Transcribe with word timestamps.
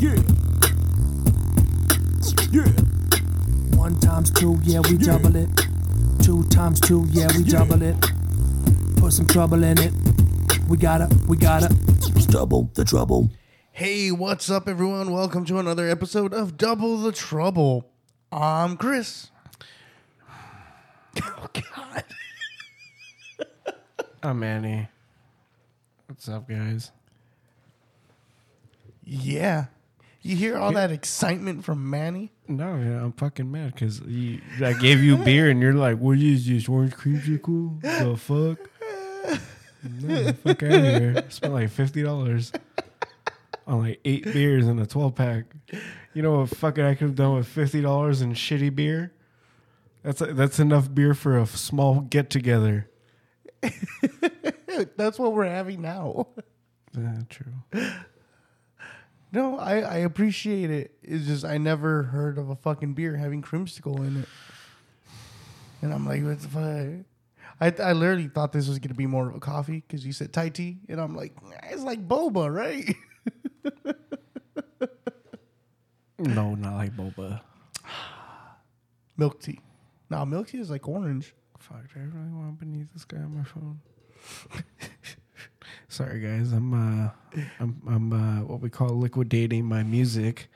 Yeah. 0.00 0.14
Yeah. 2.52 2.70
One 3.76 3.98
times 3.98 4.30
two, 4.30 4.56
yeah, 4.62 4.80
we 4.88 4.96
double 4.96 5.34
it. 5.34 5.48
Two 6.22 6.44
times 6.44 6.78
two, 6.78 7.04
yeah, 7.10 7.26
we 7.36 7.42
double 7.42 7.82
it. 7.82 7.96
Put 8.98 9.12
some 9.12 9.26
trouble 9.26 9.64
in 9.64 9.76
it. 9.78 9.92
We 10.68 10.76
gotta, 10.76 11.08
we 11.26 11.36
gotta. 11.36 11.74
Double 12.30 12.70
the 12.74 12.84
trouble. 12.84 13.30
Hey, 13.72 14.12
what's 14.12 14.48
up, 14.50 14.68
everyone? 14.68 15.10
Welcome 15.10 15.44
to 15.46 15.58
another 15.58 15.88
episode 15.88 16.32
of 16.32 16.56
Double 16.56 16.98
the 16.98 17.10
Trouble. 17.10 17.90
I'm 18.30 18.76
Chris. 18.76 19.30
Oh, 21.20 21.48
God. 21.52 22.04
I'm 24.22 24.38
Manny. 24.38 24.86
What's 26.06 26.28
up, 26.28 26.48
guys? 26.48 26.92
Yeah. 29.02 29.66
You 30.20 30.36
hear 30.36 30.58
all 30.58 30.72
that 30.72 30.90
excitement 30.90 31.64
from 31.64 31.88
Manny? 31.88 32.32
No, 32.48 32.76
yeah, 32.76 33.02
I'm 33.04 33.12
fucking 33.12 33.50
mad 33.50 33.74
because 33.74 34.00
I 34.02 34.72
gave 34.74 35.02
you 35.02 35.16
beer 35.16 35.48
and 35.48 35.60
you're 35.60 35.74
like, 35.74 35.98
"What 35.98 36.18
is 36.18 36.46
this 36.46 36.68
orange 36.68 36.94
cream 36.94 37.20
creamsicle? 37.20 37.80
The 37.82 38.16
fuck? 38.16 38.70
No, 40.02 40.32
fuck 40.32 40.62
out 40.64 40.72
of 40.72 40.82
here! 40.84 41.14
I 41.16 41.28
spent 41.28 41.52
like 41.52 41.70
fifty 41.70 42.02
dollars 42.02 42.52
on 43.66 43.80
like 43.80 44.00
eight 44.04 44.24
beers 44.24 44.66
and 44.66 44.80
a 44.80 44.86
twelve 44.86 45.14
pack. 45.14 45.44
You 46.14 46.22
know 46.22 46.40
what? 46.40 46.50
Fucking, 46.50 46.84
I 46.84 46.94
could 46.94 47.08
have 47.08 47.14
done 47.14 47.36
with 47.36 47.46
fifty 47.46 47.80
dollars 47.80 48.20
in 48.20 48.32
shitty 48.34 48.74
beer. 48.74 49.12
That's 50.02 50.20
that's 50.20 50.58
enough 50.58 50.92
beer 50.92 51.14
for 51.14 51.38
a 51.38 51.46
small 51.46 52.00
get 52.00 52.28
together. 52.28 52.90
That's 54.96 55.18
what 55.18 55.32
we're 55.32 55.46
having 55.46 55.82
now. 55.82 56.28
Yeah, 56.96 57.18
true. 57.28 57.52
No, 59.30 59.58
I, 59.58 59.80
I 59.80 59.96
appreciate 59.98 60.70
it. 60.70 60.92
It's 61.02 61.26
just 61.26 61.44
I 61.44 61.58
never 61.58 62.04
heard 62.04 62.38
of 62.38 62.48
a 62.48 62.56
fucking 62.56 62.94
beer 62.94 63.16
having 63.16 63.42
creamsicle 63.42 63.98
in 63.98 64.22
it. 64.22 64.28
And 65.82 65.92
I'm 65.92 66.06
like, 66.06 66.22
what 66.22 66.40
the 66.40 66.48
fuck? 66.48 67.04
I, 67.60 67.82
I 67.82 67.92
literally 67.92 68.28
thought 68.28 68.52
this 68.52 68.68
was 68.68 68.78
going 68.78 68.88
to 68.88 68.94
be 68.94 69.06
more 69.06 69.28
of 69.28 69.34
a 69.34 69.40
coffee 69.40 69.84
because 69.86 70.06
you 70.06 70.12
said 70.12 70.32
Thai 70.32 70.48
tea. 70.48 70.78
And 70.88 71.00
I'm 71.00 71.14
like, 71.14 71.34
it's 71.64 71.82
like 71.82 72.06
boba, 72.06 72.52
right? 72.52 72.94
No, 76.18 76.56
not 76.56 76.74
like 76.74 76.96
boba. 76.96 77.40
milk 79.16 79.40
tea. 79.40 79.60
Now, 80.10 80.24
milk 80.24 80.48
tea 80.48 80.58
is 80.58 80.70
like 80.70 80.88
orange. 80.88 81.32
Fuck, 81.60 81.92
do 81.94 82.00
I 82.00 82.02
really 82.02 82.32
want 82.32 82.58
beneath 82.58 82.92
this 82.92 83.04
guy 83.04 83.18
on 83.18 83.36
my 83.36 83.44
phone? 83.44 83.80
Sorry, 85.88 86.20
guys. 86.20 86.52
I'm 86.52 86.74
uh, 86.74 87.10
I'm 87.60 87.82
I'm 87.88 88.12
uh, 88.12 88.44
what 88.44 88.60
we 88.60 88.70
call 88.70 88.90
liquidating 88.90 89.64
my 89.64 89.82
music, 89.82 90.48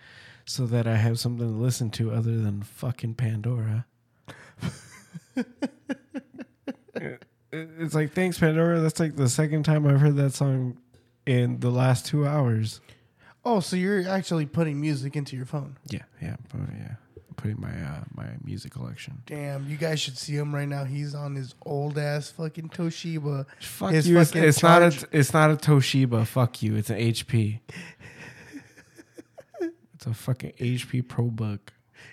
so 0.44 0.66
that 0.66 0.86
I 0.86 0.96
have 0.96 1.18
something 1.18 1.46
to 1.46 1.58
listen 1.58 1.90
to 1.92 2.12
other 2.12 2.38
than 2.38 2.62
fucking 2.62 3.14
Pandora. 3.14 3.86
It's 7.52 7.94
like 7.94 8.12
thanks 8.12 8.38
Pandora. 8.38 8.80
That's 8.80 8.98
like 8.98 9.16
the 9.16 9.28
second 9.28 9.64
time 9.64 9.86
I've 9.86 10.00
heard 10.00 10.16
that 10.16 10.32
song 10.32 10.78
in 11.26 11.60
the 11.60 11.68
last 11.70 12.06
two 12.06 12.26
hours. 12.26 12.80
Oh, 13.44 13.60
so 13.60 13.76
you're 13.76 14.08
actually 14.08 14.46
putting 14.46 14.80
music 14.80 15.16
into 15.16 15.36
your 15.36 15.44
phone. 15.44 15.76
Yeah, 15.88 16.04
yeah, 16.22 16.36
oh, 16.54 16.60
yeah. 16.78 16.94
Putting 17.36 17.60
my 17.60 17.70
uh, 17.70 18.04
my 18.14 18.26
music 18.44 18.72
collection. 18.72 19.22
Damn, 19.26 19.68
you 19.68 19.76
guys 19.76 20.00
should 20.00 20.18
see 20.18 20.34
him 20.34 20.54
right 20.54 20.68
now. 20.68 20.84
He's 20.84 21.14
on 21.14 21.34
his 21.34 21.54
old 21.64 21.98
ass 21.98 22.30
fucking 22.30 22.68
Toshiba. 22.70 23.46
Fuck 23.60 23.92
His 23.92 24.08
you. 24.08 24.18
It's, 24.18 24.34
it's 24.34 24.62
not 24.62 24.82
a 24.82 25.08
it's 25.12 25.32
not 25.32 25.50
a 25.50 25.56
Toshiba. 25.56 26.26
Fuck 26.26 26.62
you. 26.62 26.76
It's 26.76 26.90
an 26.90 26.98
HP. 26.98 27.60
it's 29.60 30.06
a 30.06 30.14
fucking 30.14 30.52
HP 30.52 31.02
ProBook. 31.02 31.60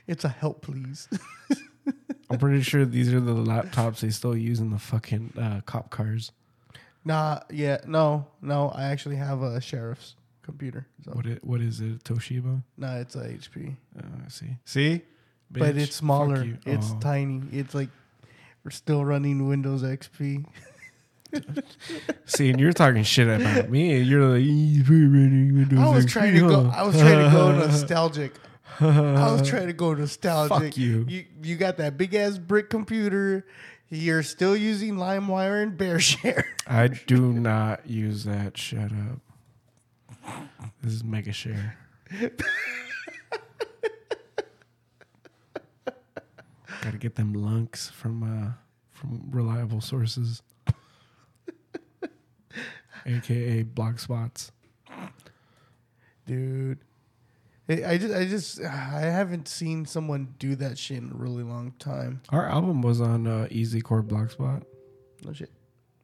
It's 0.08 0.24
a 0.24 0.30
help, 0.30 0.62
please. 0.62 1.08
I'm 2.30 2.38
pretty 2.38 2.62
sure 2.62 2.86
these 2.86 3.12
are 3.14 3.20
the 3.20 3.34
laptops 3.34 4.02
they 4.02 4.10
still 4.10 4.38
use 4.38 4.60
in 4.60 4.70
the 4.70 4.78
fucking 4.80 5.34
uh, 5.40 5.62
cop 5.66 5.90
cars. 5.90 6.32
nah, 7.04 7.40
yeah, 7.50 7.80
no, 7.88 8.28
no. 8.42 8.70
I 8.70 8.86
actually 8.86 9.16
have 9.16 9.42
a 9.42 9.60
sheriff's 9.60 10.16
computer. 10.50 10.88
So. 11.06 11.12
What 11.12 11.26
it, 11.26 11.44
what 11.44 11.62
is 11.62 11.80
it? 11.82 12.04
Toshiba? 12.04 12.64
No, 12.78 12.96
it's 13.00 13.16
a 13.16 13.28
HP. 13.28 13.76
Uh, 13.98 14.02
see, 14.30 14.58
see, 14.66 15.02
but 15.52 15.78
it's 15.78 15.96
smaller. 15.96 16.58
It's 16.66 16.92
Oh. 16.92 17.00
tiny. 17.00 17.44
It's 17.52 17.74
like 17.76 17.90
we're 18.64 18.72
still 18.72 19.06
running 19.06 19.48
Windows 19.48 19.84
XP. 19.84 20.46
see, 22.26 22.50
and 22.50 22.60
you're 22.60 22.74
talking 22.74 23.04
shit 23.04 23.28
about 23.28 23.70
me. 23.70 23.98
and 23.98 24.06
You're 24.08 24.26
like, 24.26 24.44
"You 24.44 24.84
put 24.84 24.94
running 24.94 25.54
Windows 25.56 25.80
I 25.80 25.90
was 25.96 26.06
XP, 26.06 26.10
trying 26.12 26.34
to 26.36 26.40
go. 26.48 26.72
I 26.74 26.84
was 26.84 26.98
trying 26.98 27.26
to 27.26 27.32
go 27.32 27.52
nostalgic. 27.68 28.34
I 28.80 29.32
was 29.32 29.48
trying 29.48 29.68
to 29.68 29.74
go 29.74 29.94
nostalgic. 29.94 30.58
Fuck 30.74 30.78
you. 30.78 31.06
You 31.08 31.26
you 31.44 31.56
got 31.56 31.78
that 31.78 31.98
big 31.98 32.16
ass 32.16 32.38
brick 32.38 32.70
computer. 32.70 33.46
You're 33.92 34.22
still 34.24 34.56
using 34.56 34.96
LimeWire 34.98 35.64
and 35.64 35.76
BearShare. 35.78 36.44
I 36.68 36.88
do 37.08 37.34
not 37.34 37.88
use 37.90 38.24
that. 38.26 38.56
Shut 38.56 38.92
up. 38.92 39.20
This 40.82 40.94
is 40.94 41.04
Mega 41.04 41.32
Share. 41.34 41.78
Got 46.82 46.92
to 46.92 46.98
get 46.98 47.16
them 47.16 47.34
lunks 47.34 47.90
from 47.90 48.24
uh, 48.24 48.52
from 48.92 49.24
reliable 49.32 49.82
sources, 49.82 50.42
aka 53.06 53.64
Blogspots. 53.64 54.52
Dude. 56.26 56.80
I 57.68 57.86
I 57.86 57.98
just, 57.98 58.14
I 58.16 58.26
just, 58.26 58.62
I 58.62 59.02
haven't 59.02 59.48
seen 59.48 59.86
someone 59.86 60.34
do 60.40 60.56
that 60.56 60.78
shit 60.78 60.98
in 60.98 61.12
a 61.12 61.16
really 61.16 61.44
long 61.44 61.74
time. 61.78 62.22
Our 62.30 62.50
album 62.50 62.82
was 62.82 63.00
on 63.00 63.28
uh, 63.28 63.48
Easy 63.52 63.82
Core 63.82 64.02
Blogspot. 64.02 64.64
No 65.24 65.34
shit. 65.34 65.52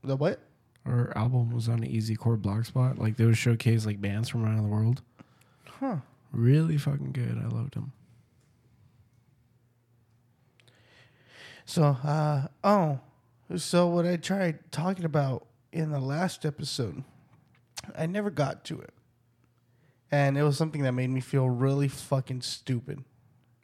The 0.03 0.15
what? 0.15 0.39
Our 0.85 1.11
album 1.15 1.51
was 1.51 1.67
on 1.67 1.83
Easy 1.83 2.15
Core 2.15 2.37
Blogspot. 2.37 2.99
Like 2.99 3.17
they 3.17 3.25
would 3.25 3.37
showcase 3.37 3.85
like 3.85 3.99
bands 3.99 4.29
from 4.29 4.45
around 4.45 4.57
the 4.57 4.63
world. 4.63 5.01
Huh. 5.79 5.97
Really 6.31 6.77
fucking 6.77 7.11
good. 7.11 7.37
I 7.43 7.47
loved 7.47 7.75
them. 7.75 7.91
So, 11.65 11.83
uh, 11.83 12.47
oh, 12.63 12.99
so 13.57 13.87
what 13.87 14.05
I 14.05 14.17
tried 14.17 14.71
talking 14.71 15.05
about 15.05 15.47
in 15.71 15.91
the 15.91 15.99
last 15.99 16.45
episode, 16.45 17.03
I 17.97 18.05
never 18.05 18.29
got 18.29 18.63
to 18.65 18.79
it. 18.79 18.93
And 20.11 20.37
it 20.37 20.43
was 20.43 20.57
something 20.57 20.83
that 20.83 20.91
made 20.91 21.09
me 21.09 21.19
feel 21.19 21.49
really 21.49 21.87
fucking 21.87 22.41
stupid. 22.41 23.03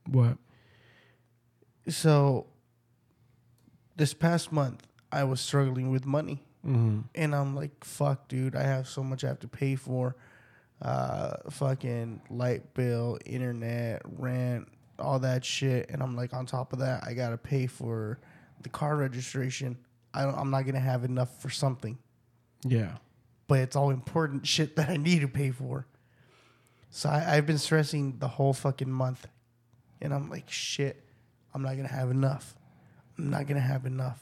What? 0.07 0.37
So, 1.87 2.47
this 3.95 4.13
past 4.13 4.51
month, 4.51 4.87
I 5.11 5.23
was 5.23 5.39
struggling 5.39 5.91
with 5.91 6.05
money. 6.05 6.43
Mm-hmm. 6.65 6.99
And 7.15 7.35
I'm 7.35 7.55
like, 7.55 7.83
fuck, 7.83 8.27
dude, 8.27 8.55
I 8.55 8.63
have 8.63 8.87
so 8.87 9.03
much 9.03 9.23
I 9.23 9.27
have 9.29 9.39
to 9.39 9.47
pay 9.47 9.75
for. 9.75 10.15
Uh, 10.81 11.33
fucking 11.49 12.21
light 12.29 12.73
bill, 12.73 13.17
internet, 13.25 14.01
rent, 14.05 14.67
all 14.97 15.19
that 15.19 15.45
shit. 15.45 15.89
And 15.89 16.01
I'm 16.01 16.15
like, 16.15 16.33
on 16.33 16.45
top 16.45 16.73
of 16.73 16.79
that, 16.79 17.03
I 17.05 17.13
gotta 17.13 17.37
pay 17.37 17.67
for 17.67 18.19
the 18.61 18.69
car 18.69 18.95
registration. 18.95 19.77
I 20.13 20.23
don't, 20.23 20.35
I'm 20.35 20.49
not 20.51 20.65
gonna 20.65 20.79
have 20.79 21.03
enough 21.03 21.41
for 21.41 21.49
something, 21.49 21.97
Yeah. 22.63 22.97
but 23.47 23.59
it's 23.59 23.75
all 23.75 23.89
important 23.91 24.45
shit 24.47 24.75
that 24.75 24.89
I 24.89 24.97
need 24.97 25.21
to 25.21 25.27
pay 25.27 25.51
for. 25.51 25.85
So 26.89 27.09
I, 27.09 27.35
I've 27.37 27.45
been 27.45 27.57
stressing 27.59 28.17
the 28.19 28.27
whole 28.27 28.53
fucking 28.53 28.91
month, 28.91 29.27
and 30.01 30.13
I'm 30.13 30.29
like, 30.29 30.49
shit, 30.49 31.03
I'm 31.53 31.61
not 31.61 31.75
gonna 31.75 31.87
have 31.87 32.09
enough. 32.11 32.55
I'm 33.17 33.29
not 33.29 33.45
gonna 33.47 33.59
have 33.61 33.85
enough. 33.85 34.19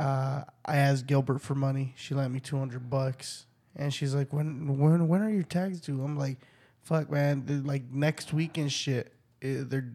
Uh, 0.00 0.44
I 0.64 0.76
asked 0.78 1.06
Gilbert 1.06 1.40
for 1.40 1.54
money. 1.54 1.92
She 1.96 2.14
lent 2.14 2.32
me 2.32 2.40
two 2.40 2.58
hundred 2.58 2.88
bucks, 2.88 3.44
and 3.76 3.92
she's 3.92 4.14
like, 4.14 4.32
"When 4.32 4.78
when 4.78 5.08
when 5.08 5.22
are 5.22 5.30
your 5.30 5.42
tags 5.42 5.80
due?" 5.80 6.02
I'm 6.02 6.16
like, 6.16 6.38
"Fuck, 6.80 7.10
man! 7.10 7.42
they're 7.44 7.58
like 7.58 7.82
next 7.92 8.32
week 8.32 8.56
and 8.56 8.72
shit. 8.72 9.12
They're 9.40 9.92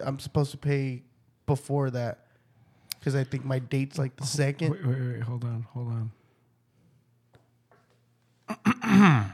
I'm 0.00 0.18
supposed 0.18 0.50
to 0.50 0.58
pay 0.58 1.02
before 1.46 1.90
that 1.90 2.26
because 2.98 3.14
I 3.14 3.24
think 3.24 3.44
my 3.44 3.58
date's 3.58 3.98
like 3.98 4.16
the 4.16 4.26
second. 4.26 4.70
Wait, 4.72 4.86
wait, 4.86 5.00
wait. 5.00 5.22
Hold 5.22 5.44
on. 5.44 5.66
Hold 5.72 6.10
on. 8.84 9.32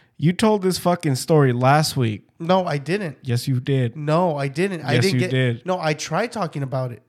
you 0.16 0.32
told 0.32 0.62
this 0.62 0.78
fucking 0.78 1.14
story 1.14 1.52
last 1.52 1.96
week. 1.96 2.26
No, 2.38 2.66
I 2.66 2.78
didn't. 2.78 3.18
Yes, 3.22 3.46
you 3.46 3.60
did. 3.60 3.96
No, 3.96 4.36
I 4.36 4.48
didn't. 4.48 4.82
I 4.82 4.98
didn't 4.98 5.14
you 5.14 5.20
get. 5.20 5.30
did. 5.30 5.66
No, 5.66 5.78
I 5.80 5.94
tried 5.94 6.32
talking 6.32 6.62
about 6.62 6.92
it. 6.92 7.02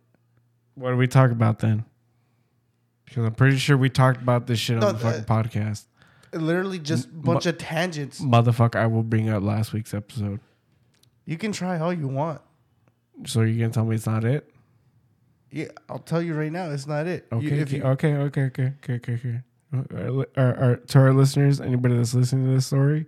What 0.80 0.92
did 0.92 0.98
we 0.98 1.08
talk 1.08 1.32
about 1.32 1.60
then? 1.60 1.84
Because 3.06 3.26
I'm 3.26 3.34
pretty 3.36 3.58
sure 3.58 3.76
we 3.78 3.90
talked 3.90 4.22
about 4.22 4.48
this 4.48 4.60
shit 4.60 4.76
on 4.78 4.82
No, 4.82 4.92
the 4.94 5.00
fucking 5.00 5.22
uh, 5.22 5.26
podcast. 5.26 5.86
Literally, 6.34 6.80
just 6.80 7.06
a 7.06 7.12
bunch 7.12 7.46
of 7.48 7.58
tangents. 7.58 8.22
Motherfucker, 8.22 8.76
I 8.76 8.86
will 8.86 9.04
bring 9.04 9.30
up 9.30 9.42
last 9.44 9.74
week's 9.74 9.94
episode. 9.94 10.40
You 11.26 11.38
can 11.38 11.52
try 11.52 11.80
all 11.80 11.92
you 11.92 12.08
want. 12.08 12.40
So 13.26 13.42
you're 13.42 13.60
gonna 13.60 13.74
tell 13.74 13.84
me 13.86 13.96
it's 13.96 14.06
not 14.06 14.24
it? 14.24 14.50
Yeah, 15.52 15.66
I'll 15.90 16.00
tell 16.00 16.22
you 16.22 16.36
right 16.36 16.52
now, 16.52 16.70
it's 16.70 16.86
not 16.88 17.08
it. 17.08 17.26
You- 17.32 17.38
Okay, 17.40 17.60
if 17.60 17.72
you- 17.74 17.84
okay, 17.84 18.14
okay, 18.16 18.44
okay, 18.44 18.74
okay, 18.84 18.94
okay, 18.96 19.14
okay. 19.16 19.42
our, 19.74 20.28
our, 20.38 20.56
our, 20.56 20.76
to 20.78 21.00
our 21.00 21.14
listeners, 21.14 21.60
anybody 21.60 21.98
that's 21.98 22.14
listening 22.14 22.46
to 22.46 22.52
this 22.54 22.68
story, 22.68 23.08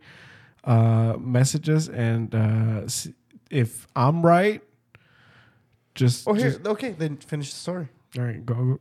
uh, 0.63 1.15
message 1.19 1.69
us 1.69 1.87
and 1.87 2.33
uh, 2.35 2.81
s- 2.85 3.07
if 3.51 3.87
I'm 3.95 4.25
right, 4.25 4.61
just, 5.95 6.27
Oh, 6.27 6.33
here. 6.33 6.51
just- 6.51 6.65
Okay, 6.65 6.91
then 6.91 7.17
finish 7.17 7.51
the 7.51 7.59
story. 7.59 7.87
all 8.17 8.23
right, 8.25 8.45
go. 8.45 8.79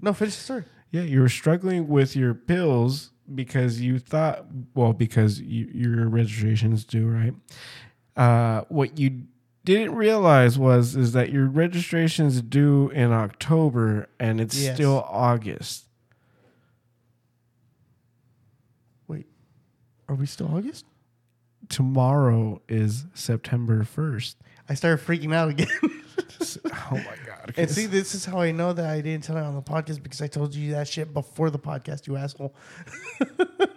No, 0.00 0.12
finish 0.12 0.36
the 0.36 0.42
story. 0.42 0.64
Yeah, 0.90 1.02
you 1.02 1.20
were 1.20 1.28
struggling 1.28 1.88
with 1.88 2.14
your 2.14 2.34
pills 2.34 3.10
because 3.34 3.80
you 3.80 3.98
thought, 3.98 4.46
well, 4.74 4.92
because 4.92 5.40
you, 5.40 5.70
your 5.72 6.08
registration 6.08 6.72
is 6.72 6.84
due, 6.84 7.06
right? 7.08 7.34
Uh, 8.16 8.64
what 8.68 8.98
you 8.98 9.22
didn't 9.64 9.94
realize 9.94 10.58
was 10.58 10.96
is 10.96 11.12
that 11.12 11.30
your 11.30 11.46
registration 11.46 12.26
is 12.26 12.42
due 12.42 12.90
in 12.90 13.10
October 13.12 14.08
and 14.20 14.40
it's 14.40 14.58
Yes. 14.60 14.74
still 14.74 15.02
August. 15.08 15.86
Wait, 19.08 19.26
are 20.08 20.14
we 20.14 20.26
still 20.26 20.48
August? 20.54 20.84
Tomorrow 21.68 22.60
is 22.68 23.06
September 23.14 23.84
first. 23.84 24.36
I 24.68 24.74
started 24.74 25.04
freaking 25.06 25.34
out 25.34 25.48
again. 25.48 25.68
oh 26.92 26.96
my 26.96 27.16
god! 27.26 27.54
and 27.56 27.70
see, 27.70 27.86
this 27.86 28.14
is 28.14 28.24
how 28.24 28.40
I 28.40 28.52
know 28.52 28.72
that 28.72 28.86
I 28.86 29.00
didn't 29.00 29.24
tell 29.24 29.36
it 29.36 29.42
on 29.42 29.54
the 29.54 29.62
podcast 29.62 30.02
because 30.02 30.20
I 30.22 30.26
told 30.26 30.54
you 30.54 30.72
that 30.72 30.88
shit 30.88 31.12
before 31.12 31.50
the 31.50 31.58
podcast, 31.58 32.06
you 32.06 32.16
asshole. 32.16 32.54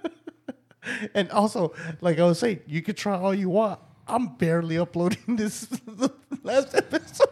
and 1.13 1.29
also, 1.31 1.73
like 2.01 2.19
I 2.19 2.23
was 2.25 2.39
saying, 2.39 2.61
you 2.67 2.81
could 2.81 2.97
try 2.97 3.17
all 3.17 3.33
you 3.33 3.49
want. 3.49 3.79
I'm 4.07 4.35
barely 4.35 4.77
uploading 4.77 5.19
this 5.35 5.61
the 5.61 6.11
last 6.43 6.75
episode. 6.75 7.29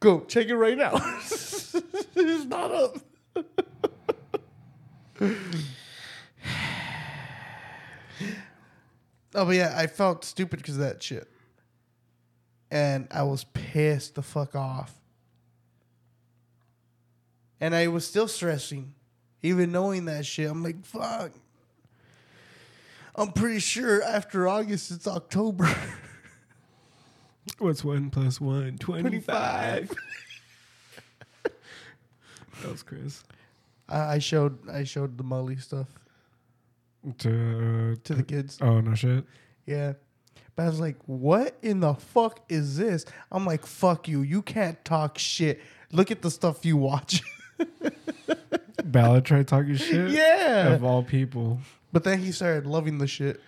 Go 0.00 0.20
check 0.20 0.46
it 0.46 0.56
right 0.56 0.78
now. 0.78 0.92
it's 0.94 2.44
not 2.44 2.70
up. 2.72 2.98
Oh, 9.38 9.44
but 9.44 9.54
yeah, 9.54 9.72
I 9.76 9.86
felt 9.86 10.24
stupid 10.24 10.58
because 10.58 10.74
of 10.74 10.80
that 10.80 11.00
shit. 11.00 11.30
And 12.72 13.06
I 13.12 13.22
was 13.22 13.44
pissed 13.44 14.16
the 14.16 14.22
fuck 14.22 14.56
off. 14.56 14.92
And 17.60 17.72
I 17.72 17.86
was 17.86 18.04
still 18.04 18.26
stressing, 18.26 18.94
even 19.40 19.70
knowing 19.70 20.06
that 20.06 20.26
shit. 20.26 20.50
I'm 20.50 20.64
like, 20.64 20.84
fuck. 20.84 21.30
I'm 23.14 23.30
pretty 23.30 23.60
sure 23.60 24.02
after 24.02 24.48
August, 24.48 24.90
it's 24.90 25.06
October. 25.06 25.72
What's 27.58 27.84
one 27.84 28.10
plus 28.10 28.40
one? 28.40 28.76
Twenty-five. 28.78 29.92
that 31.44 31.52
was 32.68 32.82
Chris. 32.82 33.22
I 33.88 34.14
I 34.14 34.18
showed 34.18 34.68
I 34.68 34.82
showed 34.82 35.16
the 35.16 35.24
Molly 35.24 35.56
stuff 35.58 35.86
To 37.18 37.92
uh, 37.92 37.96
to 38.04 38.14
the 38.14 38.22
kids. 38.22 38.58
oh 38.60 38.80
no 38.80 38.94
shit. 38.94 39.24
Yeah. 39.66 39.94
But 40.56 40.64
I 40.64 40.66
was 40.66 40.80
like, 40.80 40.96
what 41.06 41.56
in 41.62 41.78
the 41.80 41.94
fuck 41.94 42.40
is 42.48 42.76
this? 42.76 43.04
I'm 43.30 43.46
like, 43.46 43.64
fuck 43.64 44.08
you. 44.08 44.22
You 44.22 44.42
can't 44.42 44.84
talk 44.84 45.16
shit. 45.16 45.60
Look 45.92 46.10
at 46.10 46.20
the 46.22 46.30
stuff 46.32 46.66
you 46.66 46.76
watch. 46.76 47.22
Ballard 48.84 49.24
tried 49.24 49.46
talking 49.46 49.76
shit. 49.76 50.10
yeah. 50.10 50.72
Of 50.72 50.82
all 50.82 51.04
people. 51.04 51.60
But 51.92 52.02
then 52.04 52.18
he 52.18 52.32
started 52.32 52.66
loving 52.66 52.98
the 52.98 53.06
shit. 53.06 53.40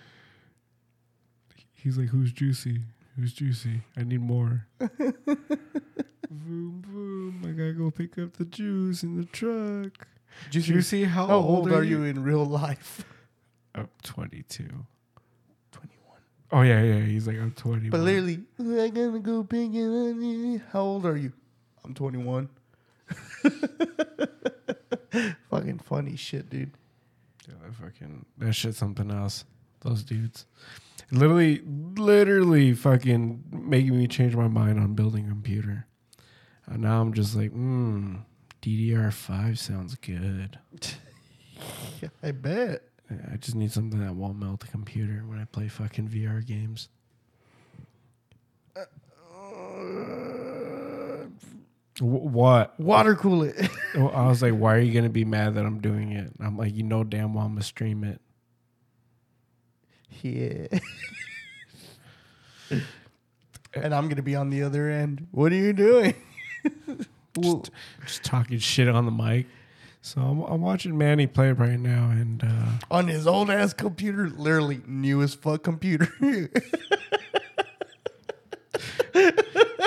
He's 1.74 1.98
like, 1.98 2.08
"Who's 2.08 2.32
juicy? 2.32 2.80
Who's 3.16 3.32
juicy? 3.32 3.80
I 3.96 4.04
need 4.04 4.20
more." 4.20 4.66
boom, 4.78 5.08
boom! 6.30 7.42
I 7.44 7.48
gotta 7.48 7.72
go 7.72 7.90
pick 7.90 8.18
up 8.18 8.34
the 8.34 8.44
juice 8.44 9.02
in 9.02 9.16
the 9.16 9.24
truck. 9.24 10.06
Juicy, 10.50 10.72
Juicy, 10.72 11.04
how, 11.04 11.26
how 11.26 11.38
old 11.38 11.72
are 11.72 11.82
you 11.82 12.04
in 12.04 12.22
real 12.22 12.44
life? 12.44 13.04
Oh, 13.74 13.86
22. 14.02 14.64
21. 15.72 15.96
Oh 16.52 16.62
yeah, 16.62 16.82
yeah. 16.82 17.00
He's 17.04 17.26
like, 17.26 17.38
I'm 17.38 17.52
20. 17.52 17.90
But 17.90 18.00
literally, 18.00 18.40
I 18.58 18.88
gotta 18.88 19.18
go 19.20 19.44
pick 19.44 19.70
it 19.72 19.86
up. 19.86 20.62
How 20.72 20.80
old 20.82 21.06
are 21.06 21.16
you? 21.16 21.32
I'm 21.84 21.94
21. 21.94 22.48
Fucking 25.50 25.78
funny 25.80 26.16
shit, 26.16 26.48
dude. 26.50 26.72
Yeah, 27.48 27.54
that 27.64 27.74
fucking 27.74 28.24
that 28.38 28.52
shit's 28.52 28.78
something 28.78 29.10
else. 29.10 29.44
Those 29.80 30.02
dudes, 30.02 30.46
literally, 31.10 31.62
literally, 31.96 32.74
fucking 32.74 33.44
making 33.50 33.96
me 33.98 34.06
change 34.06 34.36
my 34.36 34.46
mind 34.46 34.78
on 34.78 34.94
building 34.94 35.26
a 35.26 35.30
computer. 35.30 35.86
And 36.66 36.82
now 36.82 37.00
I'm 37.00 37.14
just 37.14 37.34
like, 37.34 37.50
hmm, 37.50 38.16
DDR5 38.62 39.58
sounds 39.58 39.94
good. 39.96 40.58
Yeah, 42.00 42.08
I 42.22 42.30
bet. 42.32 42.82
I 43.40 43.42
just 43.42 43.56
need 43.56 43.72
something 43.72 43.98
that 44.00 44.14
won't 44.14 44.38
melt 44.38 44.60
the 44.60 44.66
computer 44.66 45.22
when 45.26 45.38
I 45.40 45.44
play 45.46 45.66
fucking 45.66 46.08
VR 46.08 46.46
games. 46.46 46.90
Wh- 52.00 52.02
what? 52.02 52.78
Water 52.78 53.14
cool 53.14 53.44
it. 53.44 53.56
Oh, 53.96 54.08
I 54.08 54.28
was 54.28 54.40
like, 54.42 54.52
why 54.52 54.76
are 54.76 54.78
you 54.78 54.92
gonna 54.92 55.08
be 55.08 55.24
mad 55.24 55.54
that 55.54 55.64
I'm 55.64 55.80
doing 55.80 56.12
it? 56.12 56.30
I'm 56.38 56.56
like, 56.58 56.76
you 56.76 56.82
know 56.82 57.02
damn 57.02 57.32
well 57.32 57.46
I'm 57.46 57.54
gonna 57.54 57.62
stream 57.62 58.04
it. 58.04 58.20
yeah. 60.22 60.68
and 63.74 63.94
I'm 63.94 64.08
gonna 64.08 64.22
be 64.22 64.36
on 64.36 64.50
the 64.50 64.62
other 64.62 64.90
end. 64.90 65.28
What 65.30 65.50
are 65.50 65.56
you 65.56 65.72
doing? 65.72 66.14
Well, 67.36 67.64
Just 68.04 68.22
talking 68.24 68.58
shit 68.58 68.88
on 68.88 69.06
the 69.06 69.12
mic. 69.12 69.46
So 70.02 70.20
I'm, 70.20 70.40
I'm 70.42 70.60
watching 70.62 70.96
Manny 70.96 71.26
play 71.26 71.52
right 71.52 71.78
now, 71.78 72.10
and 72.10 72.42
uh, 72.42 72.70
on 72.90 73.08
his 73.08 73.26
old 73.26 73.50
ass 73.50 73.74
computer, 73.74 74.28
literally 74.30 74.80
new 74.86 75.22
as 75.22 75.34
fuck 75.34 75.62
computer. 75.62 76.10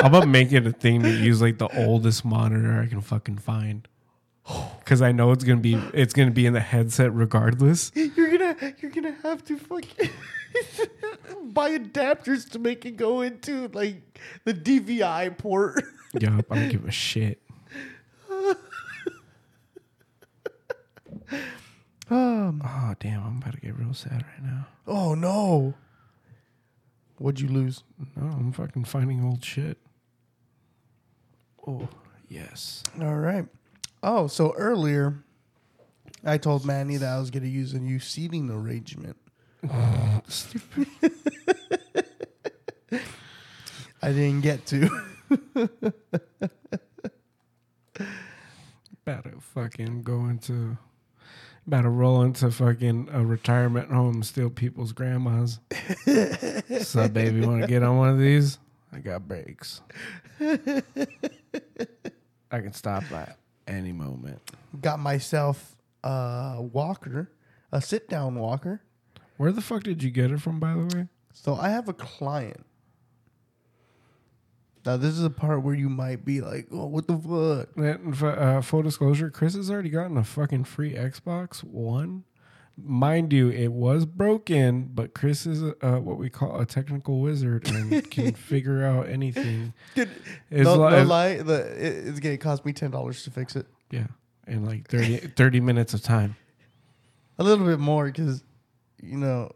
I'm 0.04 0.12
gonna 0.12 0.28
make 0.28 0.52
it 0.52 0.68
a 0.68 0.72
thing 0.72 1.02
to 1.04 1.10
use 1.10 1.42
like 1.42 1.58
the 1.58 1.70
oldest 1.86 2.26
monitor 2.26 2.80
I 2.80 2.88
can 2.88 3.02
fucking 3.02 3.38
find. 3.38 3.88
Cause 4.86 5.02
I 5.02 5.14
know 5.14 5.32
it's 5.32 5.46
gonna 5.46 5.62
be 5.62 5.76
it's 5.94 6.14
gonna 6.14 6.32
be 6.32 6.46
in 6.46 6.52
the 6.52 6.60
headset 6.60 7.14
regardless. 7.14 7.92
you're 7.96 8.38
gonna 8.38 8.74
you're 8.80 8.92
gonna 8.92 9.16
have 9.24 9.44
to 9.46 9.58
fucking 9.58 10.10
buy 11.46 11.78
adapters 11.78 12.50
to 12.52 12.60
make 12.60 12.86
it 12.86 12.98
go 12.98 13.22
into 13.22 13.70
like 13.70 14.20
the 14.44 14.54
DVI 14.54 15.38
port. 15.38 15.82
Yup, 16.20 16.46
I 16.52 16.56
don't 16.56 16.70
give 16.70 16.86
a 16.86 16.92
shit. 16.92 17.42
Um, 22.10 22.62
Oh 22.66 22.94
damn, 23.00 23.24
I'm 23.24 23.38
about 23.38 23.54
to 23.54 23.60
get 23.62 23.78
real 23.78 23.94
sad 23.94 24.24
right 24.24 24.44
now. 24.44 24.68
oh 24.88 25.16
no. 25.16 25.74
What'd 27.18 27.40
you 27.40 27.48
lose? 27.48 27.84
No, 28.16 28.26
I'm 28.28 28.52
fucking 28.52 28.84
finding 28.86 29.24
old 29.24 29.44
shit. 29.44 29.78
Oh 31.66 31.88
yes. 32.28 32.84
All 33.02 33.16
right. 33.16 33.46
Oh, 34.02 34.28
so 34.28 34.54
earlier 34.58 35.24
I 36.26 36.38
told 36.38 36.66
Manny 36.66 36.98
that 36.98 37.10
I 37.10 37.20
was 37.20 37.32
gonna 37.32 37.46
use 37.48 37.74
a 37.74 37.80
new 37.80 38.00
seating 38.00 38.50
arrangement. 38.50 39.16
Stupid. 40.28 40.88
I 44.02 44.12
didn't 44.12 44.42
get 44.42 44.66
to. 44.68 44.90
To 49.06 49.22
fucking 49.42 50.04
go 50.04 50.26
into 50.28 50.78
about 51.68 51.82
to 51.84 51.90
roll 51.90 52.22
into 52.24 52.52
fucking 52.52 53.10
a 53.12 53.26
retirement 53.26 53.90
home 53.92 54.16
and 54.16 54.26
steal 54.26 54.50
people's 54.50 54.92
grandmas. 54.92 55.60
so 56.82 57.08
baby, 57.08 57.46
wanna 57.46 57.68
get 57.68 57.84
on 57.84 57.98
one 57.98 58.10
of 58.10 58.20
these? 58.20 58.60
I 58.92 59.00
got 59.00 59.28
brakes. 59.28 59.82
I 60.40 60.84
can 62.52 62.74
stop 62.74 63.12
at 63.12 63.38
any 63.68 63.92
moment. 63.92 64.40
Got 64.80 65.00
myself 65.00 65.76
a 66.04 66.58
walker, 66.62 67.32
a 67.72 67.82
sit 67.82 68.10
down 68.10 68.36
walker. 68.36 68.82
Where 69.38 69.52
the 69.52 69.62
fuck 69.62 69.84
did 69.84 70.04
you 70.04 70.12
get 70.12 70.32
it 70.32 70.42
from, 70.42 70.60
by 70.60 70.74
the 70.74 70.96
way? 70.96 71.08
So 71.34 71.56
I 71.56 71.70
have 71.70 71.90
a 71.90 71.94
client. 71.94 72.66
Now 74.86 74.98
this 74.98 75.14
is 75.14 75.24
a 75.24 75.30
part 75.30 75.64
where 75.64 75.76
you 75.76 75.88
might 75.90 76.26
be 76.26 76.42
like, 76.42 76.68
"Oh, 76.72 76.88
what 76.88 77.08
the 77.08 77.18
fuck?" 77.18 77.70
And, 77.78 78.22
uh, 78.22 78.62
full 78.62 78.82
disclosure, 78.82 79.30
Chris 79.30 79.56
has 79.56 79.72
already 79.72 79.90
gotten 79.90 80.18
a 80.18 80.24
fucking 80.24 80.66
free 80.66 80.94
Xbox 80.94 81.64
One. 81.64 82.26
Mind 82.76 83.32
you, 83.32 83.50
it 83.50 83.72
was 83.72 84.06
broken, 84.08 84.90
but 84.94 85.14
Chris 85.14 85.46
is 85.46 85.62
uh, 85.62 86.00
what 86.00 86.18
we 86.18 86.30
call 86.30 86.60
a 86.60 86.66
technical 86.66 87.22
wizard 87.22 87.68
and 87.70 88.10
can 88.10 88.34
figure 88.50 88.84
out 88.84 89.08
anything. 89.08 89.74
Dude, 89.94 90.10
It's 90.50 90.64
no, 90.66 90.76
like- 90.78 90.94
no 90.94 91.04
lie, 91.04 91.38
the, 91.38 91.62
it, 91.78 92.08
it's 92.08 92.20
gonna 92.20 92.38
cost 92.38 92.66
me 92.66 92.74
ten 92.74 92.90
dollars 92.92 93.24
to 93.26 93.30
fix 93.32 93.56
it. 93.56 93.68
Yeah, 93.92 94.08
in 94.48 94.66
like 94.66 94.88
30, 94.90 95.18
30 95.36 95.60
minutes 95.60 95.94
of 95.94 96.02
time. 96.02 96.36
A 97.38 97.44
little 97.44 97.66
bit 97.66 97.78
more 97.80 98.06
because, 98.06 98.44
you 99.02 99.18
know, 99.18 99.52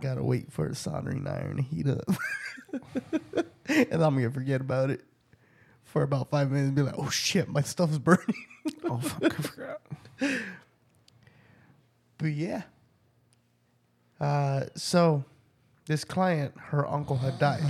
gotta 0.00 0.22
wait 0.24 0.50
for 0.50 0.66
a 0.68 0.74
soldering 0.74 1.26
iron 1.28 1.56
to 1.56 1.62
heat 1.62 1.86
up, 1.86 3.44
and 3.90 4.02
I'm 4.02 4.14
gonna 4.14 4.30
forget 4.30 4.60
about 4.60 4.90
it. 4.90 5.02
for 5.84 6.02
about 6.02 6.30
five 6.30 6.50
minutes 6.50 6.68
and 6.68 6.76
be 6.76 6.82
like, 6.82 6.98
oh 6.98 7.10
shit, 7.10 7.48
my 7.48 7.62
stuff's 7.62 7.98
burning. 7.98 8.46
Oh 8.84 8.98
fuck, 9.02 9.38
I 9.38 9.42
forgot. 9.42 9.80
But 12.18 12.32
yeah. 12.32 12.62
Uh, 14.20 14.64
so 14.74 15.24
this 15.86 16.04
client, 16.04 16.52
her 16.58 16.86
uncle 16.86 17.16
had 17.16 17.38
died. 17.38 17.62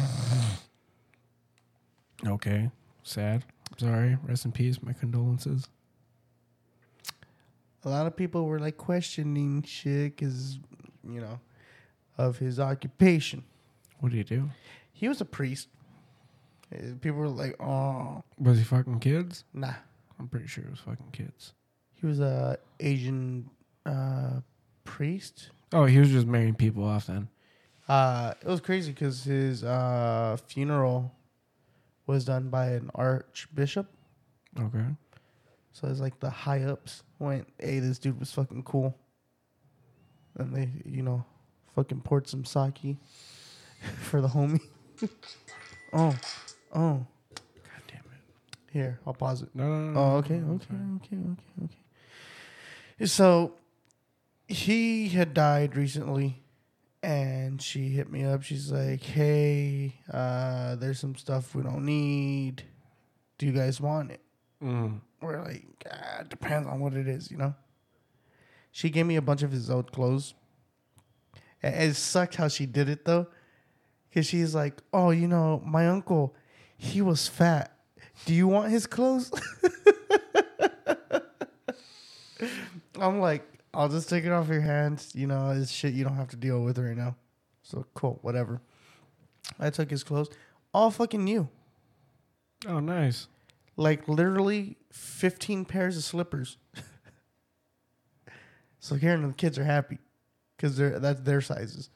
Okay, 2.26 2.70
sad. 3.02 3.44
Sorry. 3.76 4.18
Rest 4.24 4.44
in 4.44 4.52
peace. 4.52 4.82
My 4.82 4.92
condolences. 4.92 5.68
A 7.84 7.88
lot 7.88 8.06
of 8.06 8.16
people 8.16 8.46
were 8.46 8.58
like 8.58 8.76
questioning 8.76 9.62
shit 9.62 10.16
because, 10.16 10.58
you 11.08 11.20
know, 11.20 11.38
of 12.16 12.38
his 12.38 12.58
occupation. 12.58 13.44
What 14.00 14.10
do 14.10 14.18
you 14.18 14.24
do? 14.24 14.50
He 14.92 15.08
was 15.08 15.20
a 15.20 15.24
priest. 15.24 15.68
Uh, 16.72 16.94
People 17.00 17.18
were 17.20 17.28
like, 17.28 17.56
oh, 17.60 18.22
Was 18.38 18.58
he 18.58 18.64
fucking 18.64 19.00
kids? 19.00 19.44
nah. 19.54 19.74
I'm 20.20 20.26
pretty 20.28 20.48
sure 20.48 20.64
it 20.64 20.70
was 20.70 20.80
fucking 20.80 21.10
kids. 21.12 21.52
He 21.94 22.04
was 22.06 22.18
a 22.18 22.58
Asian 22.80 23.48
uh, 23.86 24.40
priest. 24.84 25.50
Oh, 25.72 25.84
he 25.84 25.98
was 26.00 26.10
just 26.10 26.26
marrying 26.26 26.56
people 26.56 26.82
off 26.84 27.06
then. 27.06 27.28
Uh, 27.88 28.34
it 28.42 28.48
was 28.48 28.60
crazy 28.60 28.90
because 28.90 29.22
his 29.22 29.62
uh, 29.62 30.36
funeral 30.48 31.14
was 32.08 32.24
done 32.24 32.48
by 32.50 32.70
an 32.70 32.90
archbishop. 32.96 33.86
Okay. 34.58 34.84
So 35.72 35.86
it's 35.86 36.00
like 36.00 36.18
the 36.18 36.30
high 36.30 36.64
ups 36.64 37.04
went, 37.20 37.46
"Hey, 37.60 37.78
this 37.78 38.00
dude 38.00 38.18
was 38.18 38.32
fucking 38.32 38.64
cool," 38.64 38.98
and 40.36 40.52
they, 40.54 40.68
you 40.84 41.02
know, 41.04 41.24
fucking 41.76 42.00
poured 42.00 42.26
some 42.26 42.44
sake 42.44 42.96
for 44.00 44.20
the 44.20 44.28
homie. 44.28 44.60
oh, 45.92 46.16
oh, 46.74 47.06
God 47.34 47.82
damn 47.86 47.98
it. 47.98 48.72
here, 48.72 49.00
I'll 49.06 49.14
pause 49.14 49.42
it. 49.42 49.48
No, 49.54 49.64
no, 49.64 49.92
no. 49.92 50.00
Oh, 50.00 50.16
okay, 50.16 50.34
okay, 50.34 50.74
okay, 50.96 51.16
okay, 51.16 51.64
okay. 51.64 53.06
So 53.06 53.54
he 54.46 55.08
had 55.08 55.34
died 55.34 55.76
recently, 55.76 56.42
and 57.02 57.62
she 57.62 57.90
hit 57.90 58.10
me 58.10 58.24
up. 58.24 58.42
She's 58.42 58.72
like, 58.72 59.02
"Hey, 59.02 60.00
uh, 60.12 60.74
there's 60.76 60.98
some 60.98 61.14
stuff 61.14 61.54
we 61.54 61.62
don't 61.62 61.84
need. 61.84 62.64
Do 63.38 63.46
you 63.46 63.52
guys 63.52 63.80
want 63.80 64.10
it?" 64.10 64.20
Mm. 64.62 65.00
We're 65.20 65.42
like, 65.42 65.64
ah, 65.90 66.20
it 66.20 66.28
depends 66.28 66.68
on 66.68 66.80
what 66.80 66.94
it 66.94 67.08
is, 67.08 67.30
you 67.30 67.36
know. 67.36 67.54
She 68.70 68.90
gave 68.90 69.06
me 69.06 69.16
a 69.16 69.22
bunch 69.22 69.42
of 69.42 69.50
his 69.50 69.70
old 69.70 69.92
clothes. 69.92 70.34
And 71.62 71.74
it 71.74 71.96
sucked 71.96 72.36
how 72.36 72.48
she 72.48 72.66
did 72.66 72.88
it 72.88 73.04
though, 73.04 73.26
because 74.08 74.26
she's 74.26 74.54
like, 74.54 74.80
"Oh, 74.92 75.10
you 75.10 75.26
know, 75.26 75.60
my 75.66 75.88
uncle, 75.88 76.36
he 76.78 77.02
was 77.02 77.28
fat. 77.28 77.76
Do 78.24 78.32
you 78.32 78.48
want 78.48 78.70
his 78.70 78.86
clothes?" 78.86 79.30
I'm 83.00 83.20
like, 83.20 83.44
I'll 83.72 83.88
just 83.88 84.08
take 84.08 84.24
it 84.24 84.32
off 84.32 84.48
your 84.48 84.60
hands. 84.60 85.12
You 85.14 85.26
know, 85.26 85.50
it's 85.50 85.70
shit 85.70 85.94
you 85.94 86.04
don't 86.04 86.16
have 86.16 86.28
to 86.28 86.36
deal 86.36 86.62
with 86.62 86.78
right 86.78 86.96
now. 86.96 87.16
So 87.62 87.86
cool, 87.94 88.18
whatever. 88.22 88.60
I 89.58 89.70
took 89.70 89.90
his 89.90 90.02
clothes, 90.02 90.30
all 90.72 90.90
fucking 90.90 91.22
new. 91.22 91.48
Oh, 92.66 92.80
nice. 92.80 93.28
Like 93.76 94.08
literally 94.08 94.76
15 94.90 95.64
pairs 95.64 95.96
of 95.96 96.04
slippers. 96.04 96.56
so 98.80 98.98
Karen 98.98 99.22
and 99.22 99.32
the 99.32 99.36
kids 99.36 99.58
are 99.58 99.64
happy 99.64 99.98
because 100.56 100.76
they're 100.76 100.98
that's 100.98 101.20
their 101.20 101.40
sizes. 101.40 101.90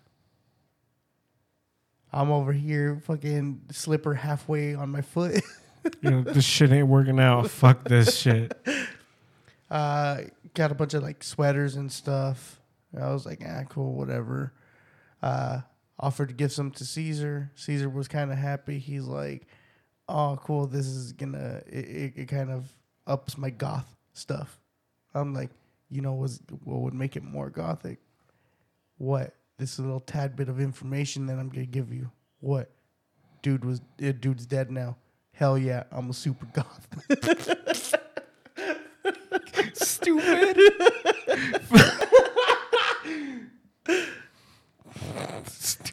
I'm 2.13 2.31
over 2.31 2.53
here 2.53 3.01
fucking 3.07 3.63
slipper 3.71 4.15
halfway 4.15 4.75
on 4.75 4.91
my 4.91 5.01
foot. 5.01 5.43
You 6.01 6.11
know, 6.11 6.23
this 6.23 6.45
shit 6.45 6.71
ain't 6.71 6.89
working 6.89 7.19
out. 7.19 7.51
Fuck 7.51 7.89
this 7.89 8.17
shit. 8.21 8.53
Uh, 9.71 10.23
got 10.55 10.71
a 10.71 10.75
bunch 10.75 10.95
of 10.95 11.03
like 11.03 11.25
sweaters 11.25 11.77
and 11.77 11.91
stuff. 11.91 12.61
I 13.01 13.13
was 13.13 13.25
like, 13.25 13.41
ah, 13.45 13.65
cool, 13.69 13.95
whatever. 13.95 14.53
Uh, 15.23 15.63
offered 15.99 16.29
to 16.29 16.35
give 16.35 16.53
some 16.53 16.71
to 16.73 16.85
Caesar. 16.85 17.51
Caesar 17.55 17.89
was 17.89 18.09
kind 18.09 18.31
of 18.31 18.39
happy. 18.39 18.79
He's 18.79 19.05
like, 19.05 19.47
oh, 20.09 20.39
cool. 20.43 20.67
This 20.67 20.87
is 20.87 21.13
gonna 21.13 21.63
it, 21.67 21.85
it, 21.85 22.13
it 22.17 22.29
kind 22.29 22.51
of 22.51 22.71
ups 23.07 23.39
my 23.39 23.51
goth 23.51 23.97
stuff. 24.13 24.61
I'm 25.15 25.35
like, 25.35 25.51
you 25.91 26.01
know, 26.01 26.15
was 26.15 26.41
what 26.65 26.81
would 26.81 26.95
make 26.95 27.17
it 27.17 27.25
more 27.25 27.51
gothic? 27.51 27.99
What? 28.99 29.35
This 29.63 29.79
little 29.79 30.01
tad 30.01 30.35
bit 30.35 30.49
of 30.49 30.59
information 30.59 31.27
that 31.27 31.39
I'm 31.39 31.49
gonna 31.49 31.67
give 31.67 31.93
you. 31.95 32.11
What? 32.41 32.69
Dude 33.43 33.65
was 33.65 33.81
uh, 34.05 34.11
dude's 34.19 34.45
dead 34.45 34.73
now. 34.73 34.97
Hell 35.35 35.57
yeah, 35.57 35.85
I'm 35.93 36.11
a 36.11 36.13
super 36.13 36.47
goth. 36.47 36.89
Stupid. 39.75 40.59
Stupid. 45.47 45.93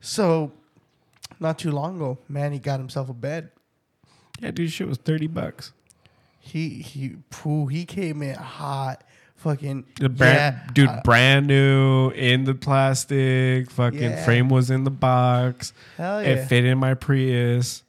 So, 0.00 0.52
not 1.40 1.58
too 1.58 1.70
long 1.70 1.96
ago, 1.96 2.18
Manny 2.28 2.58
got 2.58 2.80
himself 2.80 3.08
a 3.08 3.14
bed. 3.14 3.50
Yeah, 4.40 4.50
dude, 4.50 4.70
shit 4.70 4.86
was 4.86 4.98
30 4.98 5.28
bucks. 5.28 5.72
He 6.38 6.68
he 6.68 7.16
poo, 7.30 7.66
he 7.66 7.86
came 7.86 8.20
in 8.20 8.34
hot, 8.34 9.04
fucking 9.36 9.84
The 10.00 10.08
brand, 10.08 10.56
yeah, 10.66 10.72
dude, 10.72 10.88
uh, 10.88 11.00
brand 11.04 11.46
new 11.46 12.10
in 12.10 12.44
the 12.44 12.54
plastic. 12.54 13.70
Fucking 13.70 14.00
Yeah. 14.00 14.24
frame 14.24 14.48
was 14.48 14.70
in 14.70 14.84
the 14.84 14.90
box. 14.90 15.72
hell 15.96 16.22
yeah, 16.22 16.28
It 16.30 16.46
fit 16.48 16.64
in 16.64 16.78
my 16.78 16.94
Prius. 16.94 17.82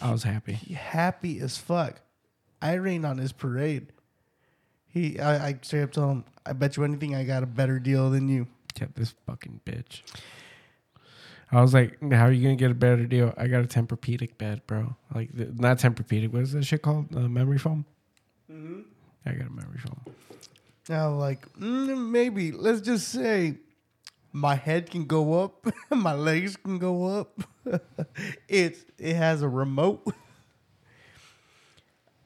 I 0.00 0.12
was 0.12 0.22
happy. 0.22 0.54
He 0.54 0.74
happy 0.74 1.40
as 1.40 1.58
fuck. 1.58 2.00
I 2.62 2.74
rained 2.74 3.04
on 3.06 3.18
his 3.18 3.32
parade. 3.32 3.92
He, 4.88 5.18
I, 5.20 5.48
I 5.48 5.58
straight 5.62 5.82
up 5.82 5.92
told 5.92 6.10
him, 6.10 6.24
I 6.44 6.52
bet 6.52 6.76
you 6.76 6.84
anything, 6.84 7.14
I 7.14 7.24
got 7.24 7.42
a 7.42 7.46
better 7.46 7.78
deal 7.78 8.10
than 8.10 8.28
you. 8.28 8.46
Yeah, 8.80 8.86
this 8.94 9.14
fucking 9.26 9.60
bitch. 9.66 10.02
I 11.52 11.60
was 11.60 11.74
like, 11.74 12.00
how 12.12 12.26
are 12.26 12.32
you 12.32 12.42
gonna 12.44 12.56
get 12.56 12.70
a 12.70 12.74
better 12.74 13.06
deal? 13.06 13.34
I 13.36 13.48
got 13.48 13.64
a 13.64 13.66
Tempur-Pedic 13.66 14.38
bed, 14.38 14.62
bro. 14.66 14.94
Like, 15.14 15.30
the, 15.34 15.46
not 15.54 15.78
Tempur-Pedic. 15.78 16.32
What 16.32 16.42
is 16.42 16.52
that 16.52 16.64
shit 16.64 16.80
called? 16.82 17.14
Uh, 17.14 17.28
memory 17.28 17.58
foam. 17.58 17.84
Mm-hmm. 18.50 18.80
I 19.26 19.32
got 19.32 19.48
a 19.48 19.50
memory 19.50 19.78
foam. 19.78 20.00
Now, 20.88 21.10
like, 21.14 21.50
mm, 21.54 22.10
maybe 22.10 22.52
let's 22.52 22.80
just 22.80 23.08
say 23.08 23.58
my 24.32 24.54
head 24.54 24.90
can 24.90 25.04
go 25.04 25.42
up, 25.42 25.66
my 25.90 26.14
legs 26.14 26.56
can 26.56 26.78
go 26.78 27.04
up. 27.20 27.42
it's 28.48 28.84
it 28.98 29.14
has 29.16 29.42
a 29.42 29.48
remote. 29.48 30.02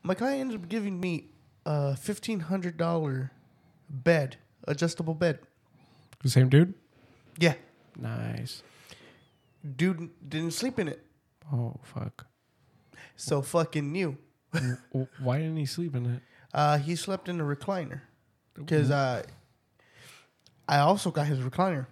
My 0.02 0.14
client 0.14 0.40
ended 0.42 0.60
up 0.62 0.68
giving 0.68 1.00
me 1.00 1.28
a 1.64 1.96
fifteen 1.96 2.40
hundred 2.40 2.76
dollar 2.76 3.32
bed, 3.88 4.36
adjustable 4.68 5.14
bed. 5.14 5.38
The 6.22 6.28
same 6.30 6.48
dude. 6.50 6.74
Yeah, 7.38 7.54
Nice. 7.98 8.62
dude 9.76 10.10
didn't 10.28 10.52
sleep 10.52 10.78
in 10.78 10.88
it, 10.88 11.04
Oh 11.52 11.76
fuck. 11.82 12.26
so 13.16 13.40
fucking 13.42 13.90
new. 13.90 14.16
Why 15.18 15.38
didn't 15.38 15.56
he 15.56 15.66
sleep 15.66 15.96
in 15.96 16.06
it? 16.06 16.22
Uh, 16.52 16.78
he 16.78 16.94
slept 16.96 17.28
in 17.28 17.40
a 17.40 17.44
recliner 17.44 18.02
because 18.54 18.90
uh, 18.90 19.22
I 20.68 20.78
also 20.78 21.10
got 21.10 21.26
his 21.26 21.40
recliner, 21.40 21.86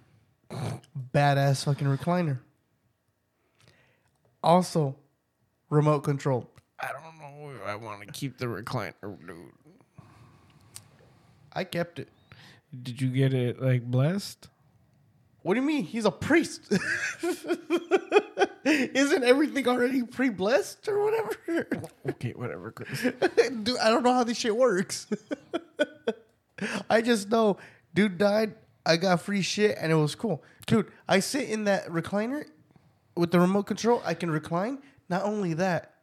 badass 1.13 1.65
fucking 1.65 1.87
recliner. 1.87 2.39
Also, 4.43 4.95
remote 5.69 6.01
control. 6.01 6.49
I 6.79 6.89
don't 6.91 7.17
know 7.19 7.51
if 7.55 7.61
I 7.67 7.75
want 7.75 8.01
to 8.01 8.11
keep 8.11 8.37
the 8.37 8.45
recliner, 8.45 8.93
dude. 9.01 9.37
I 11.53 11.63
kept 11.63 11.99
it. 11.99 12.09
Did 12.81 12.99
you 13.01 13.09
get 13.09 13.33
it 13.33 13.61
like 13.61 13.83
blessed? 13.83 14.49
What 15.43 15.53
do 15.53 15.59
you 15.59 15.65
mean? 15.65 15.83
He's 15.83 16.05
a 16.05 16.11
priest. 16.11 16.61
Isn't 18.65 19.23
everything 19.23 19.67
already 19.67 20.03
pre-blessed 20.03 20.87
or 20.87 21.03
whatever? 21.03 21.67
Okay, 22.09 22.31
whatever, 22.31 22.71
Chris. 22.71 23.01
dude, 23.63 23.77
I 23.77 23.89
don't 23.89 24.03
know 24.03 24.13
how 24.13 24.23
this 24.23 24.37
shit 24.37 24.55
works. 24.55 25.07
I 26.89 27.01
just 27.01 27.29
know, 27.29 27.57
dude 27.93 28.17
died. 28.17 28.55
I 28.85 28.97
got 28.97 29.21
free 29.21 29.41
shit, 29.41 29.77
and 29.79 29.91
it 29.91 29.95
was 29.95 30.13
cool, 30.13 30.43
dude. 30.67 30.91
I 31.07 31.19
sit 31.19 31.49
in 31.49 31.63
that 31.65 31.87
recliner 31.87 32.45
with 33.15 33.31
the 33.31 33.39
remote 33.39 33.63
control. 33.63 34.01
I 34.05 34.13
can 34.13 34.29
recline. 34.29 34.79
Not 35.09 35.23
only 35.23 35.53
that, 35.53 35.93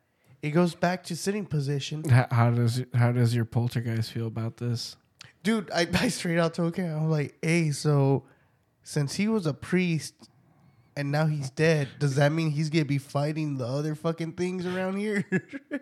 it 0.42 0.50
goes 0.50 0.75
back 0.75 1.04
to 1.04 1.16
sitting 1.16 1.45
position, 1.45 2.09
how, 2.09 2.26
how 2.30 2.50
does 2.50 2.83
how 2.95 3.12
does 3.12 3.35
your 3.35 3.45
poltergeist 3.45 4.12
feel 4.12 4.26
about 4.26 4.57
this? 4.57 4.97
dude. 5.42 5.71
I, 5.71 5.87
I 5.95 6.09
straight 6.09 6.38
out 6.38 6.54
told 6.54 6.76
him, 6.76 6.95
I'm 6.95 7.11
like, 7.11 7.37
hey, 7.42 7.71
so 7.71 8.25
since 8.83 9.14
he 9.14 9.28
was 9.28 9.47
a 9.47 9.54
priest 9.54 10.14
and 10.97 11.11
now 11.11 11.26
he's 11.26 11.50
dead, 11.50 11.88
does 11.99 12.16
that 12.16 12.33
mean 12.33 12.50
he's 12.50 12.71
gonna 12.71 12.85
be 12.85 12.99
fighting 12.99 13.57
the 13.59 13.66
other 13.66 13.95
fucking 13.95 14.33
things 14.33 14.66
around 14.66 14.97
here? 14.97 15.25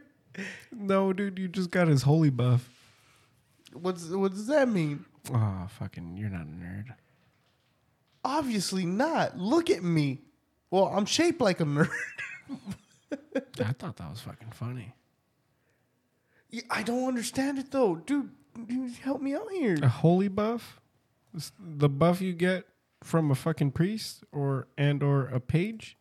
No, 0.70 1.12
dude, 1.12 1.36
you 1.36 1.48
just 1.48 1.72
got 1.72 1.88
his 1.88 2.02
holy 2.02 2.30
buff. 2.30 2.77
What's 3.72 4.08
what 4.08 4.32
does 4.32 4.46
that 4.46 4.68
mean? 4.68 5.04
Oh, 5.32 5.66
fucking, 5.78 6.16
you're 6.16 6.30
not 6.30 6.42
a 6.42 6.50
nerd. 6.50 6.94
Obviously 8.24 8.86
not. 8.86 9.38
Look 9.38 9.70
at 9.70 9.82
me. 9.82 10.22
Well, 10.70 10.86
I'm 10.86 11.06
shaped 11.06 11.40
like 11.40 11.60
a 11.60 11.64
nerd. 11.64 11.90
I 13.12 13.72
thought 13.72 13.96
that 13.96 14.10
was 14.10 14.20
fucking 14.20 14.50
funny. 14.52 14.94
Yeah, 16.50 16.62
I 16.70 16.82
don't 16.82 17.06
understand 17.08 17.58
it 17.58 17.70
though, 17.70 17.96
dude. 17.96 18.30
dude, 18.66 18.92
Help 18.96 19.20
me 19.20 19.34
out 19.34 19.50
here. 19.50 19.78
A 19.82 19.88
holy 19.88 20.28
buff? 20.28 20.80
It's 21.34 21.52
the 21.58 21.88
buff 21.88 22.20
you 22.20 22.32
get 22.32 22.64
from 23.02 23.30
a 23.30 23.34
fucking 23.34 23.72
priest 23.72 24.24
or 24.32 24.66
and 24.76 25.02
or 25.02 25.26
a 25.26 25.40
page? 25.40 25.96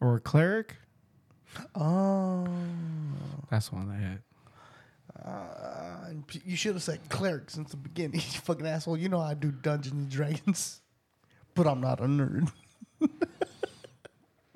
Or 0.00 0.16
a 0.16 0.20
cleric? 0.20 0.76
Oh, 1.74 2.46
That's 3.50 3.68
the 3.68 3.76
one 3.76 3.88
that 3.88 3.96
hit. 3.98 4.20
Uh, 5.24 6.10
you 6.44 6.56
should 6.56 6.74
have 6.74 6.82
said 6.82 7.00
cleric 7.08 7.50
since 7.50 7.70
the 7.70 7.76
beginning. 7.76 8.14
You 8.32 8.40
fucking 8.40 8.66
asshole. 8.66 8.96
You 8.96 9.08
know 9.08 9.20
I 9.20 9.34
do 9.34 9.50
Dungeons 9.50 9.94
and 9.94 10.08
Dragons, 10.10 10.80
but 11.54 11.66
I'm 11.66 11.80
not 11.80 12.00
a 12.00 12.04
nerd. 12.04 12.50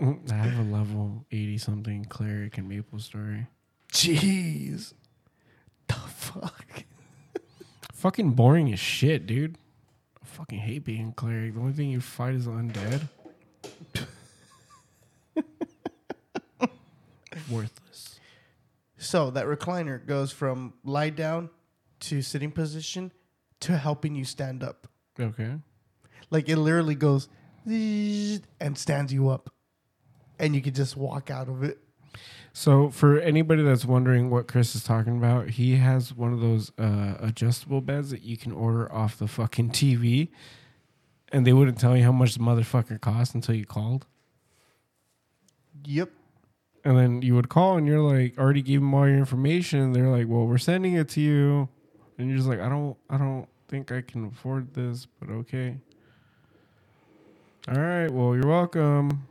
I 0.00 0.34
have 0.34 0.58
a 0.58 0.70
level 0.70 1.24
80 1.32 1.58
something 1.58 2.04
cleric 2.04 2.58
in 2.58 2.68
Maple 2.68 2.98
Story. 2.98 3.46
Jeez, 3.92 4.92
the 5.88 5.94
fuck. 5.94 6.84
Fucking 7.94 8.32
boring 8.32 8.72
as 8.72 8.78
shit, 8.78 9.26
dude. 9.26 9.56
I 10.22 10.26
fucking 10.26 10.58
hate 10.58 10.84
being 10.84 11.12
cleric. 11.12 11.54
The 11.54 11.60
only 11.60 11.72
thing 11.72 11.88
you 11.90 12.00
fight 12.02 12.34
is 12.34 12.46
undead. 12.46 13.08
Worthless. 17.50 17.85
So 18.98 19.30
that 19.30 19.46
recliner 19.46 20.04
goes 20.04 20.32
from 20.32 20.74
lie 20.84 21.10
down 21.10 21.50
to 22.00 22.22
sitting 22.22 22.50
position 22.50 23.12
to 23.60 23.76
helping 23.76 24.14
you 24.14 24.24
stand 24.24 24.62
up. 24.62 24.88
Okay. 25.18 25.54
Like 26.30 26.48
it 26.48 26.56
literally 26.56 26.94
goes 26.94 27.28
and 27.66 28.78
stands 28.78 29.12
you 29.12 29.28
up, 29.28 29.52
and 30.38 30.54
you 30.54 30.62
can 30.62 30.74
just 30.74 30.96
walk 30.96 31.30
out 31.30 31.48
of 31.48 31.62
it. 31.62 31.78
So, 32.52 32.88
for 32.88 33.18
anybody 33.20 33.62
that's 33.62 33.84
wondering 33.84 34.30
what 34.30 34.48
Chris 34.48 34.74
is 34.74 34.82
talking 34.82 35.18
about, 35.18 35.50
he 35.50 35.76
has 35.76 36.14
one 36.14 36.32
of 36.32 36.40
those 36.40 36.72
uh, 36.78 37.16
adjustable 37.20 37.82
beds 37.82 38.10
that 38.10 38.22
you 38.22 38.38
can 38.38 38.52
order 38.52 38.90
off 38.90 39.18
the 39.18 39.28
fucking 39.28 39.70
TV, 39.70 40.28
and 41.32 41.46
they 41.46 41.52
wouldn't 41.52 41.78
tell 41.78 41.94
you 41.96 42.04
how 42.04 42.12
much 42.12 42.32
the 42.34 42.40
motherfucker 42.40 42.98
cost 42.98 43.34
until 43.34 43.54
you 43.54 43.66
called. 43.66 44.06
Yep. 45.84 46.10
And 46.86 46.96
then 46.96 47.20
you 47.20 47.34
would 47.34 47.48
call, 47.48 47.76
and 47.76 47.84
you're 47.84 48.00
like, 48.00 48.38
already 48.38 48.62
gave 48.62 48.78
them 48.78 48.94
all 48.94 49.08
your 49.08 49.18
information. 49.18 49.80
And 49.80 49.94
they're 49.94 50.08
like, 50.08 50.28
well, 50.28 50.46
we're 50.46 50.56
sending 50.56 50.94
it 50.94 51.08
to 51.10 51.20
you, 51.20 51.68
and 52.16 52.28
you're 52.28 52.36
just 52.36 52.48
like, 52.48 52.60
I 52.60 52.68
don't, 52.68 52.96
I 53.10 53.18
don't 53.18 53.48
think 53.66 53.90
I 53.90 54.02
can 54.02 54.26
afford 54.26 54.72
this, 54.72 55.08
but 55.18 55.28
okay. 55.30 55.78
All 57.68 57.74
right, 57.80 58.08
well, 58.08 58.36
you're 58.36 58.46
welcome. 58.46 59.26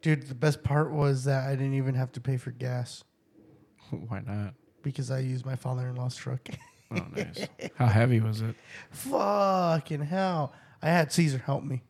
Dude, 0.00 0.28
the 0.28 0.36
best 0.36 0.62
part 0.62 0.92
was 0.92 1.24
that 1.24 1.48
I 1.48 1.56
didn't 1.56 1.74
even 1.74 1.96
have 1.96 2.12
to 2.12 2.20
pay 2.20 2.36
for 2.36 2.52
gas 2.52 3.02
Why 3.90 4.20
not? 4.24 4.54
because 4.82 5.10
I 5.10 5.20
used 5.20 5.44
my 5.46 5.56
father 5.56 5.88
in 5.88 5.96
law's 5.96 6.16
truck. 6.16 6.48
Oh, 6.90 7.06
nice. 7.16 7.46
how 7.76 7.86
heavy 7.86 8.20
was 8.20 8.42
it? 8.42 8.54
Fucking 8.90 10.02
hell. 10.02 10.52
I 10.82 10.88
had 10.88 11.12
Caesar 11.12 11.38
help 11.38 11.64
me. 11.64 11.82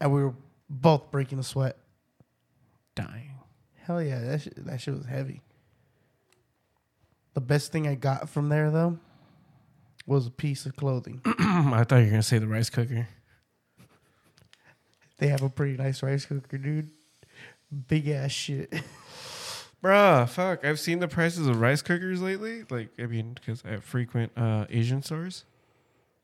And 0.00 0.12
we 0.12 0.22
were 0.22 0.34
both 0.68 1.10
breaking 1.10 1.38
a 1.38 1.42
sweat. 1.42 1.76
Dying. 2.94 3.34
Hell 3.82 4.02
yeah, 4.02 4.20
that 4.20 4.42
shit, 4.42 4.66
that 4.66 4.80
shit 4.80 4.94
was 4.94 5.06
heavy. 5.06 5.40
The 7.34 7.40
best 7.40 7.72
thing 7.72 7.86
I 7.86 7.94
got 7.94 8.28
from 8.28 8.48
there, 8.48 8.70
though, 8.70 8.98
was 10.06 10.26
a 10.26 10.30
piece 10.30 10.66
of 10.66 10.76
clothing. 10.76 11.20
I 11.24 11.84
thought 11.84 11.96
you 11.96 12.04
were 12.04 12.10
gonna 12.10 12.22
say 12.22 12.38
the 12.38 12.46
rice 12.46 12.70
cooker. 12.70 13.08
they 15.18 15.28
have 15.28 15.42
a 15.42 15.48
pretty 15.48 15.76
nice 15.76 16.02
rice 16.02 16.24
cooker, 16.24 16.58
dude. 16.58 16.90
Big 17.88 18.08
ass 18.08 18.32
shit. 18.32 18.72
Bruh, 19.82 20.28
fuck. 20.28 20.64
I've 20.64 20.78
seen 20.80 20.98
the 20.98 21.08
prices 21.08 21.46
of 21.46 21.60
rice 21.60 21.80
cookers 21.80 22.20
lately. 22.20 22.64
Like, 22.68 22.90
I 22.98 23.06
mean, 23.06 23.32
because 23.34 23.62
I 23.64 23.76
frequent 23.78 24.32
uh, 24.36 24.66
Asian 24.68 25.02
stores. 25.02 25.44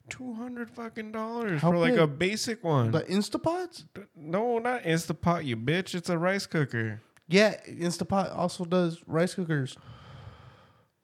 Two 0.08 0.34
hundred 0.34 0.70
fucking 0.70 1.10
dollars 1.12 1.60
How 1.60 1.72
for 1.72 1.78
like 1.78 1.94
big? 1.94 2.00
a 2.00 2.06
basic 2.06 2.62
one. 2.62 2.92
the 2.92 3.02
Instapots? 3.02 3.84
no, 4.14 4.58
not 4.58 4.82
Instapot, 4.84 5.44
you 5.44 5.56
bitch. 5.56 5.94
It's 5.94 6.08
a 6.08 6.16
rice 6.16 6.46
cooker. 6.46 7.02
Yeah, 7.28 7.56
Instapot 7.68 8.36
also 8.36 8.64
does 8.64 9.02
rice 9.06 9.34
cookers. 9.34 9.76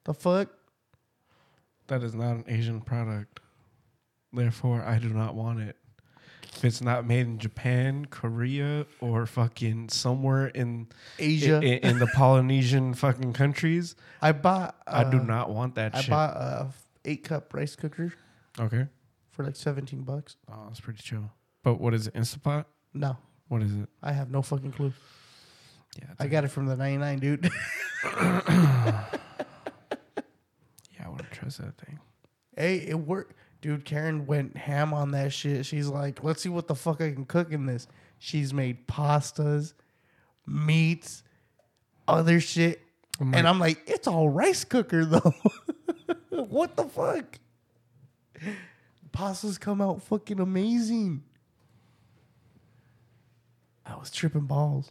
The 0.05 0.15
fuck? 0.15 0.51
That 1.89 2.03
is 2.03 2.15
not 2.15 2.37
an 2.37 2.45
Asian 2.47 2.81
product. 2.81 3.41
Therefore, 4.33 4.83
I 4.83 4.99
do 4.99 5.09
not 5.09 5.35
want 5.35 5.61
it. 5.61 5.77
If 6.55 6.65
it's 6.65 6.81
not 6.81 7.07
made 7.07 7.27
in 7.27 7.39
Japan, 7.39 8.05
Korea, 8.07 8.87
or 9.01 9.27
fucking 9.27 9.89
somewhere 9.89 10.47
in 10.49 10.89
Asia. 11.19 11.57
in, 11.57 11.79
in 11.91 11.99
the 11.99 12.07
Polynesian 12.15 12.95
fucking 12.95 13.33
countries, 13.33 13.97
I 14.21 14.33
bought. 14.33 14.77
I 14.87 15.05
do 15.05 15.19
uh, 15.19 15.23
not 15.25 15.51
want 15.51 15.75
that 15.75 15.93
shit. 15.93 15.99
I 15.99 16.03
shit. 16.03 16.11
bought 16.11 16.37
a 16.37 16.69
eight 17.05 17.25
cup 17.25 17.53
rice 17.53 17.75
cooker 17.75 18.13
okay. 18.61 18.87
for 19.31 19.45
like 19.45 19.57
seventeen 19.57 20.03
bucks. 20.03 20.37
Oh, 20.51 20.65
that's 20.69 20.81
pretty 20.81 21.03
chill. 21.03 21.31
But 21.63 21.81
what 21.81 21.95
is 21.95 22.07
it? 22.09 22.15
Instapot? 22.15 22.65
No, 22.95 23.17
What 23.49 23.63
is 23.63 23.73
it? 23.75 23.89
I 24.03 24.13
have 24.13 24.31
no 24.31 24.43
fucking 24.43 24.73
clue. 24.73 24.93
Yeah, 25.99 26.09
I 26.19 26.27
got 26.27 26.45
it 26.45 26.49
from 26.49 26.67
the 26.67 26.77
ninety 26.77 26.99
nine, 26.99 27.19
dude. 27.19 27.51
Yeah, 30.99 31.07
I 31.07 31.09
wouldn't 31.09 31.31
trust 31.33 31.59
that 31.59 31.77
thing. 31.79 31.99
hey, 32.57 32.77
it 32.77 32.99
worked, 32.99 33.35
dude. 33.61 33.85
Karen 33.85 34.27
went 34.27 34.57
ham 34.57 34.93
on 34.93 35.11
that 35.13 35.33
shit. 35.33 35.67
She's 35.67 35.89
like, 35.89 36.23
"Let's 36.23 36.43
see 36.43 36.49
what 36.49 36.69
the 36.69 36.75
fuck 36.75 37.01
I 37.01 37.13
can 37.13 37.25
cook 37.25 37.51
in 37.53 37.67
this." 37.67 37.87
She's 38.19 38.53
made 38.55 38.87
pastas, 38.87 39.73
meats, 40.47 41.23
other 42.07 42.41
shit, 42.41 42.81
I'm 43.21 43.35
and 43.35 43.49
I'm 43.49 43.59
like, 43.59 43.83
"It's 43.87 44.07
all 44.07 44.29
rice 44.29 44.65
cooker 44.65 45.05
though." 45.05 45.35
what 46.31 46.77
the 46.77 46.85
fuck? 46.85 47.39
Pastas 49.13 49.59
come 49.61 49.81
out 49.81 50.03
fucking 50.03 50.41
amazing. 50.41 51.23
I 53.85 53.97
was 53.97 54.11
tripping 54.11 54.47
balls. 54.47 54.91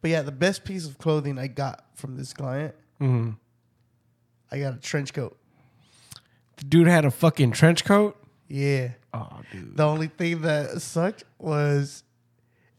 But 0.00 0.10
yeah, 0.10 0.22
the 0.22 0.32
best 0.32 0.64
piece 0.64 0.86
of 0.86 0.98
clothing 0.98 1.38
I 1.38 1.46
got 1.46 1.84
from 1.94 2.16
this 2.16 2.32
client, 2.32 2.74
Mhm. 3.00 3.36
I 4.50 4.58
got 4.58 4.74
a 4.74 4.78
trench 4.78 5.14
coat. 5.14 5.38
The 6.56 6.64
dude 6.64 6.88
had 6.88 7.04
a 7.04 7.10
fucking 7.10 7.52
trench 7.52 7.84
coat. 7.84 8.16
Yeah. 8.48 8.92
Oh, 9.14 9.40
dude. 9.50 9.76
The 9.76 9.84
only 9.84 10.08
thing 10.08 10.42
that 10.42 10.82
sucked 10.82 11.24
was 11.38 12.02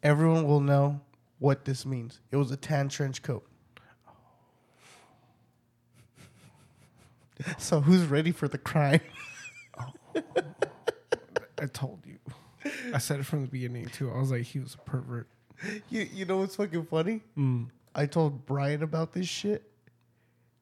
everyone 0.04 0.46
will 0.46 0.60
know 0.60 1.02
what 1.40 1.66
this 1.66 1.86
means. 1.86 2.20
It 2.32 2.38
was 2.38 2.52
a 2.52 2.58
tan 2.58 2.90
trench 2.90 3.22
coat. 3.24 3.48
So 7.58 7.82
who's 7.82 8.06
ready 8.06 8.32
for 8.32 8.48
the 8.48 8.58
crime? 8.58 9.02
I 11.62 11.66
told 11.72 12.00
you. 12.06 12.18
I 12.94 12.98
said 12.98 13.20
it 13.20 13.26
from 13.26 13.42
the 13.42 13.48
beginning 13.48 13.88
too. 13.88 14.12
I 14.12 14.18
was 14.20 14.32
like, 14.32 14.44
he 14.44 14.60
was 14.60 14.76
a 14.76 14.78
pervert. 14.90 15.28
you 15.90 16.08
you 16.14 16.26
know 16.26 16.38
what's 16.38 16.56
fucking 16.56 16.86
funny? 16.86 17.22
Mm. 17.38 17.70
I 17.96 18.06
told 18.06 18.46
Brian 18.46 18.84
about 18.84 19.14
this 19.14 19.28
shit. 19.28 19.64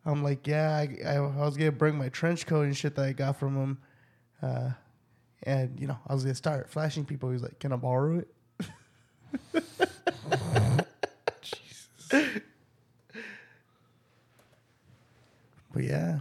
I'm 0.06 0.24
like, 0.24 0.48
yeah, 0.48 0.72
I, 0.72 0.98
I, 1.06 1.16
I 1.16 1.46
was 1.46 1.58
gonna 1.58 1.72
bring 1.72 1.96
my 1.98 2.10
trench 2.10 2.46
coat 2.48 2.64
and 2.64 2.76
shit 2.76 2.96
that 2.96 3.06
I 3.06 3.14
got 3.14 3.38
from 3.38 3.56
him, 3.56 3.78
uh, 4.42 4.72
and 5.44 5.80
you 5.80 5.88
know, 5.88 5.98
I 6.08 6.14
was 6.14 6.24
gonna 6.24 6.36
start 6.36 6.70
flashing 6.70 7.06
people. 7.06 7.30
He's 7.30 7.44
like, 7.44 7.60
"Can 7.60 7.72
I 7.72 7.76
borrow 7.76 8.20
it?" 8.20 8.28
But 15.74 15.84
yeah, 15.84 16.20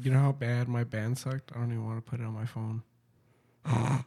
You 0.00 0.10
know 0.12 0.20
how 0.20 0.32
bad 0.32 0.68
my 0.68 0.84
band 0.84 1.18
sucked? 1.18 1.50
I 1.54 1.58
don't 1.58 1.72
even 1.72 1.84
want 1.84 2.04
to 2.04 2.08
put 2.10 2.20
it 2.20 2.24
on 2.24 2.32
my 2.32 2.46
phone. 2.46 2.82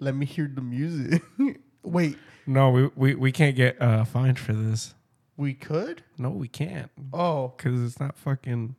let 0.00 0.14
me 0.14 0.26
hear 0.26 0.50
the 0.52 0.60
music. 0.60 1.22
Wait, 1.82 2.18
No, 2.46 2.70
we 2.70 2.90
we, 2.94 3.14
we 3.14 3.32
can't 3.32 3.56
get 3.56 3.80
uh, 3.80 4.04
fined 4.04 4.38
for 4.38 4.52
this. 4.52 4.94
we 5.36 5.54
could? 5.54 6.02
No, 6.18 6.28
we 6.30 6.46
can't 6.48 6.90
Oh, 7.12 7.54
because 7.56 7.82
it's 7.82 7.98
not 7.98 8.18
fucking. 8.18 8.76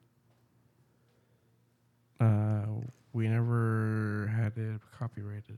Uh, 2.19 2.65
we 3.13 3.27
never 3.27 4.31
had 4.35 4.55
it 4.57 4.79
copyrighted. 4.97 5.57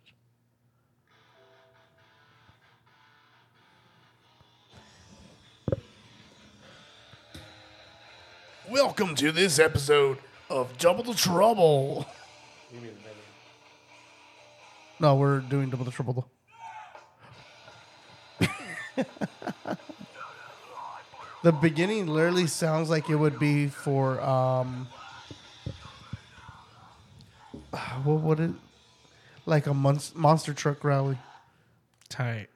Welcome 8.70 9.16
to 9.16 9.32
this 9.32 9.60
episode 9.60 10.18
of 10.50 10.78
Double 10.78 11.04
the 11.04 11.14
Trouble. 11.14 12.08
No, 15.00 15.16
we're 15.16 15.40
doing 15.40 15.70
Double 15.70 15.86
the 15.86 15.92
Trouble 15.92 16.30
the 21.44 21.52
beginning 21.52 22.08
literally 22.08 22.48
sounds 22.48 22.90
like 22.90 23.10
it 23.10 23.16
would 23.16 23.38
be 23.40 23.68
for 23.68 24.22
um 24.22 24.88
what 28.04 28.22
would 28.22 28.40
it 28.40 28.52
like 29.46 29.68
a 29.68 29.74
mon- 29.74 30.00
monster 30.16 30.54
truck 30.54 30.84
rally. 30.84 31.18
Tight. 32.08 32.48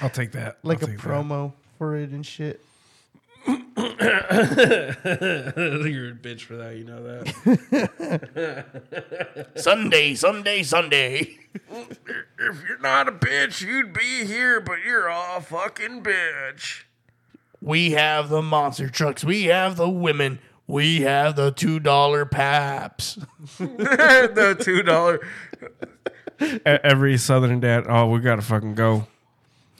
I'll 0.00 0.08
take 0.10 0.32
that. 0.32 0.58
Like 0.62 0.82
I'll 0.82 0.88
a 0.88 0.92
take 0.92 1.00
promo 1.00 1.52
for 1.76 1.96
it 1.96 2.10
and 2.10 2.24
shit. 2.24 2.64
That. 3.78 5.54
You're 5.90 6.10
a 6.10 6.14
bitch 6.14 6.42
for 6.42 6.56
that. 6.56 6.76
You 6.76 6.84
know 6.84 7.02
that. 7.02 8.64
Sunday, 9.56 10.14
Sunday, 10.14 10.62
Sunday. 10.62 11.38
if 11.70 12.62
you're 12.68 12.78
not 12.80 13.08
a 13.08 13.12
bitch, 13.12 13.60
you'd 13.60 13.92
be 13.92 14.24
here, 14.24 14.60
but 14.60 14.78
you're 14.84 15.08
a 15.08 15.40
fucking 15.40 16.02
bitch. 16.02 16.84
We 17.60 17.92
have 17.92 18.28
the 18.28 18.42
monster 18.42 18.88
trucks. 18.88 19.24
We 19.24 19.44
have 19.44 19.76
the 19.76 19.88
women. 19.88 20.38
We 20.66 21.00
have 21.02 21.36
the 21.36 21.50
two 21.50 21.80
dollar 21.80 22.26
Pabsts. 22.26 23.18
the 23.58 24.56
two 24.60 24.82
dollar. 24.82 25.26
Every 26.64 27.16
Southern 27.18 27.60
dad, 27.60 27.84
oh, 27.88 28.06
we 28.06 28.20
gotta 28.20 28.42
fucking 28.42 28.74
go. 28.74 29.06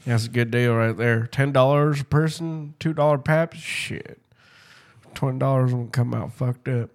That's 0.09 0.25
a 0.25 0.31
good 0.31 0.51
deal 0.51 0.75
right 0.75 0.97
there. 0.97 1.27
Ten 1.27 1.53
dollars 1.53 2.01
a 2.01 2.05
person, 2.05 2.73
two 2.81 2.95
dollar 2.95 3.19
Pabsts. 3.19 3.63
Shit, 3.63 4.19
twenty 5.15 5.39
dollars 5.39 5.75
won't 5.75 5.93
come 5.93 6.15
out 6.15 6.33
fucked 6.33 6.67
up. 6.69 6.89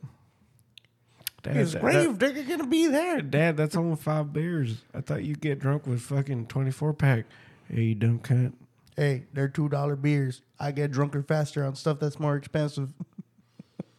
Dad, 1.43 1.55
His 1.55 1.73
that- 1.73 1.81
grave 1.83 2.17
digger 2.17 2.41
gonna 2.41 2.65
be 2.65 2.87
there. 2.87 3.21
Dad, 3.21 3.55
that's 3.55 3.75
only 3.75 3.97
five 3.97 4.33
beers. 4.33 4.81
I 4.95 5.01
thought 5.01 5.23
you'd 5.23 5.41
get 5.41 5.59
drunk 5.59 5.85
with 5.85 6.01
fucking 6.01 6.47
twenty 6.47 6.71
four 6.71 6.91
pack. 6.93 7.25
Hey, 7.69 7.83
you 7.83 7.95
dumb 7.95 8.17
cunt. 8.19 8.53
Hey, 8.97 9.25
they're 9.31 9.47
two 9.47 9.69
dollar 9.69 9.95
beers. 9.95 10.41
I 10.59 10.71
get 10.71 10.91
drunker 10.91 11.21
faster 11.21 11.63
on 11.63 11.75
stuff 11.75 11.99
that's 11.99 12.19
more 12.19 12.35
expensive. 12.35 12.93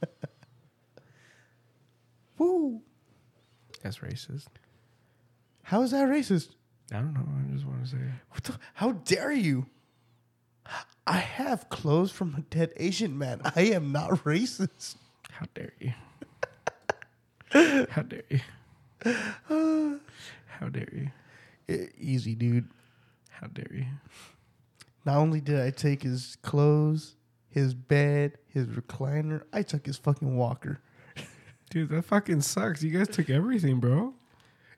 Woo! 2.38 2.83
That's 3.83 3.98
racist. 3.98 4.46
How 5.62 5.83
is 5.83 5.92
that 5.92 6.09
racist? 6.09 6.48
I 6.92 6.96
don't 6.96 7.14
know. 7.14 7.26
I 7.26 7.52
just 7.52 7.66
want 7.66 7.84
to 7.84 7.90
say. 7.90 7.96
What 8.30 8.44
the, 8.44 8.58
how 8.74 8.92
dare 8.92 9.32
you? 9.32 9.66
I 11.06 11.18
have 11.18 11.68
clothes 11.68 12.10
from 12.10 12.34
a 12.36 12.40
dead 12.54 12.72
Asian 12.76 13.18
man. 13.18 13.40
I 13.56 13.62
am 13.62 13.92
not 13.92 14.10
racist. 14.24 14.96
How 15.30 15.46
dare 15.54 15.72
you? 15.80 15.92
How 17.90 18.02
dare 18.02 18.22
you? 18.30 18.40
How 20.58 20.68
dare 20.70 20.88
you? 20.92 21.10
E- 21.68 21.88
easy, 21.98 22.34
dude. 22.34 22.68
How 23.30 23.48
dare 23.48 23.70
you? 23.72 23.86
Not 25.04 25.16
only 25.18 25.40
did 25.40 25.60
I 25.60 25.70
take 25.70 26.02
his 26.02 26.36
clothes, 26.42 27.16
his 27.50 27.74
bed, 27.74 28.38
his 28.48 28.66
recliner, 28.68 29.42
I 29.52 29.62
took 29.62 29.84
his 29.84 29.98
fucking 29.98 30.36
walker. 30.36 30.80
Dude, 31.70 31.90
that 31.90 32.02
fucking 32.04 32.40
sucks. 32.40 32.82
You 32.82 32.96
guys 32.96 33.08
took 33.08 33.28
everything, 33.28 33.80
bro. 33.80 34.14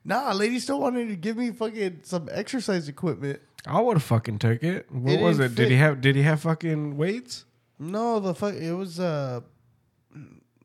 Nah, 0.07 0.33
lady 0.33 0.61
still 0.61 0.79
wanted 0.81 1.09
to 1.09 1.17
give 1.17 1.37
me 1.37 1.51
fucking 1.51 2.01
some 2.05 2.29
exercise 2.31 2.89
equipment. 2.89 3.41
I 3.67 3.81
would 3.81 3.97
have 3.97 4.05
fucking 4.05 4.39
took 4.39 4.63
it. 4.63 4.91
What 4.93 5.13
It 5.15 5.21
was 5.21 5.39
didn't 5.39 5.53
it? 5.53 5.55
Did 5.57 5.65
he 5.65 5.71
fit. 5.75 5.79
have? 5.81 6.01
Did 6.01 6.17
he 6.17 6.23
have 6.23 6.41
fucking 6.43 6.97
weights? 6.97 7.45
No, 7.81 8.21
the 8.21 8.33
fuck, 8.35 8.55
it 8.55 8.73
was 8.73 9.01
uh 9.01 9.41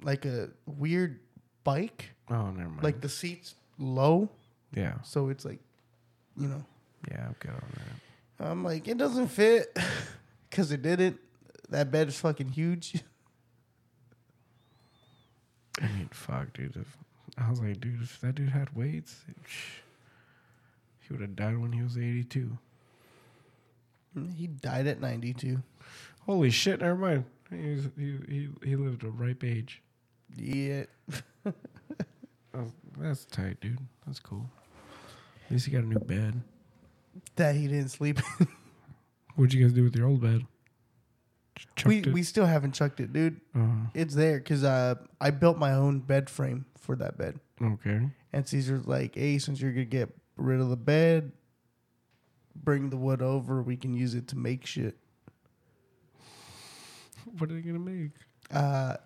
like 0.03 0.25
a 0.25 0.49
weird 0.67 1.19
bike. 1.63 2.11
Oh, 2.29 2.51
never 2.51 2.69
mind. 2.69 2.83
Like 2.83 3.01
the 3.01 3.09
seats 3.09 3.55
low, 3.79 4.29
yeah, 4.75 5.01
so 5.03 5.29
it's 5.29 5.43
like, 5.43 5.59
you 6.37 6.47
know. 6.47 6.63
yeah, 7.09 7.25
I'm 7.27 7.35
good 7.39 7.51
on 7.51 7.61
that. 8.37 8.47
I'm 8.47 8.63
like, 8.63 8.87
it 8.87 8.97
doesn't 8.97 9.27
fit 9.29 9.75
because 10.49 10.71
it 10.71 10.81
didn't. 10.83 11.19
That 11.69 11.89
bed 11.91 12.09
is 12.09 12.19
fucking 12.19 12.49
huge. 12.49 13.01
I 15.81 15.87
mean, 15.87 16.09
fuck, 16.11 16.53
dude. 16.53 16.75
If, 16.75 16.97
I 17.37 17.49
was 17.49 17.59
like, 17.61 17.79
dude, 17.79 18.01
if 18.01 18.19
that 18.21 18.35
dude 18.35 18.49
had 18.49 18.75
weights, 18.75 19.23
he 20.99 21.13
would 21.13 21.21
have 21.21 21.35
died 21.35 21.57
when 21.57 21.71
he 21.71 21.81
was 21.81 21.97
82. 21.97 22.57
he 24.35 24.47
died 24.47 24.87
at 24.87 25.01
92. 25.01 25.61
Holy 26.25 26.49
shit! 26.51 26.81
Never 26.81 26.95
mind. 26.95 27.25
He 27.49 27.75
was, 27.75 27.89
he 27.97 28.17
he 28.29 28.49
he 28.63 28.75
lived 28.75 29.03
a 29.03 29.09
ripe 29.09 29.43
age. 29.43 29.81
Yeah. 30.35 30.83
Oh, 32.53 32.69
that's 32.97 33.23
tight, 33.23 33.61
dude. 33.61 33.77
That's 34.05 34.19
cool. 34.19 34.45
At 35.45 35.51
least 35.51 35.67
he 35.67 35.71
got 35.71 35.83
a 35.83 35.87
new 35.87 35.99
bed. 35.99 36.41
That 37.37 37.55
he 37.55 37.65
didn't 37.67 37.91
sleep. 37.91 38.19
in. 38.41 38.47
What'd 39.37 39.53
you 39.53 39.63
guys 39.63 39.71
do 39.73 39.85
with 39.85 39.95
your 39.95 40.07
old 40.07 40.21
bed? 40.21 40.45
We 41.85 41.99
it? 41.99 42.07
we 42.13 42.23
still 42.23 42.45
haven't 42.45 42.73
chucked 42.73 42.99
it, 42.99 43.11
dude. 43.13 43.39
Uh, 43.55 43.87
It's 43.93 44.15
there 44.15 44.37
because 44.39 44.63
uh, 44.63 44.95
I 45.19 45.31
built 45.31 45.57
my 45.57 45.73
own 45.73 45.99
bed 45.99 46.29
frame 46.29 46.65
for 46.77 46.95
that 46.97 47.17
bed. 47.17 47.39
okay. 47.61 48.09
And 48.33 48.47
Caesar's 48.47 48.87
like, 48.87 49.15
hey, 49.15 49.37
since 49.39 49.59
you're 49.59 49.73
going 49.73 49.85
to 49.85 49.89
get 49.97 50.09
rid 50.37 50.59
of 50.61 50.69
the 50.69 50.77
bed, 50.77 51.33
bring 52.55 52.89
the 52.89 52.97
wood 52.97 53.21
over. 53.21 53.61
We 53.61 53.75
can 53.77 53.93
use 53.93 54.15
it 54.15 54.27
to 54.29 54.37
make 54.37 54.65
shit. 54.65 54.97
What 57.37 57.51
are 57.51 57.53
they 57.55 57.61
gonna 57.61 57.79
make? 57.79 58.11
Uh, 58.51 58.97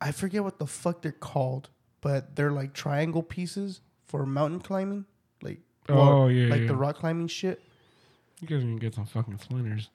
I 0.00 0.12
forget 0.12 0.42
what 0.44 0.58
the 0.58 0.66
fuck 0.66 1.00
they're 1.02 1.12
called, 1.12 1.70
but 2.00 2.34
they're 2.36 2.50
like 2.50 2.72
triangle 2.74 3.22
pieces 3.22 3.80
for 4.06 4.26
mountain 4.26 4.60
climbing. 4.60 5.04
Like, 5.42 5.60
Oh, 5.88 6.26
yeah, 6.28 6.48
Like 6.50 6.62
yeah. 6.62 6.66
the 6.68 6.76
rock 6.76 6.96
climbing 6.96 7.28
shit. 7.28 7.62
You 8.40 8.48
guys 8.48 8.60
can 8.60 8.76
get 8.76 8.94
some 8.94 9.06
fucking 9.06 9.38
splinters. 9.38 9.90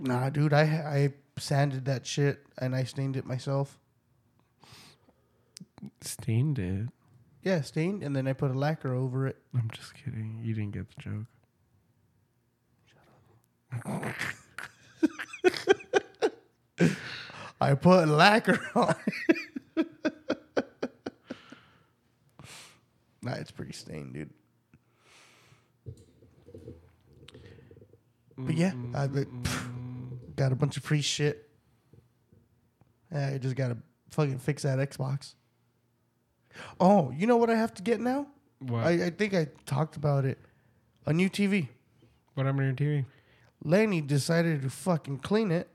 Nah, 0.00 0.30
dude, 0.30 0.54
I 0.54 0.62
I 0.62 1.12
sanded 1.38 1.84
that 1.84 2.06
shit 2.06 2.40
and 2.58 2.74
I 2.74 2.84
stained 2.84 3.16
it 3.16 3.26
myself. 3.26 3.78
Stained 6.00 6.58
it. 6.58 6.88
Yeah, 7.42 7.60
stained, 7.60 8.02
and 8.02 8.16
then 8.16 8.26
I 8.26 8.32
put 8.32 8.50
a 8.50 8.58
lacquer 8.58 8.94
over 8.94 9.26
it. 9.26 9.36
I'm 9.54 9.70
just 9.72 9.94
kidding. 9.94 10.40
You 10.42 10.54
didn't 10.54 10.72
get 10.72 10.86
the 10.90 11.02
joke. 11.02 11.26
I 17.60 17.74
put 17.74 18.08
lacquer 18.08 18.60
on 18.74 18.94
it. 19.76 19.86
nah, 23.22 23.32
it's 23.32 23.50
pretty 23.50 23.72
stained, 23.72 24.14
dude. 24.14 24.30
But 28.36 28.54
yeah, 28.54 28.72
I 28.94 29.06
but, 29.06 29.26
mm-hmm. 29.28 29.79
Got 30.40 30.52
a 30.52 30.56
bunch 30.56 30.78
of 30.78 30.82
free 30.82 31.02
shit. 31.02 31.50
I 33.14 33.36
just 33.36 33.56
gotta 33.56 33.76
fucking 34.10 34.38
fix 34.38 34.62
that 34.62 34.78
Xbox. 34.78 35.34
Oh, 36.80 37.12
you 37.14 37.26
know 37.26 37.36
what 37.36 37.50
I 37.50 37.56
have 37.56 37.74
to 37.74 37.82
get 37.82 38.00
now? 38.00 38.26
What? 38.58 38.86
I, 38.86 39.06
I 39.06 39.10
think 39.10 39.34
I 39.34 39.48
talked 39.66 39.96
about 39.96 40.24
it. 40.24 40.38
A 41.04 41.12
new 41.12 41.28
TV. 41.28 41.68
what 42.32 42.46
happened 42.46 42.78
to 42.78 42.84
your 42.84 43.02
TV? 43.02 43.04
Lenny 43.62 44.00
decided 44.00 44.62
to 44.62 44.70
fucking 44.70 45.18
clean 45.18 45.50
it. 45.50 45.68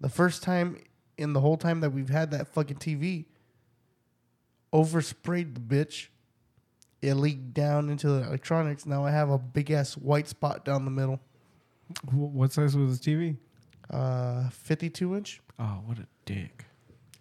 The 0.00 0.08
first 0.08 0.42
time 0.42 0.82
in 1.16 1.34
the 1.34 1.40
whole 1.40 1.56
time 1.56 1.80
that 1.80 1.90
we've 1.90 2.08
had 2.08 2.32
that 2.32 2.48
fucking 2.48 2.78
TV, 2.78 3.26
oversprayed 4.72 5.54
the 5.54 5.60
bitch. 5.60 6.08
It 7.00 7.14
leaked 7.14 7.54
down 7.54 7.90
into 7.90 8.08
the 8.08 8.26
electronics. 8.26 8.86
Now 8.86 9.04
I 9.04 9.12
have 9.12 9.30
a 9.30 9.38
big 9.38 9.70
ass 9.70 9.96
white 9.96 10.26
spot 10.26 10.64
down 10.64 10.84
the 10.84 10.90
middle. 10.90 11.20
Wh- 12.10 12.34
What 12.34 12.52
size 12.52 12.76
was 12.76 12.98
the 13.00 13.10
TV? 13.10 13.36
Uh, 13.90 14.48
52 14.50 15.16
inch. 15.16 15.40
Oh, 15.58 15.80
what 15.86 15.98
a 15.98 16.06
dick. 16.26 16.64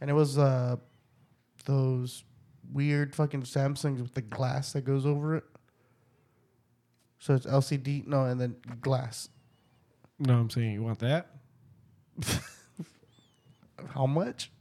And 0.02 0.10
it 0.10 0.14
was 0.14 0.38
uh, 0.38 0.76
those 1.66 2.24
weird 2.72 3.16
fucking 3.16 3.44
Samsungs 3.44 4.02
with 4.02 4.14
the 4.14 4.22
glass 4.22 4.74
that 4.74 4.82
goes 4.82 5.06
over 5.06 5.36
it. 5.38 5.44
So 7.20 7.34
it's 7.34 7.46
LCD, 7.46 8.06
no, 8.06 8.26
and 8.26 8.40
then 8.40 8.56
glass. 8.82 9.30
No, 10.20 10.36
I'm 10.38 10.50
saying 10.50 10.74
you 10.74 10.84
want 10.84 11.00
that? 11.00 11.32
How 13.94 14.06
much? 14.06 14.52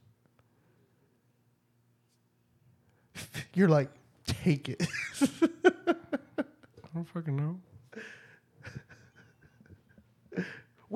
You're 3.55 3.69
like, 3.69 3.91
take 4.27 4.69
it. 4.69 4.87
I 5.21 5.95
don't 6.95 7.09
fucking 7.09 7.37
know. 7.37 7.59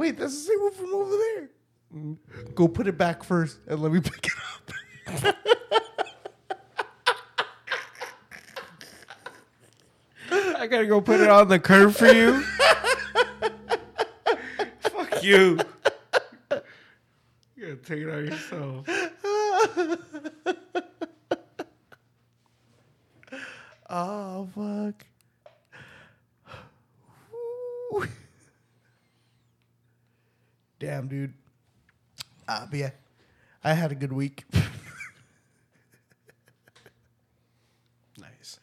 Wait, 0.01 0.17
that's 0.17 0.33
the 0.33 0.41
same 0.49 0.61
one 0.63 0.73
from 0.73 0.95
over 0.95 1.15
there. 1.15 1.51
Go 2.55 2.69
put 2.69 2.87
it 2.87 2.97
back 2.97 3.23
first 3.23 3.59
and 3.67 3.83
let 3.83 3.93
me 3.93 4.01
pick 4.01 4.29
it 4.29 4.33
up. 4.55 5.37
I 10.57 10.67
gotta 10.67 10.87
go 10.87 11.03
put 11.03 11.21
it 11.21 11.29
on 11.29 11.49
the 11.49 11.59
curb 11.59 11.93
for 11.93 12.07
you. 12.07 12.41
Fuck 14.81 15.23
you. 15.23 15.59
You 17.55 17.61
gotta 17.61 17.77
take 17.85 18.01
it 18.01 18.09
out 18.09 18.25
yourself. 18.25 18.87
yeah, 32.73 32.91
I 33.63 33.75
had 33.75 33.93
a 33.93 33.95
good 33.95 34.13
week. 34.13 34.45
nice. 38.19 38.59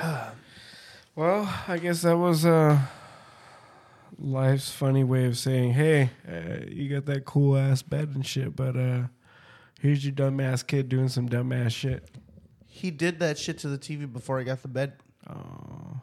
Well, 1.16 1.48
I 1.68 1.78
guess 1.78 2.02
that 2.02 2.16
was 2.16 2.44
uh, 2.44 2.76
life's 4.18 4.72
funny 4.72 5.04
way 5.04 5.26
of 5.26 5.38
saying, 5.38 5.74
"Hey, 5.74 6.10
uh, 6.28 6.64
you 6.66 6.88
got 6.88 7.06
that 7.06 7.24
cool 7.24 7.56
ass 7.56 7.82
bed 7.82 8.10
and 8.16 8.26
shit, 8.26 8.56
but 8.56 8.76
uh, 8.76 9.02
here's 9.80 10.04
your 10.04 10.12
dumbass 10.12 10.66
kid 10.66 10.88
doing 10.88 11.08
some 11.08 11.28
dumbass 11.28 11.70
shit." 11.70 12.10
He 12.66 12.90
did 12.90 13.20
that 13.20 13.38
shit 13.38 13.58
to 13.58 13.68
the 13.68 13.78
TV 13.78 14.12
before 14.12 14.40
I 14.40 14.42
got 14.42 14.62
the 14.62 14.68
bed. 14.68 14.94
Oh, 15.30 16.00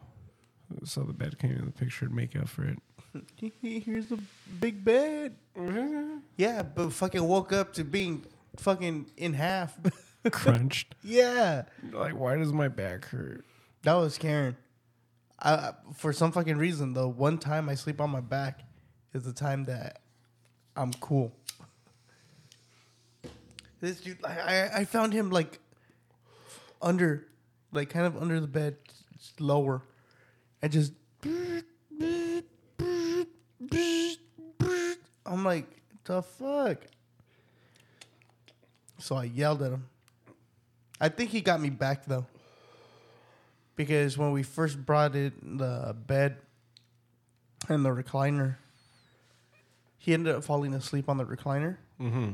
so 0.84 1.02
the 1.02 1.12
bed 1.12 1.38
came 1.38 1.52
in 1.52 1.66
the 1.66 1.72
picture 1.72 2.06
to 2.06 2.14
make 2.14 2.34
up 2.34 2.48
for 2.48 2.64
it. 2.64 2.78
Here's 3.62 4.10
a 4.12 4.18
big 4.60 4.84
bed. 4.84 5.34
Yeah, 6.36 6.62
but 6.62 6.90
fucking 6.92 7.22
woke 7.26 7.52
up 7.52 7.72
to 7.74 7.84
being 7.84 8.24
fucking 8.56 9.06
in 9.16 9.34
half. 9.34 9.76
Crunched. 10.30 10.94
yeah, 11.02 11.62
Like, 11.90 12.14
why 12.16 12.36
does 12.36 12.52
my 12.52 12.68
back 12.68 13.06
hurt? 13.06 13.44
that 13.82 13.94
was 13.94 14.16
Karen. 14.18 14.56
I, 15.38 15.52
I- 15.54 15.72
for 15.96 16.12
some 16.12 16.30
fucking 16.32 16.56
reason, 16.56 16.94
the 16.94 17.08
one 17.08 17.38
time 17.38 17.68
I 17.68 17.74
sleep 17.74 18.00
on 18.00 18.10
my 18.10 18.20
back 18.20 18.60
is 19.12 19.24
the 19.24 19.32
time 19.32 19.64
that 19.64 20.00
I'm 20.76 20.92
cool. 20.94 21.32
This 23.80 24.00
dude, 24.00 24.24
I, 24.24 24.38
I, 24.38 24.70
I 24.80 24.84
found 24.84 25.12
him 25.12 25.30
like 25.30 25.58
under, 26.80 27.26
like 27.72 27.90
kind 27.90 28.06
of 28.06 28.16
under 28.16 28.38
the 28.38 28.46
bed, 28.46 28.76
s- 29.16 29.32
lower, 29.40 29.82
and 30.62 30.70
just. 30.72 30.92
I'm 35.42 35.46
like, 35.46 35.66
the 36.04 36.22
fuck. 36.22 36.78
So 38.98 39.16
I 39.16 39.24
yelled 39.24 39.60
at 39.62 39.72
him. 39.72 39.88
I 41.00 41.08
think 41.08 41.30
he 41.30 41.40
got 41.40 41.60
me 41.60 41.68
back 41.68 42.04
though 42.06 42.26
because 43.74 44.16
when 44.16 44.30
we 44.30 44.44
first 44.44 44.86
brought 44.86 45.16
in 45.16 45.32
the 45.58 45.96
bed 46.06 46.36
and 47.68 47.84
the 47.84 47.88
recliner, 47.88 48.54
he 49.98 50.14
ended 50.14 50.32
up 50.32 50.44
falling 50.44 50.74
asleep 50.74 51.08
on 51.08 51.16
the 51.16 51.24
recliner. 51.24 51.78
Mm-hmm. 52.00 52.30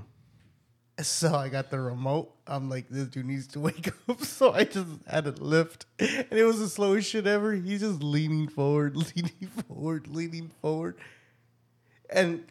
So 1.01 1.35
I 1.35 1.49
got 1.49 1.71
the 1.71 1.81
remote. 1.81 2.35
I'm 2.47 2.69
like, 2.69 2.91
this 2.91 3.09
dude 3.09 3.25
needs 3.25 3.47
to 3.49 3.61
wake 3.69 3.91
up. 4.07 4.21
So 4.21 4.53
I 4.53 4.65
just 4.65 4.89
had 5.07 5.27
it 5.27 5.41
lift, 5.41 5.87
and 5.99 6.27
it 6.31 6.45
was 6.45 6.59
the 6.59 6.69
slowest 6.69 7.09
shit 7.09 7.27
ever. 7.27 7.55
He's 7.55 7.81
just 7.81 8.03
leaning 8.03 8.49
forward, 8.49 8.97
leaning 9.17 9.49
forward, 9.67 10.09
leaning 10.09 10.51
forward, 10.61 10.97
and 12.11 12.45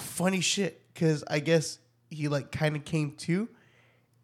funny 0.00 0.40
shit 0.40 0.82
because 0.92 1.24
I 1.28 1.40
guess 1.40 1.78
he 2.10 2.28
like 2.28 2.50
kind 2.50 2.76
of 2.76 2.84
came 2.84 3.12
to. 3.18 3.48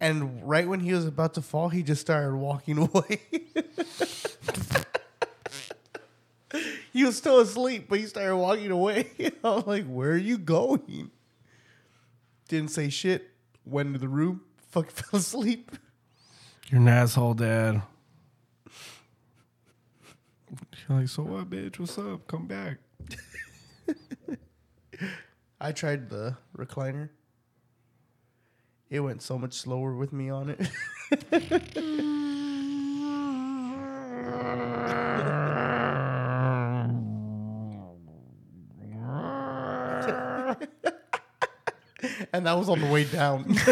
And 0.01 0.43
right 0.49 0.67
when 0.67 0.81
he 0.81 0.93
was 0.93 1.07
about 1.07 1.35
to 1.35 1.43
fall, 1.43 1.69
he 1.69 1.83
just 1.83 2.01
started 2.01 2.35
walking 2.35 2.79
away. 2.93 3.21
he 6.93 7.05
was 7.05 7.17
still 7.17 7.39
asleep, 7.41 7.87
but 7.89 8.01
he 8.01 8.07
started 8.07 8.37
walking 8.37 8.71
away. 8.71 9.11
I'm 9.45 9.63
like, 9.65 9.87
where 9.87 10.11
are 10.11 10.17
you 10.17 10.39
going? 10.39 11.11
Didn't 12.49 12.71
say 12.71 12.89
shit. 12.89 13.31
Went 13.65 13.89
into 13.89 14.01
the 14.01 14.09
room. 14.09 14.41
Fucking 14.71 14.91
fell 14.93 15.21
asleep. 15.21 15.71
You're 16.69 16.81
an 16.81 16.89
asshole, 16.89 17.35
dad. 17.35 17.83
You're 20.89 20.99
like, 20.99 21.09
so 21.09 21.23
what, 21.23 21.49
bitch? 21.49 21.79
What's 21.79 21.97
up? 21.99 22.27
Come 22.27 22.47
back. 22.47 22.79
I 25.65 25.71
tried 25.71 26.11
the 26.11 26.37
recliner. 26.59 27.11
It 28.91 28.99
went 28.99 29.23
so 29.23 29.39
much 29.39 29.55
slower 29.55 29.95
with 29.95 30.13
me 30.13 30.29
on 30.29 30.51
it. 30.51 30.59
and 42.33 42.45
that 42.45 42.59
was 42.59 42.69
on 42.69 42.81
the 42.81 42.91
way 42.91 43.05
down. 43.05 43.57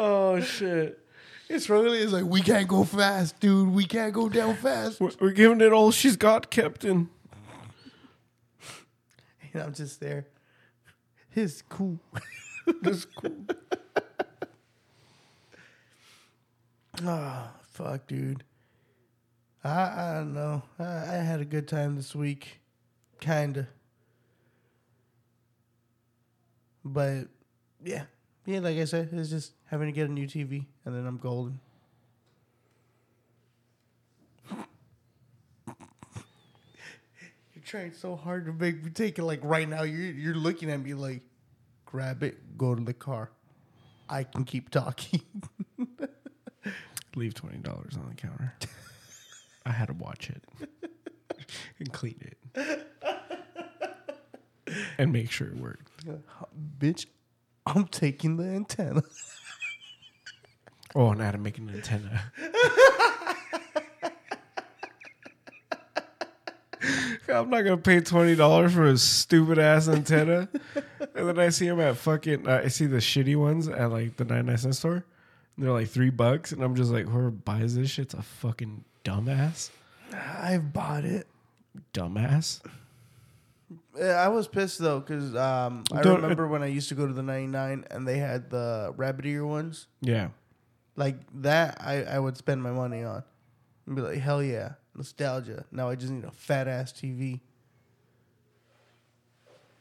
Oh 0.00 0.40
shit. 0.40 1.00
it's 1.48 1.68
really 1.68 1.98
it's 1.98 2.12
like 2.12 2.24
we 2.24 2.40
can't 2.40 2.68
go 2.68 2.84
fast, 2.84 3.40
dude. 3.40 3.70
We 3.70 3.84
can't 3.84 4.12
go 4.12 4.28
down 4.28 4.54
fast. 4.54 5.00
We're, 5.00 5.10
we're 5.20 5.32
giving 5.32 5.60
it 5.60 5.72
all 5.72 5.90
she's 5.90 6.16
got, 6.16 6.50
Captain. 6.50 7.10
And 9.54 9.62
I'm 9.62 9.72
just 9.74 10.00
there. 10.00 10.26
It's 11.34 11.62
cool. 11.62 12.00
That's 12.82 13.04
cool. 13.04 13.44
Ah, 17.04 17.54
fuck, 17.70 18.06
dude. 18.06 18.44
I 19.64 19.70
I 19.70 20.14
don't 20.14 20.34
know. 20.34 20.62
I, 20.78 20.84
I 20.84 21.16
had 21.22 21.40
a 21.40 21.44
good 21.44 21.68
time 21.68 21.96
this 21.96 22.14
week, 22.14 22.60
kinda. 23.20 23.68
But 26.84 27.28
yeah, 27.84 28.04
yeah. 28.46 28.60
Like 28.60 28.76
I 28.78 28.84
said, 28.84 29.10
it's 29.12 29.30
just 29.30 29.52
having 29.66 29.86
to 29.88 29.92
get 29.92 30.08
a 30.08 30.12
new 30.12 30.26
TV, 30.26 30.66
and 30.84 30.94
then 30.94 31.06
I'm 31.06 31.18
golden. 31.18 31.60
Trying 37.68 37.92
so 37.92 38.16
hard 38.16 38.46
to 38.46 38.52
make 38.52 38.82
me 38.82 38.90
take 38.90 39.18
it. 39.18 39.22
Like 39.22 39.40
right 39.42 39.68
now, 39.68 39.82
you're 39.82 40.10
you're 40.12 40.34
looking 40.34 40.70
at 40.70 40.82
me 40.82 40.94
like, 40.94 41.22
grab 41.84 42.22
it, 42.22 42.56
go 42.56 42.74
to 42.74 42.82
the 42.82 42.94
car. 42.94 43.30
I 44.08 44.24
can 44.24 44.44
keep 44.44 44.70
talking. 44.70 45.20
Leave 47.14 47.34
twenty 47.34 47.58
dollars 47.58 47.96
on 47.96 48.08
the 48.08 48.14
counter. 48.14 48.54
I 49.66 49.72
had 49.72 49.88
to 49.88 49.94
watch 49.94 50.30
it 50.30 50.42
and 51.78 51.92
clean 51.92 52.18
it 52.22 52.88
and 54.96 55.12
make 55.12 55.30
sure 55.30 55.48
it 55.48 55.56
worked. 55.56 55.90
Bitch, 56.78 57.06
I'm 57.66 57.86
taking 57.86 58.38
the 58.38 58.44
antenna. 58.44 59.02
Oh, 60.94 61.10
and 61.10 61.20
I 61.20 61.26
had 61.26 61.32
to 61.32 61.38
make 61.38 61.58
an 61.58 61.68
antenna. 61.68 62.32
I'm 67.28 67.50
not 67.50 67.62
gonna 67.62 67.76
pay 67.76 68.00
twenty 68.00 68.34
dollars 68.34 68.72
for 68.74 68.86
a 68.86 68.96
stupid 68.98 69.58
ass 69.58 69.88
antenna, 69.88 70.48
and 71.14 71.28
then 71.28 71.38
I 71.38 71.48
see 71.50 71.66
them 71.68 71.80
at 71.80 71.96
fucking. 71.96 72.48
Uh, 72.48 72.62
I 72.64 72.68
see 72.68 72.86
the 72.86 72.96
shitty 72.98 73.36
ones 73.36 73.68
at 73.68 73.90
like 73.90 74.16
the 74.16 74.24
ninety 74.24 74.46
nine 74.48 74.58
cent 74.58 74.74
store. 74.76 75.04
And 75.56 75.66
they're 75.66 75.72
like 75.72 75.88
three 75.88 76.10
bucks, 76.10 76.52
and 76.52 76.62
I'm 76.62 76.74
just 76.76 76.90
like, 76.92 77.06
whoever 77.06 77.30
buys 77.30 77.74
this 77.74 77.90
shit's 77.90 78.14
a 78.14 78.22
fucking 78.22 78.84
dumbass, 79.04 79.70
I've 80.14 80.72
bought 80.72 81.04
it. 81.04 81.26
dumbass. 81.92 82.60
I 84.00 84.28
was 84.28 84.46
pissed 84.46 84.78
though 84.78 85.00
because 85.00 85.34
um, 85.34 85.82
I 85.92 86.02
Don't- 86.02 86.22
remember 86.22 86.46
when 86.46 86.62
I 86.62 86.66
used 86.66 86.88
to 86.90 86.94
go 86.94 87.06
to 87.06 87.12
the 87.12 87.22
99 87.22 87.84
and 87.90 88.06
they 88.06 88.18
had 88.18 88.48
the 88.50 88.94
rabbit 88.96 89.26
ear 89.26 89.44
ones. 89.44 89.88
Yeah, 90.00 90.28
Like 90.96 91.16
that, 91.42 91.78
I, 91.80 92.04
I 92.04 92.18
would 92.20 92.36
spend 92.36 92.62
my 92.62 92.70
money 92.70 93.02
on. 93.02 93.24
And 93.86 93.96
be 93.96 94.02
like, 94.02 94.18
hell 94.18 94.42
yeah, 94.42 94.74
nostalgia. 94.98 95.64
Now 95.72 95.88
I 95.88 95.94
just 95.94 96.12
need 96.12 96.24
a 96.24 96.30
fat 96.30 96.68
ass 96.68 96.92
TV. 96.92 97.40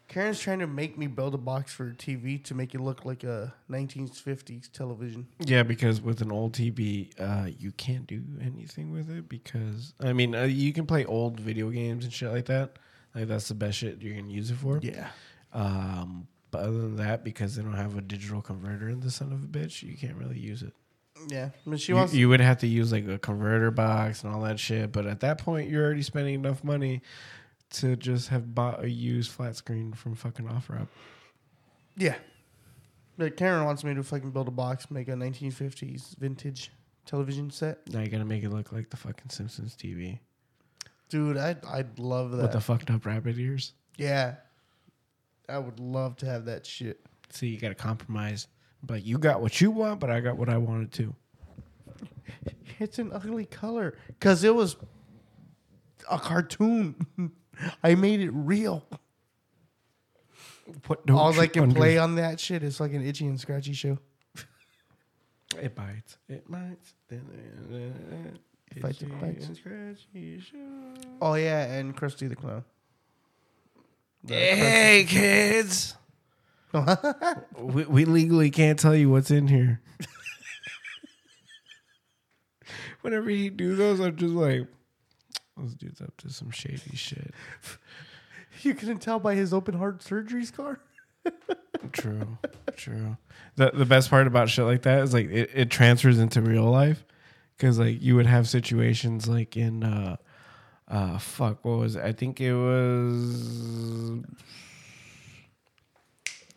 Karen's 0.08 0.40
trying 0.40 0.60
to 0.60 0.68
make 0.68 0.98
me 0.98 1.08
build 1.08 1.34
a 1.34 1.38
box 1.38 1.74
for 1.74 1.88
a 1.88 1.92
TV 1.92 2.42
to 2.46 2.56
make 2.56 2.74
it 2.74 2.80
look 2.80 3.04
like 3.04 3.26
a 3.26 3.54
1950s 3.70 4.72
television. 4.72 5.28
yeah, 5.40 5.64
because 5.64 6.00
with 6.00 6.22
an 6.22 6.32
old 6.32 6.54
TV, 6.54 7.10
uh, 7.20 7.50
you 7.60 7.74
can't 7.74 8.08
do 8.08 8.24
anything 8.42 8.90
with 8.90 9.10
it 9.10 9.28
because 9.28 9.94
I 10.02 10.14
mean, 10.14 10.34
uh, 10.34 10.44
you 10.44 10.72
can 10.72 10.86
play 10.86 11.04
old 11.04 11.42
video 11.42 11.70
games 11.70 12.06
and 12.06 12.14
shit 12.14 12.32
like 12.32 12.46
that. 12.46 12.78
Like 13.14 13.28
that's 13.28 13.50
the 13.50 13.56
best 13.56 13.80
shit 13.80 14.02
you're 14.02 14.16
gonna 14.16 14.32
use 14.32 14.50
it 14.50 14.56
for. 14.56 14.80
Yeah. 14.82 15.10
Um, 15.52 16.28
but 16.52 16.62
other 16.62 16.80
than 16.80 16.96
that, 16.98 17.26
because 17.26 17.56
they 17.56 17.64
don't 17.64 17.74
have 17.74 17.98
a 17.98 18.02
digital 18.02 18.42
converter 18.42 18.88
in 18.88 19.02
the 19.02 19.12
son 19.12 19.34
of 19.34 19.44
a 19.44 19.48
bitch, 19.48 19.84
you 19.84 19.98
can't 19.98 20.16
really 20.16 20.40
use 20.40 20.64
it. 20.64 20.74
Yeah. 21.28 21.50
But 21.66 21.80
she 21.82 21.92
You, 21.92 21.96
wants 21.98 22.14
you 22.14 22.30
would 22.30 22.40
have 22.40 22.60
to 22.60 22.68
use 22.68 22.92
like 22.92 23.08
a 23.08 23.18
converter 23.18 23.72
box 23.72 24.24
and 24.24 24.34
all 24.34 24.42
that 24.42 24.60
shit. 24.60 24.92
But 24.92 25.06
at 25.06 25.20
that 25.22 25.38
point, 25.40 25.70
you're 25.70 25.84
already 25.84 26.02
spending 26.02 26.36
enough 26.36 26.64
money 26.64 27.02
to 27.72 27.96
just 27.96 28.30
have 28.30 28.54
bought 28.56 28.84
a 28.84 28.90
used 28.90 29.32
flat 29.32 29.56
screen 29.56 29.94
from 29.94 30.16
fucking 30.16 30.46
OfferUp. 30.48 30.88
Yeah. 31.98 32.16
But 33.18 33.36
Karen 33.36 33.66
wants 33.66 33.84
me 33.84 33.94
to 33.96 34.04
fucking 34.04 34.32
build 34.32 34.48
a 34.48 34.52
box, 34.52 34.92
make 34.92 35.08
a 35.08 35.14
1950s 35.14 36.16
vintage 36.18 36.72
television 37.06 37.50
set. 37.50 37.80
Now 37.92 38.00
you're 38.02 38.10
gonna 38.10 38.26
make 38.26 38.44
it 38.44 38.50
look 38.52 38.72
like 38.72 38.90
the 38.90 38.98
fucking 38.98 39.30
Simpsons 39.30 39.76
TV 39.76 40.20
Dude, 41.10 41.38
I'd, 41.38 41.64
I'd 41.66 42.00
love 42.00 42.32
that. 42.32 42.42
with 42.44 42.52
the 42.52 42.60
fucked 42.62 42.90
up 42.92 43.06
rabbit 43.06 43.38
ears. 43.40 43.74
yeah. 43.98 44.36
I 45.50 45.58
would 45.58 45.80
love 45.80 46.18
to 46.18 46.26
have 46.26 46.44
that 46.46 46.66
shit. 46.66 47.00
See, 47.30 47.48
you 47.48 47.58
gotta 47.58 47.74
compromise. 47.74 48.48
But 48.88 49.04
you 49.06 49.18
got 49.20 49.42
what 49.42 49.60
you 49.62 49.70
want, 49.70 50.00
but 50.00 50.10
I 50.10 50.22
got 50.22 50.38
what 50.38 50.50
I 50.50 50.58
wanted 50.58 50.92
too. 50.92 51.14
It's 52.80 53.00
an 53.00 53.12
ugly 53.12 53.46
color 53.46 53.96
because 54.08 54.44
it 54.44 54.54
was 54.54 54.76
a 56.12 56.20
cartoon. 56.20 56.96
I 57.84 57.96
made 57.96 58.20
it 58.22 58.30
real. 58.32 58.86
What 60.86 61.10
All 61.10 61.40
I 61.40 61.48
can 61.48 61.64
under- 61.64 61.76
play 61.76 61.98
on 61.98 62.16
that 62.16 62.40
shit 62.40 62.62
is 62.62 62.80
like 62.80 62.94
an 62.94 63.04
itchy 63.04 63.26
and 63.26 63.40
scratchy 63.40 63.74
show. 63.74 63.98
It 65.60 65.74
bites. 65.76 66.18
It 66.30 66.44
bites. 66.52 66.94
It 67.10 67.22
bites, 68.82 69.02
it 69.02 69.20
bites. 69.22 69.46
and 69.48 69.58
scratchy, 69.58 70.40
sure. 70.40 70.60
Oh 71.22 71.34
yeah, 71.34 71.64
and 71.74 71.96
Krusty 71.98 72.30
the 72.30 72.36
Clown. 72.36 72.64
The 74.24 74.36
Hey 74.36 75.06
kids, 75.08 75.96
we, 77.60 77.86
we 77.86 78.06
legally 78.06 78.50
can't 78.50 78.78
tell 78.80 78.96
you 78.96 79.10
what's 79.10 79.32
in 79.32 79.48
here. 79.48 79.82
Whenever 83.02 83.30
he 83.30 83.50
do 83.50 83.76
those, 83.76 84.00
I'm 84.00 84.16
just 84.16 84.34
like, 84.34 84.68
those 85.56 85.74
dude's 85.76 86.02
up 86.02 86.16
to 86.18 86.30
some 86.30 86.52
shady 86.52 86.96
shit. 86.96 87.34
You 88.62 88.74
couldn't 88.74 89.00
tell 89.00 89.20
by 89.20 89.36
his 89.36 89.54
open 89.54 89.76
heart 89.76 90.02
surgery 90.02 90.44
scar. 90.44 90.80
True, 91.92 92.38
true. 92.76 93.18
The 93.56 93.72
the 93.72 93.86
best 93.86 94.10
part 94.10 94.28
about 94.28 94.50
shit 94.50 94.66
like 94.66 94.82
that 94.84 95.04
is 95.04 95.14
like 95.14 95.30
it, 95.30 95.52
it 95.54 95.70
transfers 95.70 96.18
into 96.20 96.42
real 96.42 96.64
life 96.64 97.06
because 97.56 97.78
like 97.80 98.02
you 98.02 98.16
would 98.16 98.26
have 98.26 98.48
situations 98.48 99.28
like 99.28 99.56
in 99.58 99.84
uh 99.84 100.16
uh 100.88 101.18
fuck 101.18 101.64
what 101.64 101.78
was 101.78 101.96
it? 101.96 102.04
I 102.04 102.14
think 102.14 102.42
it 102.42 102.54
was 102.54 104.22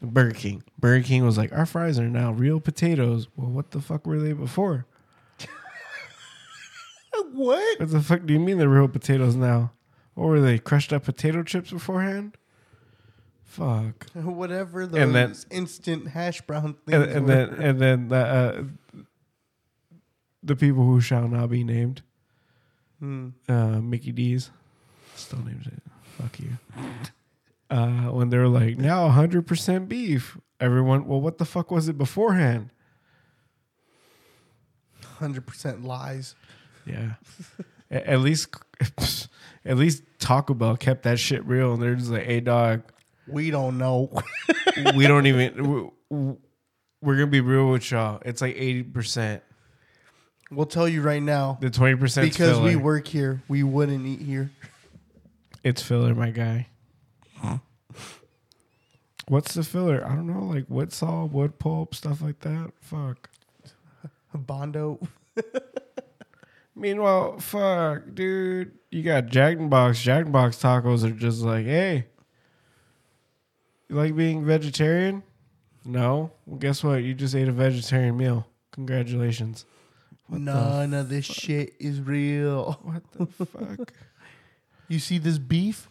Burger 0.03 0.35
King. 0.35 0.63
Burger 0.79 1.05
King 1.05 1.25
was 1.25 1.37
like 1.37 1.53
our 1.53 1.67
fries 1.67 1.99
are 1.99 2.09
now 2.09 2.33
real 2.33 2.59
potatoes. 2.61 3.29
Well, 3.37 3.51
what 3.51 3.71
the 3.73 3.81
fuck 3.81 4.07
were 4.07 4.19
they 4.19 4.33
before? 4.33 4.87
What? 7.33 7.81
What 7.81 7.91
the 7.91 8.01
fuck 8.01 8.27
do 8.27 8.33
you 8.33 8.41
mean 8.41 8.59
they're 8.59 8.69
real 8.69 8.89
potatoes 8.89 9.37
now? 9.37 9.73
What 10.15 10.27
were 10.29 10.41
they 10.41 10.59
crushed 10.59 10.93
up 10.93 11.05
potato 11.05 11.43
chips 11.43 11.71
beforehand? 11.71 12.37
Fuck. 13.45 14.07
Whatever 14.15 14.87
those 14.87 15.01
And 15.01 15.15
then- 15.15 15.35
instant 15.51 16.09
hash 16.09 16.41
brown 16.43 16.75
things. 16.87 17.03
and, 17.03 17.05
and 17.05 17.27
were. 17.27 17.35
then 17.35 17.49
and 17.55 17.79
then 17.81 18.09
the 18.09 18.17
uh, 18.17 18.63
the 20.43 20.57
people 20.57 20.85
who 20.85 21.01
shall 21.01 21.29
not 21.29 21.51
be 21.51 21.63
named, 21.63 22.03
Hmm. 22.99 23.29
uh, 23.49 23.81
Mickey 23.81 24.13
D's, 24.13 24.51
still 25.15 25.41
names 25.41 25.67
it. 25.67 25.83
Fuck 26.19 26.41
you. 26.41 26.51
Uh, 27.71 28.11
when 28.11 28.31
they're 28.31 28.49
like 28.49 28.77
now 28.79 29.05
100 29.05 29.47
percent 29.47 29.89
beef, 29.89 30.37
everyone. 30.59 31.07
Well, 31.07 31.21
what 31.21 31.39
the 31.39 31.45
fuck 31.45 31.71
was 31.71 31.89
it 31.89 31.97
beforehand? 31.97 32.71
hundred 35.19 35.47
percent 35.47 35.85
lies. 35.85 36.35
Yeah, 36.87 37.15
at, 37.91 38.05
at 38.07 38.21
least 38.21 38.55
at 39.65 39.77
least 39.77 40.03
Taco 40.19 40.55
Bell 40.55 40.77
kept 40.77 41.03
that 41.05 41.19
shit 41.19 41.45
real, 41.47 41.75
and 41.75 41.83
they're 41.83 41.95
just 41.95 42.11
like, 42.11 42.25
hey 42.25 42.41
dog, 42.41 42.83
We 43.29 43.51
don't 43.51 43.79
know. 43.79 44.11
we 44.95 45.07
don't 45.07 45.27
even. 45.27 45.91
we- 46.09 46.35
We're 47.03 47.15
gonna 47.15 47.29
be 47.29 47.41
real 47.41 47.71
with 47.71 47.91
y'all. 47.91 48.21
It's 48.25 48.43
like 48.43 48.57
80 48.59 48.83
percent. 48.85 49.43
we'll 50.51 50.67
tell 50.67 50.89
you 50.89 51.01
right 51.03 51.23
now 51.23 51.57
The 51.61 51.71
20 51.71 51.95
percent 51.97 52.31
because 52.31 52.59
we 52.61 52.77
work 52.77 53.07
here. 53.07 53.43
We 53.49 53.63
wouldn't 53.63 54.05
eat 54.07 54.21
here. 54.21 54.51
It's 55.63 55.83
filler, 55.83 56.15
my 56.15 56.31
guy. 56.31 56.67
What's 59.29 59.55
the 59.55 59.63
filler? 59.63 60.05
I 60.05 60.17
don't 60.17 60.27
know, 60.27 60.45
like 60.45 60.65
wood 60.69 60.93
saw, 60.93 61.25
wood 61.25 61.59
pulp, 61.61 61.95
stuff 61.95 62.21
like 62.21 62.41
that. 62.41 62.73
Fuck. 62.81 63.31
Bondo. 64.35 64.99
Meanwhile, 66.75 67.39
fuck, 67.39 68.03
dude, 68.15 68.73
you 68.91 69.03
got 69.03 69.27
Jack 69.27 69.59
in 69.59 69.69
Box. 69.69 70.03
Jack 70.03 70.27
in 70.27 70.33
Box 70.33 70.57
tacos 70.57 71.05
are 71.05 71.11
just 71.11 71.43
like, 71.43 71.65
hey, 71.65 72.07
you 73.89 73.97
like 73.97 74.17
being 74.17 74.45
vegetarian? 74.45 75.23
No. 75.85 76.33
Well, 76.47 76.59
guess 76.59 76.83
what? 76.83 77.03
You 77.03 77.15
just 77.15 77.35
ate 77.35 77.49
a 77.49 77.53
vegetarian 77.53 78.17
meal. 78.17 78.47
Congratulations. 78.73 79.65
What 80.27 80.41
None 80.41 80.95
of 80.95 81.09
this 81.09 81.25
shit 81.25 81.75
is 81.79 82.01
real. 82.01 82.79
What 82.83 83.03
the 83.13 83.27
fuck? 83.47 83.93
You 84.89 84.99
see 84.99 85.19
this 85.19 85.39
beef? 85.39 85.89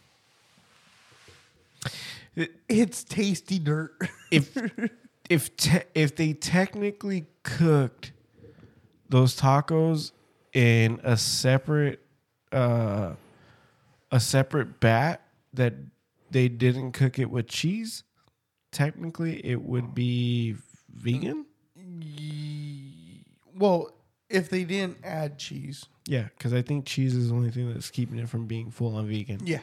It- 2.35 2.51
It's 2.67 3.03
tasty 3.03 3.59
dirt. 3.59 3.95
if 4.31 4.55
if 5.29 5.55
te- 5.57 5.83
if 5.95 6.15
they 6.15 6.33
technically 6.33 7.25
cooked 7.43 8.11
those 9.09 9.35
tacos 9.39 10.11
in 10.53 10.99
a 11.03 11.15
separate 11.17 11.99
uh 12.51 13.13
a 14.11 14.19
separate 14.19 14.79
bat 14.79 15.21
that 15.53 15.73
they 16.31 16.47
didn't 16.47 16.91
cook 16.93 17.19
it 17.19 17.29
with 17.29 17.47
cheese 17.47 18.03
technically 18.71 19.39
it 19.45 19.61
would 19.61 19.93
be 19.95 20.55
vegan? 20.93 21.45
Well, 23.55 23.91
if 24.29 24.49
they 24.49 24.63
didn't 24.63 24.97
add 25.03 25.37
cheese, 25.39 25.85
yeah 26.07 26.27
because 26.37 26.53
i 26.53 26.61
think 26.61 26.85
cheese 26.85 27.15
is 27.15 27.29
the 27.29 27.35
only 27.35 27.51
thing 27.51 27.71
that's 27.71 27.89
keeping 27.91 28.17
it 28.19 28.29
from 28.29 28.45
being 28.47 28.71
full 28.71 28.95
on 28.95 29.07
vegan. 29.07 29.39
Yeah, 29.45 29.59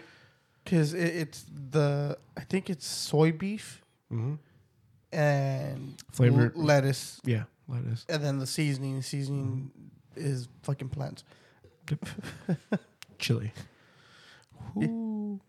because 0.67 0.93
it, 0.95 1.05
it's 1.17 1.45
the 1.71 2.19
I 2.37 2.41
think 2.43 2.69
it's 2.71 2.87
soy 2.87 3.33
beef 3.33 3.83
hmm 4.11 4.35
and 5.13 5.95
Flavored- 6.13 6.57
l- 6.57 6.63
lettuce, 6.65 7.21
yeah 7.25 7.45
lettuce. 7.69 8.05
And 8.09 8.23
then 8.23 8.39
the 8.39 8.47
seasoning. 8.47 8.97
The 8.97 9.03
seasoning 9.03 9.71
is 10.17 10.49
fucking 10.63 10.89
plants. 10.91 11.25
chili. 13.19 13.53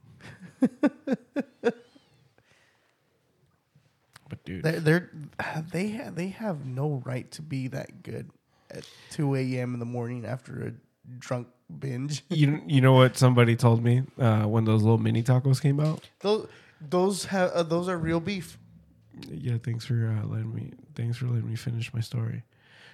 But 4.30 4.44
dude. 4.44 4.64
They're, 4.64 4.80
they're 4.80 5.12
they 5.72 5.90
ha- 5.92 6.12
they 6.14 6.28
have 6.30 6.66
no 6.66 7.02
right 7.06 7.30
to 7.32 7.42
be 7.42 7.68
that 7.70 8.04
good 8.04 8.30
at 8.70 8.86
two 9.10 9.36
a.m. 9.36 9.74
in 9.74 9.80
the 9.80 9.86
morning 9.86 10.26
after 10.26 10.68
a 10.68 10.72
drunk 11.20 11.48
binge. 11.80 12.24
you 12.30 12.62
you 12.68 12.82
know 12.82 12.94
what 12.94 13.18
somebody 13.18 13.56
told 13.56 13.84
me 13.84 14.04
uh, 14.20 14.44
when 14.44 14.66
those 14.66 14.84
little 14.84 14.98
mini 14.98 15.24
tacos 15.24 15.62
came 15.62 15.80
out? 15.80 16.08
Those 16.22 16.48
those 16.82 17.26
have 17.26 17.52
uh, 17.52 17.64
those 17.64 17.90
are 17.90 17.98
real 17.98 18.20
beef. 18.20 18.58
Yeah, 19.30 19.58
thanks 19.64 19.86
for 19.86 20.16
uh, 20.16 20.26
letting 20.28 20.54
me 20.54 20.74
thanks 20.96 21.18
for 21.18 21.26
letting 21.26 21.50
me 21.50 21.56
finish 21.56 21.94
my 21.94 22.02
story. 22.02 22.44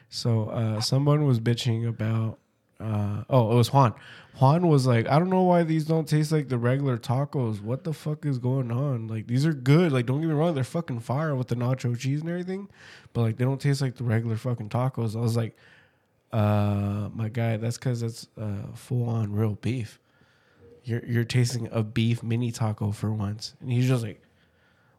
So 0.10 0.50
uh, 0.50 0.82
someone 0.82 1.26
was 1.26 1.40
bitching 1.40 1.88
about. 1.88 2.40
Uh, 2.80 3.24
oh, 3.30 3.52
it 3.52 3.56
was 3.56 3.72
Juan. 3.72 3.94
Juan 4.40 4.68
was 4.68 4.86
like, 4.86 5.08
I 5.08 5.18
don't 5.18 5.30
know 5.30 5.44
why 5.44 5.64
these 5.64 5.86
don't 5.86 6.08
taste 6.08 6.34
like 6.34 6.50
the 6.50 6.58
regular 6.58 6.98
tacos. 6.98 7.62
What 7.62 7.86
the 7.86 7.94
fuck 7.94 8.26
is 8.26 8.40
going 8.40 8.72
on? 8.72 9.08
Like 9.08 9.28
these 9.28 9.46
are 9.46 9.54
good. 9.54 9.92
Like 9.94 10.06
don't 10.06 10.20
get 10.20 10.28
me 10.28 10.34
wrong, 10.34 10.54
they're 10.54 10.66
fucking 10.66 11.00
fire 11.00 11.34
with 11.36 11.48
the 11.48 11.56
nacho 11.56 11.98
cheese 11.98 12.22
and 12.22 12.30
everything, 12.30 12.68
but 13.14 13.22
like 13.22 13.38
they 13.38 13.46
don't 13.46 13.62
taste 13.62 13.82
like 13.82 13.96
the 13.96 14.04
regular 14.04 14.36
fucking 14.36 14.70
tacos. 14.70 15.16
I 15.16 15.20
was 15.20 15.38
like, 15.38 15.56
uh, 16.34 17.10
my 17.14 17.30
guy, 17.30 17.58
that's 17.58 17.78
because 17.78 18.02
it's 18.04 18.28
uh, 18.42 18.68
full 18.74 19.08
on 19.10 19.32
real 19.34 19.56
beef. 19.62 20.00
You're 20.84 21.04
you're 21.06 21.24
tasting 21.24 21.70
a 21.72 21.84
beef 21.84 22.24
mini 22.24 22.52
taco 22.52 22.92
for 22.92 23.12
once, 23.12 23.54
and 23.62 23.72
he's 23.72 23.88
just 23.88 24.04
like, 24.04 24.22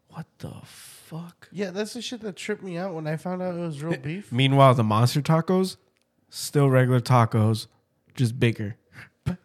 what 0.09 0.25
the 0.39 0.51
fuck? 0.63 1.47
Yeah, 1.51 1.69
that's 1.71 1.93
the 1.93 2.01
shit 2.01 2.21
that 2.21 2.35
tripped 2.35 2.63
me 2.63 2.77
out 2.77 2.93
when 2.95 3.05
I 3.05 3.17
found 3.17 3.41
out 3.43 3.53
it 3.55 3.59
was 3.59 3.83
real 3.83 3.97
beef. 4.01 4.31
Meanwhile, 4.31 4.73
the 4.75 4.83
monster 4.83 5.21
tacos, 5.21 5.75
still 6.29 6.69
regular 6.69 6.99
tacos, 7.01 7.67
just 8.15 8.39
bigger. 8.39 8.77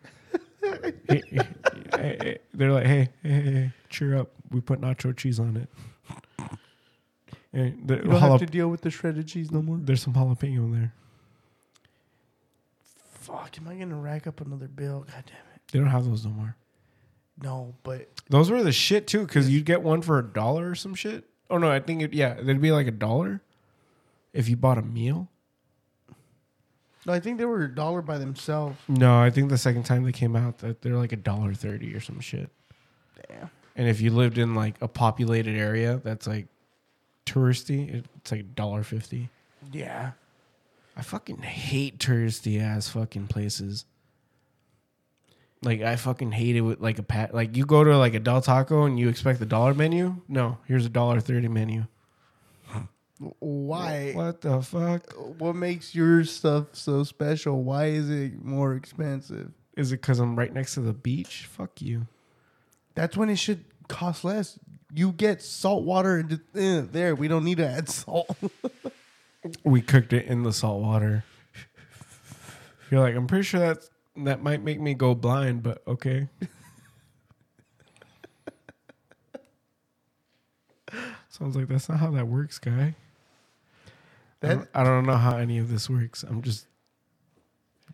Hey, 1.09 1.23
hey, 1.29 2.17
hey, 2.21 2.39
They're 2.55 2.71
like, 2.73 2.87
hey, 2.87 3.09
hey, 3.23 3.31
hey, 3.41 3.73
cheer 3.89 4.17
up. 4.17 4.31
We 4.51 4.61
put 4.61 4.81
nacho 4.81 5.15
cheese 5.17 5.41
on 5.41 5.57
it. 5.57 5.69
Hey, 7.53 7.75
the 7.85 7.97
You 7.97 8.03
don't 8.03 8.11
jalap- 8.13 8.31
have 8.31 8.41
to 8.41 8.47
deal 8.47 8.69
with 8.69 8.83
the 8.83 8.91
shredded 8.91 9.27
cheese 9.27 9.51
no 9.51 9.61
more. 9.61 9.79
there's 9.81 10.03
some 10.03 10.13
jalapeno 10.15 10.59
in 10.59 10.73
there. 10.73 10.95
Fuck, 13.21 13.59
am 13.59 13.69
I 13.69 13.75
gonna 13.77 13.97
rack 13.97 14.27
up 14.27 14.41
another 14.41 14.69
bill? 14.69 15.01
God 15.01 15.25
damn 15.27 15.55
it. 15.55 15.61
They 15.73 15.79
don't 15.79 15.89
have 15.89 16.05
those 16.05 16.25
no 16.25 16.33
more. 16.33 16.57
No, 17.43 17.75
but 17.83 18.09
Those 18.29 18.51
were 18.51 18.63
the 18.63 18.73
shit 18.73 19.07
too, 19.07 19.21
because 19.27 19.49
you'd 19.49 19.65
get 19.65 19.83
one 19.83 20.03
for 20.03 20.19
a 20.19 20.23
dollar 20.23 20.71
or 20.71 20.75
some 20.75 20.95
shit. 20.95 21.25
Oh 21.49 21.59
no, 21.59 21.71
I 21.71 21.81
think 21.81 22.03
it, 22.03 22.13
yeah, 22.13 22.35
they'd 22.35 22.61
be 22.61 22.73
like 22.73 22.87
a 22.87 22.93
dollar 22.93 23.41
if 24.33 24.49
you 24.49 24.57
bought 24.57 24.79
a 24.79 24.83
meal. 24.83 25.29
no, 27.07 27.13
I 27.13 27.21
think 27.21 27.39
they 27.39 27.45
were 27.45 27.63
a 27.63 27.75
dollar 27.75 28.03
by 28.03 28.19
themselves. 28.19 28.77
No, 28.89 29.19
I 29.19 29.31
think 29.31 29.49
the 29.51 29.59
second 29.59 29.85
time 29.85 30.05
they 30.05 30.13
came 30.13 30.37
out 30.37 30.59
that 30.59 30.83
they're 30.83 30.97
like 30.97 31.13
a 31.13 31.17
dollar 31.17 31.55
thirty 31.55 31.95
or 31.95 32.01
some 32.01 32.21
shit. 32.21 32.51
Damn. 33.29 33.51
And 33.77 33.89
if 33.89 34.01
you 34.01 34.11
lived 34.11 34.39
in 34.39 34.55
like 34.55 34.75
a 34.81 34.89
populated 34.89 35.57
area 35.57 36.01
that's 36.05 36.27
like 36.27 36.47
touristy, 37.27 38.03
it's 38.23 38.31
like 38.33 38.41
a 38.41 38.45
dollar 38.45 38.83
fifty. 38.83 39.29
Yeah. 39.73 40.13
I 41.01 41.03
fucking 41.03 41.39
hate 41.39 41.97
touristy 41.97 42.61
ass 42.61 42.89
fucking 42.89 43.29
places. 43.29 43.87
Like 45.63 45.81
I 45.81 45.97
fucking 45.97 46.31
hate 46.31 46.57
it 46.57 46.61
with 46.61 46.79
like 46.79 46.99
a 46.99 47.03
pat. 47.03 47.35
Like 47.35 47.57
you 47.57 47.65
go 47.65 47.83
to 47.83 47.97
like 47.97 48.13
a 48.13 48.21
Del 48.21 48.43
Taco 48.43 48.85
and 48.85 49.01
you 49.01 49.09
expect 49.09 49.39
the 49.39 49.47
dollar 49.47 49.73
menu. 49.73 50.17
No, 50.29 50.59
here's 50.67 50.85
a 50.85 50.91
dollar 50.91 51.21
thirty 51.21 51.49
menu. 51.49 51.87
Why? 53.39 54.13
What 54.15 54.43
the 54.43 54.61
fuck? 54.61 55.11
What 55.39 55.57
makes 55.57 55.95
your 55.95 56.23
stuff 56.25 56.67
so 56.75 57.03
special? 57.05 57.63
Why 57.63 57.87
is 57.87 58.11
it 58.11 58.45
more 58.45 58.75
expensive? 58.75 59.53
Is 59.79 59.93
it 59.93 60.03
because 60.03 60.19
I'm 60.19 60.39
right 60.39 60.53
next 60.53 60.75
to 60.75 60.81
the 60.81 60.93
beach? 60.93 61.49
Fuck 61.51 61.81
you. 61.81 62.09
That's 62.95 63.17
when 63.17 63.31
it 63.31 63.37
should 63.37 63.65
cost 63.89 64.23
less. 64.23 64.59
You 64.93 65.13
get 65.13 65.41
salt 65.41 65.85
water 65.85 66.19
and 66.19 66.29
just, 66.29 66.43
eh, 66.55 66.83
there. 66.93 67.15
We 67.15 67.27
don't 67.27 67.45
need 67.45 67.57
to 67.57 67.67
add 67.67 67.89
salt. 67.89 68.37
We 69.65 69.81
cooked 69.81 70.13
it 70.13 70.27
in 70.27 70.43
the 70.43 70.53
salt 70.53 70.83
water. 70.83 71.25
You're 72.91 73.01
like, 73.01 73.15
I'm 73.15 73.27
pretty 73.27 73.45
sure 73.45 73.61
that 73.61 73.79
that 74.17 74.43
might 74.43 74.63
make 74.63 74.81
me 74.81 74.95
go 74.95 75.15
blind, 75.15 75.63
but 75.63 75.83
okay. 75.87 76.29
Sounds 81.29 81.57
like 81.57 81.69
that's 81.69 81.89
not 81.89 82.01
how 82.01 82.11
that 82.11 82.27
works, 82.27 82.59
guy. 82.59 82.97
I 84.43 84.49
don't, 84.49 84.69
I 84.75 84.85
don't 84.85 85.07
know 85.07 85.17
how 85.17 85.37
any 85.37 85.59
of 85.59 85.71
this 85.71 85.89
works. 85.89 86.23
I'm 86.23 86.43
just 86.43 86.67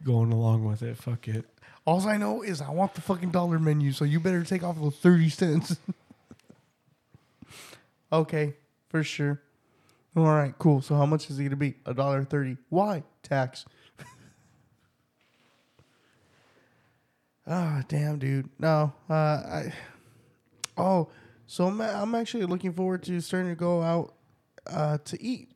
going 0.04 0.32
along 0.32 0.64
with 0.64 0.82
it. 0.82 0.96
Fuck 0.96 1.28
it. 1.28 1.44
all 1.84 2.06
I 2.08 2.16
know 2.16 2.42
is 2.42 2.60
I 2.60 2.70
want 2.70 2.94
the 2.94 3.00
fucking 3.00 3.30
dollar 3.30 3.58
menu, 3.58 3.92
so 3.92 4.04
you 4.04 4.20
better 4.20 4.44
take 4.44 4.62
off 4.62 4.80
those 4.80 4.96
thirty 4.96 5.28
cents. 5.28 5.76
okay, 8.12 8.54
for 8.88 9.02
sure. 9.02 9.42
All 10.16 10.24
right, 10.24 10.54
cool. 10.58 10.80
So 10.80 10.96
how 10.96 11.04
much 11.04 11.28
is 11.28 11.38
it 11.38 11.44
gonna 11.44 11.56
be? 11.56 11.74
A 11.84 11.92
dollar 11.92 12.24
thirty. 12.24 12.56
Why 12.70 13.04
tax? 13.22 13.66
Ah, 17.46 17.84
damn, 17.86 18.18
dude. 18.18 18.48
No, 18.58 18.92
uh, 19.08 19.12
I. 19.12 19.72
Oh, 20.76 21.10
so 21.46 21.66
I'm, 21.66 21.80
I'm 21.80 22.14
actually 22.14 22.44
looking 22.44 22.72
forward 22.72 23.02
to 23.04 23.20
starting 23.20 23.50
to 23.50 23.54
go 23.54 23.82
out 23.82 24.14
uh, 24.66 24.98
to 25.04 25.22
eat. 25.22 25.50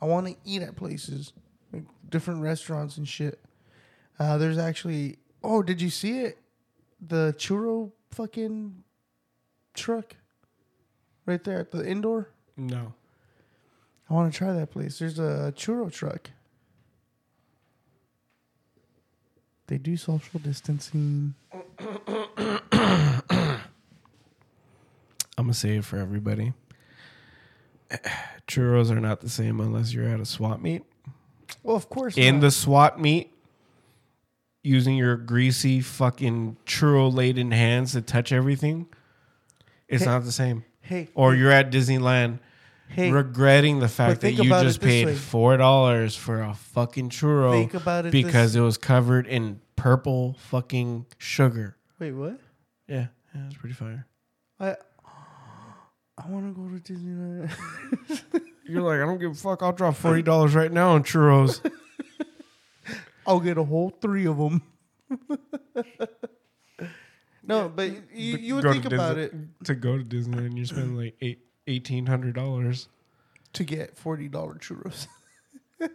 I 0.00 0.06
want 0.06 0.26
to 0.26 0.36
eat 0.44 0.62
at 0.62 0.74
places, 0.74 1.32
like 1.72 1.84
different 2.08 2.42
restaurants 2.42 2.96
and 2.96 3.06
shit. 3.06 3.38
Uh, 4.18 4.38
there's 4.38 4.58
actually. 4.58 5.18
Oh, 5.44 5.62
did 5.62 5.80
you 5.80 5.90
see 5.90 6.20
it? 6.20 6.38
The 7.06 7.34
churro 7.38 7.92
fucking 8.10 8.82
truck, 9.74 10.16
right 11.24 11.44
there 11.44 11.60
at 11.60 11.70
the 11.70 11.86
indoor. 11.86 12.30
No. 12.58 12.92
I 14.10 14.14
want 14.14 14.32
to 14.32 14.36
try 14.36 14.52
that 14.52 14.70
place. 14.70 14.98
There's 14.98 15.18
a 15.18 15.52
churro 15.56 15.92
truck. 15.92 16.30
They 19.68 19.78
do 19.78 19.96
social 19.96 20.40
distancing. 20.40 21.34
I'm 22.72 23.60
gonna 25.44 25.54
say 25.54 25.76
it 25.76 25.84
for 25.84 25.98
everybody. 25.98 26.52
Churros 28.48 28.90
are 28.90 29.00
not 29.00 29.20
the 29.20 29.28
same 29.28 29.60
unless 29.60 29.92
you're 29.92 30.08
at 30.08 30.20
a 30.20 30.24
swap 30.24 30.60
meet. 30.60 30.82
Well, 31.62 31.76
of 31.76 31.88
course. 31.90 32.16
In 32.16 32.36
not. 32.36 32.40
the 32.42 32.50
swap 32.50 32.98
meet, 32.98 33.32
using 34.64 34.96
your 34.96 35.16
greasy 35.16 35.80
fucking 35.80 36.56
churro 36.66 37.12
laden 37.12 37.50
hands 37.50 37.92
to 37.92 38.00
touch 38.00 38.32
everything, 38.32 38.86
it's 39.86 40.04
Hey- 40.04 40.10
not 40.10 40.24
the 40.24 40.32
same. 40.32 40.64
hey, 40.80 41.08
Or 41.14 41.34
you're 41.34 41.52
at 41.52 41.70
Disneyland 41.70 42.38
hey, 42.88 43.10
regretting 43.10 43.80
the 43.80 43.88
fact 43.88 44.20
that 44.22 44.32
you 44.32 44.48
just 44.48 44.80
paid 44.80 45.06
way. 45.06 45.14
four 45.14 45.56
dollars 45.56 46.16
for 46.16 46.42
a 46.42 46.54
fucking 46.54 47.10
churro 47.10 47.52
Think 47.52 47.74
about 47.74 48.06
it 48.06 48.12
because 48.12 48.56
it 48.56 48.60
was 48.60 48.78
covered 48.78 49.26
in 49.26 49.60
purple 49.76 50.36
fucking 50.50 51.06
sugar. 51.18 51.76
wait, 51.98 52.12
what? 52.12 52.38
Yeah, 52.86 53.06
yeah, 53.34 53.46
it's 53.46 53.56
pretty 53.56 53.74
fire. 53.74 54.06
I 54.58 54.76
I 56.16 56.28
want 56.28 56.54
to 56.54 56.60
go 56.60 56.68
to 56.68 56.80
Disneyland. 56.92 57.50
You're 58.68 58.82
like, 58.82 59.00
I 59.00 59.04
don't 59.06 59.18
give 59.18 59.30
a 59.32 59.34
fuck. 59.34 59.62
I'll 59.62 59.72
drop 59.72 59.94
forty 59.96 60.22
dollars 60.22 60.54
right 60.54 60.72
now 60.72 60.90
on 60.90 61.04
churros. 61.04 61.60
I'll 63.26 63.40
get 63.40 63.58
a 63.58 63.64
whole 63.64 63.90
three 63.90 64.26
of 64.26 64.38
them. 64.38 64.62
no, 67.46 67.68
but 67.68 67.90
you, 68.14 68.36
you 68.38 68.54
would 68.56 68.64
think 68.64 68.84
about 68.86 69.16
Disney- 69.16 69.48
it 69.60 69.64
to 69.66 69.74
go 69.74 69.98
to 69.98 70.04
Disneyland. 70.04 70.56
You 70.56 70.64
spend 70.64 70.96
like 70.96 71.14
eight 71.20 71.40
eighteen 71.68 72.06
hundred 72.06 72.34
dollars 72.34 72.88
to 73.52 73.64
get 73.64 73.96
forty 73.96 74.28
dollar 74.28 74.54
churros. 74.54 75.06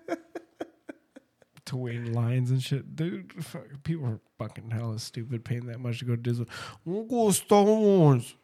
to 1.65 1.78
wait 1.78 1.95
in 1.95 2.13
lines 2.13 2.51
and 2.51 2.61
shit, 2.61 2.95
dude. 2.95 3.34
Fuck, 3.43 3.67
people 3.84 4.05
are 4.05 4.19
fucking 4.38 4.71
hella 4.71 4.99
stupid 4.99 5.43
paying 5.43 5.65
that 5.67 5.80
much 5.80 5.99
to 5.99 6.05
go 6.05 6.15
to 6.15 6.21
Disney. 6.21 6.45
I'm 6.86 6.93
gonna 6.93 7.07
go 7.07 7.28
to 7.28 7.34
Star 7.34 7.63
Wars. 7.63 8.36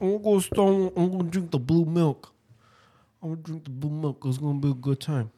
I'm 0.00 0.12
gonna 0.12 0.22
go 0.22 0.40
to 0.40 0.44
Star 0.44 0.64
Wars. 0.66 0.92
I'm 0.96 1.10
gonna 1.10 1.30
drink 1.30 1.50
the 1.50 1.58
blue 1.58 1.84
milk. 1.84 2.32
I'm 3.22 3.30
gonna 3.30 3.42
drink 3.42 3.64
the 3.64 3.70
blue 3.70 3.90
milk. 3.90 4.22
It's 4.24 4.38
gonna 4.38 4.58
be 4.58 4.70
a 4.70 4.74
good 4.74 5.00
time. 5.00 5.30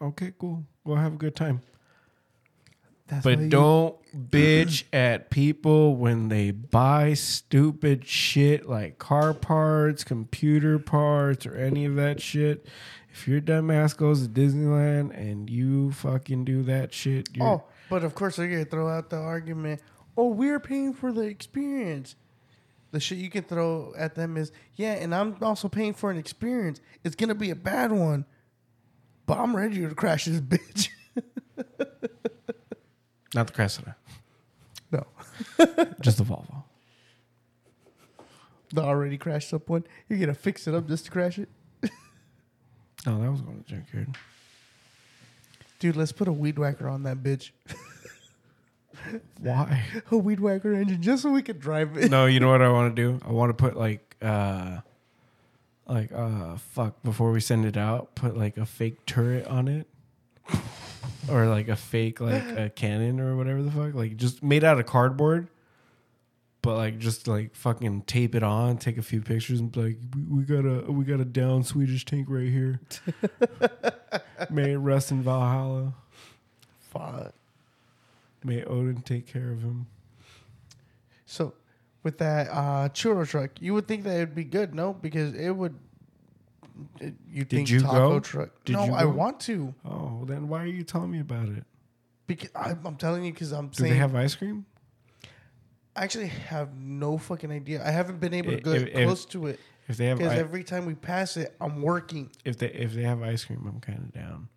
Okay, 0.00 0.32
cool. 0.38 0.64
Go 0.86 0.94
have 0.94 1.14
a 1.14 1.16
good 1.16 1.36
time. 1.36 1.60
That's 3.08 3.24
But 3.24 3.48
don't 3.48 3.96
bitch 4.30 4.84
at 4.92 5.30
people 5.30 5.96
when 5.96 6.28
they 6.28 6.50
buy 6.50 7.14
stupid 7.14 8.06
shit 8.06 8.68
like 8.68 8.98
car 8.98 9.34
parts, 9.34 10.04
computer 10.04 10.78
parts, 10.78 11.46
or 11.46 11.54
any 11.54 11.84
of 11.84 11.96
that 11.96 12.20
shit. 12.20 12.66
If 13.10 13.28
your 13.28 13.40
dumbass 13.42 13.94
goes 13.96 14.26
to 14.26 14.28
Disneyland 14.32 15.14
and 15.14 15.50
you 15.50 15.92
fucking 15.92 16.44
do 16.46 16.62
that 16.62 16.94
shit, 16.94 17.28
you're, 17.34 17.46
Oh, 17.46 17.64
but 17.90 18.04
of 18.04 18.14
course 18.14 18.36
they're 18.36 18.48
gonna 18.48 18.64
throw 18.64 18.88
out 18.88 19.10
the 19.10 19.18
argument. 19.18 19.82
Oh, 20.16 20.28
we're 20.28 20.60
paying 20.60 20.94
for 20.94 21.12
the 21.12 21.22
experience. 21.22 22.16
The 22.90 23.00
shit 23.00 23.18
you 23.18 23.30
can 23.30 23.44
throw 23.44 23.92
at 23.96 24.14
them 24.14 24.36
is, 24.36 24.52
yeah, 24.76 24.92
and 24.92 25.14
I'm 25.14 25.36
also 25.42 25.68
paying 25.68 25.92
for 25.94 26.10
an 26.10 26.16
experience. 26.18 26.80
It's 27.04 27.14
gonna 27.14 27.34
be 27.34 27.50
a 27.50 27.56
bad 27.56 27.92
one, 27.92 28.24
but 29.26 29.38
I'm 29.38 29.54
ready 29.56 29.80
to 29.80 29.94
crash 29.94 30.24
this 30.26 30.40
bitch. 30.40 30.88
Not 33.34 33.46
the 33.46 33.52
Cressida, 33.52 33.96
no, 34.90 35.06
just 36.00 36.18
the 36.18 36.24
Volvo. 36.24 36.62
the 38.72 38.82
already 38.82 39.18
crashed 39.18 39.52
up 39.54 39.68
one. 39.68 39.84
You're 40.08 40.18
gonna 40.18 40.34
fix 40.34 40.66
it 40.66 40.74
up 40.74 40.86
just 40.88 41.06
to 41.06 41.10
crash 41.10 41.38
it, 41.38 41.48
No, 43.06 43.20
that 43.20 43.30
was 43.30 43.40
going 43.40 43.62
to 43.64 43.68
junkyard. 43.68 44.16
dude. 45.80 45.96
Let's 45.96 46.12
put 46.12 46.28
a 46.28 46.32
weed 46.32 46.58
whacker 46.58 46.88
on 46.88 47.02
that 47.02 47.18
bitch. 47.22 47.50
Why? 49.40 49.82
A 50.10 50.16
weed 50.16 50.38
whacker 50.38 50.72
engine, 50.74 51.02
just 51.02 51.22
so 51.24 51.30
we 51.30 51.42
could 51.42 51.58
drive 51.58 51.96
it. 51.96 52.10
no, 52.10 52.26
you 52.26 52.38
know 52.38 52.48
what 52.50 52.62
I 52.62 52.68
want 52.68 52.94
to 52.94 53.02
do? 53.02 53.20
I 53.26 53.32
want 53.32 53.50
to 53.50 53.54
put 53.54 53.76
like, 53.76 54.14
uh, 54.22 54.78
like, 55.88 56.12
uh, 56.12 56.56
fuck, 56.58 57.02
before 57.02 57.32
we 57.32 57.40
send 57.40 57.64
it 57.64 57.76
out, 57.76 58.14
put 58.14 58.36
like 58.36 58.56
a 58.56 58.64
fake 58.66 59.04
turret 59.06 59.46
on 59.48 59.66
it. 59.66 59.88
Or 61.28 61.46
like 61.46 61.68
a 61.68 61.76
fake, 61.76 62.20
like 62.20 62.44
a 62.56 62.70
cannon 62.74 63.20
or 63.20 63.36
whatever 63.36 63.62
the 63.62 63.70
fuck. 63.70 63.94
Like 63.94 64.16
just 64.16 64.42
made 64.42 64.64
out 64.64 64.78
of 64.78 64.86
cardboard. 64.86 65.48
But 66.62 66.76
like 66.76 66.98
just 66.98 67.26
like 67.26 67.56
fucking 67.56 68.02
tape 68.02 68.36
it 68.36 68.44
on, 68.44 68.78
take 68.78 68.96
a 68.96 69.02
few 69.02 69.20
pictures 69.20 69.58
and 69.58 69.72
be 69.72 69.82
like, 69.82 69.98
we, 70.14 70.38
we 70.38 70.42
got 70.44 70.64
a 70.64 70.90
we 70.92 71.04
got 71.04 71.18
a 71.18 71.24
down 71.24 71.64
Swedish 71.64 72.04
tank 72.04 72.26
right 72.30 72.48
here. 72.48 72.80
May 74.50 74.72
it 74.72 74.76
rest 74.76 75.10
in 75.10 75.22
Valhalla. 75.22 75.94
Fuck. 76.90 77.34
May 78.44 78.64
Odin 78.64 79.02
take 79.02 79.26
care 79.26 79.50
of 79.50 79.62
him. 79.62 79.86
So, 81.26 81.54
with 82.02 82.18
that 82.18 82.48
uh, 82.50 82.88
churro 82.90 83.26
truck, 83.26 83.50
you 83.60 83.74
would 83.74 83.86
think 83.86 84.04
that 84.04 84.16
it'd 84.16 84.34
be 84.34 84.44
good, 84.44 84.74
no? 84.74 84.92
Because 84.92 85.34
it 85.34 85.50
would. 85.50 85.74
You 87.30 87.44
think 87.44 87.70
you 87.70 87.80
taco 87.80 88.10
go? 88.10 88.20
truck? 88.20 88.50
Did 88.64 88.74
no, 88.76 88.84
you 88.86 88.94
I 88.94 89.02
go? 89.02 89.10
want 89.10 89.40
to. 89.40 89.74
Oh, 89.84 90.24
then 90.26 90.48
why 90.48 90.62
are 90.62 90.66
you 90.66 90.82
telling 90.84 91.10
me 91.10 91.20
about 91.20 91.48
it? 91.48 91.64
Because 92.26 92.50
I, 92.54 92.74
I'm 92.84 92.96
telling 92.96 93.24
you, 93.24 93.32
because 93.32 93.52
I'm 93.52 93.68
Do 93.68 93.74
saying 93.82 93.92
they 93.92 93.98
have 93.98 94.14
ice 94.14 94.34
cream? 94.34 94.64
I 95.94 96.04
actually 96.04 96.28
have 96.28 96.74
no 96.76 97.18
fucking 97.18 97.50
idea. 97.50 97.84
I 97.86 97.90
haven't 97.90 98.18
been 98.20 98.32
able 98.34 98.52
to 98.52 98.56
If- 98.58 98.64
get 98.64 98.74
if- 98.76 98.88
if- 98.88 99.04
close 99.06 99.24
to 99.26 99.46
it 99.48 99.60
If 99.88 99.96
they 99.98 100.06
have 100.06 100.18
because 100.18 100.32
i- 100.32 100.36
every 100.38 100.64
time 100.64 100.86
we 100.86 100.94
pass 100.94 101.36
it, 101.36 101.54
I'm 101.60 101.82
working. 101.82 102.30
if 102.44 102.56
they 102.58 102.68
if 102.68 102.94
they 102.94 103.02
have 103.02 103.22
ice 103.22 103.44
cream, 103.44 103.66
I'm 103.68 103.80
kind 103.80 103.98
of 103.98 104.12
down. 104.12 104.48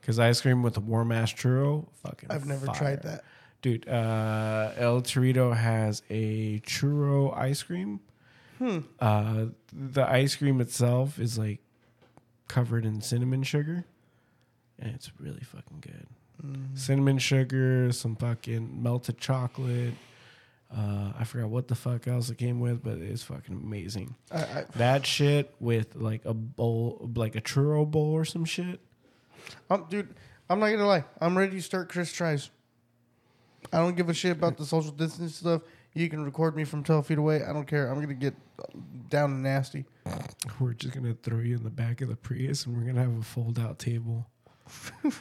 Because 0.00 0.18
ice 0.18 0.40
cream 0.40 0.62
with 0.62 0.76
a 0.78 0.80
warm 0.80 1.12
ass 1.12 1.32
churro, 1.32 1.86
fucking. 2.02 2.30
I've 2.30 2.46
never 2.46 2.66
fire. 2.66 2.74
tried 2.74 3.02
that. 3.02 3.24
dude. 3.60 3.86
Uh, 3.88 4.70
El 4.76 5.02
Torito 5.02 5.54
has 5.54 6.02
a 6.08 6.60
churro 6.60 7.36
ice 7.36 7.62
cream. 7.62 8.00
Hmm. 8.58 8.78
Uh, 9.00 9.46
the 9.72 10.08
ice 10.08 10.36
cream 10.36 10.60
itself 10.60 11.18
is 11.18 11.36
like 11.38 11.58
covered 12.48 12.84
in 12.84 13.00
cinnamon 13.00 13.42
sugar, 13.42 13.84
and 14.78 14.94
it's 14.94 15.10
really 15.18 15.40
fucking 15.40 15.78
good. 15.80 16.06
Mm. 16.44 16.78
Cinnamon 16.78 17.18
sugar, 17.18 17.92
some 17.92 18.16
fucking 18.16 18.82
melted 18.82 19.18
chocolate. 19.18 19.94
Uh, 20.74 21.12
I 21.18 21.24
forgot 21.24 21.48
what 21.48 21.68
the 21.68 21.74
fuck 21.74 22.06
else 22.06 22.28
it 22.28 22.36
came 22.36 22.60
with, 22.60 22.82
but 22.82 22.98
it's 22.98 23.22
fucking 23.22 23.54
amazing. 23.54 24.14
I, 24.30 24.38
I, 24.38 24.64
That 24.76 25.06
shit 25.06 25.54
with 25.60 25.96
like 25.96 26.24
a 26.24 26.34
bowl, 26.34 27.10
like 27.14 27.36
a 27.36 27.40
churro 27.40 27.90
bowl 27.90 28.12
or 28.12 28.24
some 28.24 28.44
shit. 28.44 28.80
I'm, 29.70 29.84
dude, 29.88 30.14
I'm 30.50 30.60
not 30.60 30.70
gonna 30.70 30.86
lie. 30.86 31.04
I'm 31.20 31.36
ready 31.36 31.56
to 31.56 31.62
start 31.62 31.88
Chris 31.88 32.12
tries. 32.12 32.50
I 33.72 33.78
don't 33.78 33.96
give 33.96 34.08
a 34.08 34.14
shit 34.14 34.32
about 34.32 34.56
the 34.56 34.64
social 34.64 34.92
distance 34.92 35.36
stuff. 35.36 35.62
You 35.98 36.08
can 36.08 36.24
record 36.24 36.54
me 36.54 36.62
from 36.62 36.84
12 36.84 37.08
feet 37.08 37.18
away. 37.18 37.42
I 37.42 37.52
don't 37.52 37.66
care. 37.66 37.90
I'm 37.90 38.00
gonna 38.00 38.14
get 38.14 38.36
down 39.10 39.32
and 39.32 39.42
nasty. 39.42 39.84
We're 40.60 40.74
just 40.74 40.94
gonna 40.94 41.14
throw 41.24 41.40
you 41.40 41.56
in 41.56 41.64
the 41.64 41.70
back 41.70 42.00
of 42.02 42.08
the 42.08 42.14
Prius, 42.14 42.66
and 42.66 42.76
we're 42.76 42.84
gonna 42.84 43.02
have 43.02 43.18
a 43.18 43.22
fold-out 43.22 43.80
table. 43.80 44.24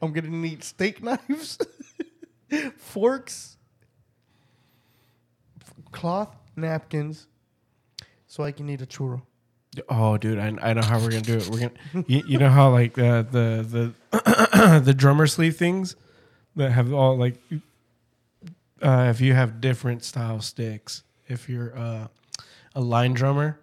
I'm 0.00 0.12
gonna 0.12 0.28
need 0.28 0.62
steak 0.62 1.02
knives, 1.02 1.58
forks, 2.76 3.56
f- 5.60 5.90
cloth 5.90 6.36
napkins, 6.54 7.26
so 8.28 8.44
I 8.44 8.52
can 8.52 8.70
eat 8.70 8.82
a 8.82 8.86
churro. 8.86 9.22
Oh, 9.88 10.16
dude, 10.16 10.38
I, 10.38 10.56
I 10.62 10.74
know 10.74 10.82
how 10.82 11.00
we're 11.00 11.10
gonna 11.10 11.22
do 11.22 11.38
it. 11.38 11.48
We're 11.48 11.58
gonna, 11.58 12.04
you, 12.06 12.22
you 12.28 12.38
know 12.38 12.50
how 12.50 12.70
like 12.70 12.96
uh, 12.96 13.22
the 13.22 13.92
the 14.12 14.80
the 14.84 14.94
drummer 14.94 15.26
sleeve 15.26 15.56
things 15.56 15.96
that 16.54 16.70
have 16.70 16.92
all 16.92 17.16
like, 17.16 17.34
uh, 18.84 19.08
if 19.10 19.20
you 19.20 19.34
have 19.34 19.60
different 19.60 20.04
style 20.04 20.40
sticks, 20.40 21.02
if 21.26 21.48
you're 21.48 21.76
uh, 21.76 22.06
a 22.74 22.80
line 22.80 23.14
drummer, 23.14 23.58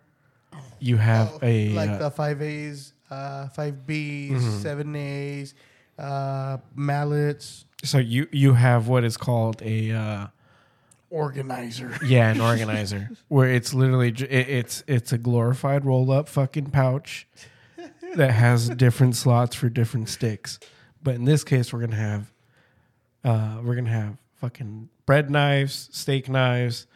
you 0.80 0.97
have 0.97 1.38
a 1.41 1.69
like 1.69 1.89
uh, 1.91 1.97
the 1.99 2.11
five 2.11 2.41
A's, 2.41 2.93
uh, 3.09 3.47
five 3.49 3.86
B's, 3.88 4.32
Mm-hmm. 4.41 4.59
seven 4.61 4.95
A's, 4.95 5.53
uh, 5.99 6.57
mallets, 6.76 7.65
so 7.84 7.97
you 7.99 8.28
you 8.32 8.53
have 8.53 8.88
what 8.88 9.03
is 9.03 9.15
called 9.17 9.61
a 9.61 9.91
uh, 9.91 10.28
organizer. 11.09 11.91
yeah 12.05 12.32
an 12.32 12.41
organizer 12.51 13.09
where 13.28 13.49
it's 13.49 13.74
literally 13.74 14.09
it, 14.09 14.22
it's 14.32 14.84
it's 14.88 15.11
a 15.13 15.17
glorified 15.17 15.86
roll 15.86 16.11
up 16.11 16.28
fucking 16.30 16.67
pouch 16.72 17.28
that 18.15 18.32
has 18.32 18.69
different 18.69 19.15
slots 19.15 19.55
for 19.55 19.69
different 19.69 20.09
sticks 20.09 20.59
but 21.03 21.15
in 21.15 21.26
this 21.26 21.43
case 21.43 21.72
we're 21.74 21.80
gonna 21.82 21.95
have 21.95 22.32
uh 23.24 23.59
we're 23.63 23.76
gonna 23.76 23.89
have 23.89 24.17
fucking 24.36 24.89
bread 25.12 25.30
knives 25.30 25.89
steak 25.91 26.30
knives 26.30 26.88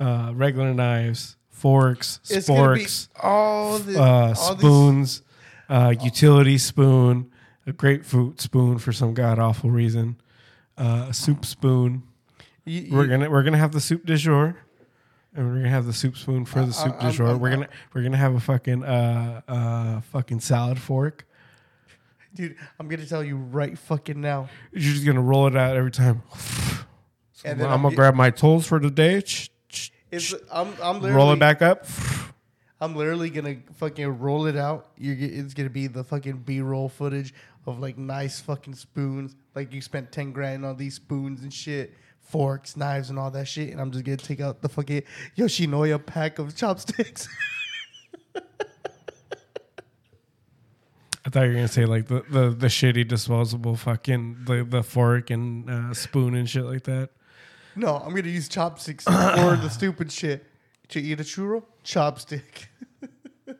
uh 0.00 0.32
regular 0.34 0.74
knives 0.74 1.36
forks 1.50 2.18
It's 2.28 2.48
sporks 2.48 3.08
all 3.22 3.78
the 3.78 4.00
uh, 4.02 4.34
all 4.36 4.58
spoons, 4.58 5.22
uh, 5.68 5.94
utility 6.02 6.58
spoon, 6.58 7.30
a 7.68 7.72
grapefruit 7.72 8.40
spoon 8.40 8.78
for 8.78 8.92
some 8.92 9.14
god 9.14 9.38
awful 9.38 9.70
reason, 9.70 10.16
uh, 10.76 11.06
a 11.10 11.14
soup 11.14 11.44
spoon. 11.44 12.02
you- 12.64 12.88
We're 12.90 13.06
gonna 13.06 13.30
we're 13.30 13.44
gonna 13.44 13.58
have 13.58 13.70
the 13.70 13.80
soup 13.80 14.04
du 14.04 14.16
jour, 14.16 14.56
and 15.36 15.46
we're 15.46 15.58
gonna 15.58 15.68
have 15.68 15.86
the 15.86 15.92
soup 15.92 16.16
spoon 16.16 16.44
for 16.46 16.64
the 16.66 16.72
soup 16.72 16.98
du 16.98 17.12
jour. 17.12 17.36
We're 17.36 17.50
gonna 17.50 17.68
we're 17.94 18.02
gonna 18.02 18.16
have 18.16 18.34
a 18.34 18.40
fucking 18.40 18.82
uh 18.82 19.40
uh 19.46 20.00
fucking 20.00 20.40
salad 20.40 20.80
fork. 20.80 21.24
dude, 22.34 22.56
I'm 22.80 22.88
gonna 22.88 23.06
tell 23.06 23.22
you 23.22 23.36
right 23.36 23.78
fucking 23.78 24.20
now. 24.20 24.48
You're 24.72 24.94
just 24.94 25.06
gonna 25.06 25.22
roll 25.22 25.46
it 25.46 25.54
out 25.54 25.76
every 25.76 25.92
time. 25.92 26.22
So 27.42 27.50
And 27.50 27.60
I'm, 27.62 27.68
then 27.70 27.82
gonna 27.82 27.96
grab 27.96 28.14
my 28.14 28.30
tools 28.30 28.66
for 28.66 28.78
the 28.78 28.90
day. 28.90 29.22
It's 30.10 30.34
I'm 30.52 30.72
I'm 30.82 31.02
roll 31.02 31.32
it 31.32 31.38
back 31.38 31.60
up. 31.60 31.86
I'm 32.80 32.94
literally 32.94 33.30
gonna 33.30 33.56
fucking 33.76 34.18
roll 34.18 34.46
it 34.46 34.56
out. 34.56 34.90
You're 34.96 35.16
it's 35.18 35.54
gonna 35.54 35.70
be 35.70 35.86
the 35.88 36.04
fucking 36.04 36.38
B-roll 36.38 36.88
footage 36.88 37.34
of 37.66 37.80
like 37.80 37.98
nice 37.98 38.40
fucking 38.40 38.74
spoons. 38.74 39.34
Like 39.54 39.72
you 39.72 39.80
spent 39.80 40.12
ten 40.12 40.30
grand 40.30 40.64
on 40.64 40.76
these 40.76 40.94
spoons 40.94 41.42
and 41.42 41.52
shit, 41.52 41.94
forks, 42.20 42.76
knives, 42.76 43.10
and 43.10 43.18
all 43.18 43.30
that 43.32 43.48
shit. 43.48 43.70
And 43.70 43.80
I'm 43.80 43.90
just 43.90 44.04
gonna 44.04 44.18
take 44.18 44.40
out 44.40 44.62
the 44.62 44.68
fucking 44.68 45.02
Yoshinoya 45.36 46.04
pack 46.04 46.38
of 46.38 46.54
chopsticks. 46.54 47.28
I 51.24 51.30
thought 51.30 51.42
you 51.42 51.48
were 51.48 51.54
gonna 51.54 51.68
say 51.68 51.86
like 51.86 52.06
the, 52.06 52.22
the, 52.30 52.50
the 52.50 52.66
shitty 52.66 53.08
disposable 53.08 53.76
fucking 53.76 54.44
the, 54.44 54.64
the 54.64 54.82
fork 54.82 55.30
and 55.30 55.70
uh, 55.70 55.94
spoon 55.94 56.34
and 56.34 56.48
shit 56.48 56.64
like 56.64 56.84
that. 56.84 57.10
No, 57.76 57.96
I'm 57.96 58.14
gonna 58.14 58.28
use 58.28 58.48
chopsticks 58.48 59.06
or 59.06 59.56
the 59.56 59.68
stupid 59.72 60.10
shit. 60.12 60.46
To 60.88 61.00
eat 61.00 61.20
a 61.20 61.22
churro, 61.22 61.62
chopstick. 61.84 62.66
I'm 63.48 63.56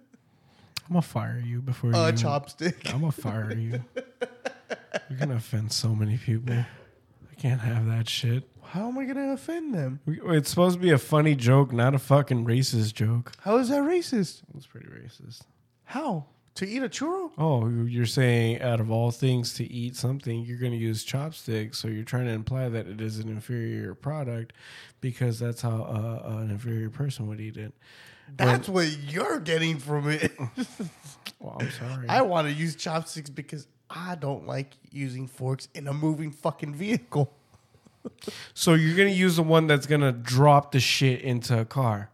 gonna 0.89 1.03
fire 1.03 1.43
you 1.45 1.63
before 1.63 1.91
you. 1.91 1.97
A 1.97 2.13
chopstick. 2.13 2.93
I'm 2.93 3.01
gonna 3.01 3.13
fire 3.13 3.53
you. 3.55 3.83
You're 5.09 5.19
gonna 5.19 5.37
offend 5.37 5.73
so 5.73 5.95
many 5.95 6.19
people. 6.19 6.55
I 6.55 7.35
can't 7.39 7.61
have 7.61 7.87
that 7.87 8.09
shit. 8.09 8.49
How 8.63 8.89
am 8.89 8.99
I 8.99 9.05
gonna 9.07 9.33
offend 9.33 9.75
them? 9.75 10.01
We- 10.05 10.21
It's 10.37 10.51
supposed 10.51 10.77
to 10.77 10.83
be 10.83 10.91
a 10.91 10.99
funny 10.99 11.35
joke, 11.35 11.73
not 11.73 11.95
a 11.95 11.99
fucking 11.99 12.45
racist 12.45 12.93
joke. 12.95 13.33
How 13.41 13.57
is 13.59 13.69
that 13.71 13.83
racist? 13.83 14.43
It's 14.55 14.67
pretty 14.67 14.87
racist. 14.89 15.43
How 15.85 16.27
to 16.55 16.67
eat 16.69 16.83
a 16.83 16.89
churro? 16.89 17.31
Oh, 17.39 17.69
you're 17.69 18.07
saying 18.07 18.61
out 18.61 18.81
of 18.81 18.91
all 18.91 19.11
things 19.11 19.55
to 19.55 19.65
eat 19.65 19.97
something, 19.97 20.45
you're 20.45 20.59
going 20.59 20.73
to 20.73 20.79
use 20.79 21.05
chopsticks. 21.05 21.79
So 21.79 21.89
you're 21.89 22.05
trying 22.05 22.27
to 22.27 22.33
imply 22.33 22.69
that 22.69 22.87
it 22.87 23.01
is 23.01 23.19
an 23.19 23.29
inferior 23.29 23.95
product 23.95 24.53
because 25.01 25.39
that's 25.39 25.63
how 25.63 25.83
uh, 25.83 26.37
an 26.39 26.51
inferior 26.51 26.91
person 26.91 27.27
would 27.29 27.41
eat 27.41 27.57
it. 27.57 27.73
That's 28.37 28.69
what 28.69 28.89
you're 29.09 29.41
getting 29.41 29.79
from 29.79 30.09
it. 30.11 30.33
Well, 31.39 31.57
I'm 31.59 31.73
sorry. 31.73 32.09
I 32.09 32.23
want 32.23 32.47
to 32.47 32.53
use 32.55 32.77
chopsticks 32.77 33.29
because 33.29 33.67
I 33.91 34.15
don't 34.15 34.47
like 34.47 34.77
using 34.93 35.27
forks 35.27 35.67
in 35.75 35.89
a 35.89 35.93
moving 35.93 36.31
fucking 36.31 36.73
vehicle. 36.75 37.35
so 38.55 38.75
you're 38.75 38.95
going 38.97 39.09
to 39.09 39.15
use 39.15 39.35
the 39.35 39.43
one 39.43 39.67
that's 39.67 39.87
going 39.87 40.03
to 40.03 40.13
drop 40.13 40.71
the 40.71 40.79
shit 40.79 41.21
into 41.23 41.59
a 41.59 41.65
car. 41.65 42.11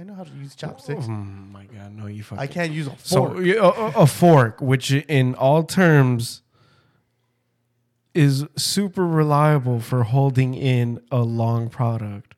I 0.00 0.02
know 0.02 0.14
how 0.14 0.24
to 0.24 0.30
use 0.32 0.54
chopsticks. 0.54 1.04
Oh 1.06 1.10
my 1.10 1.66
god, 1.66 1.94
no, 1.94 2.06
you 2.06 2.22
fucking. 2.22 2.42
I 2.42 2.46
can't 2.46 2.72
use 2.72 2.86
a 2.86 2.96
fork. 2.96 3.44
yeah, 3.44 3.56
a, 3.56 4.00
a- 4.00 4.06
fork, 4.06 4.62
which 4.62 4.90
in 4.92 5.34
all 5.34 5.62
terms 5.62 6.40
is 8.14 8.46
super 8.56 9.06
reliable 9.06 9.78
for 9.78 10.04
holding 10.04 10.54
in 10.54 11.02
a 11.10 11.18
long 11.18 11.68
product. 11.68 12.34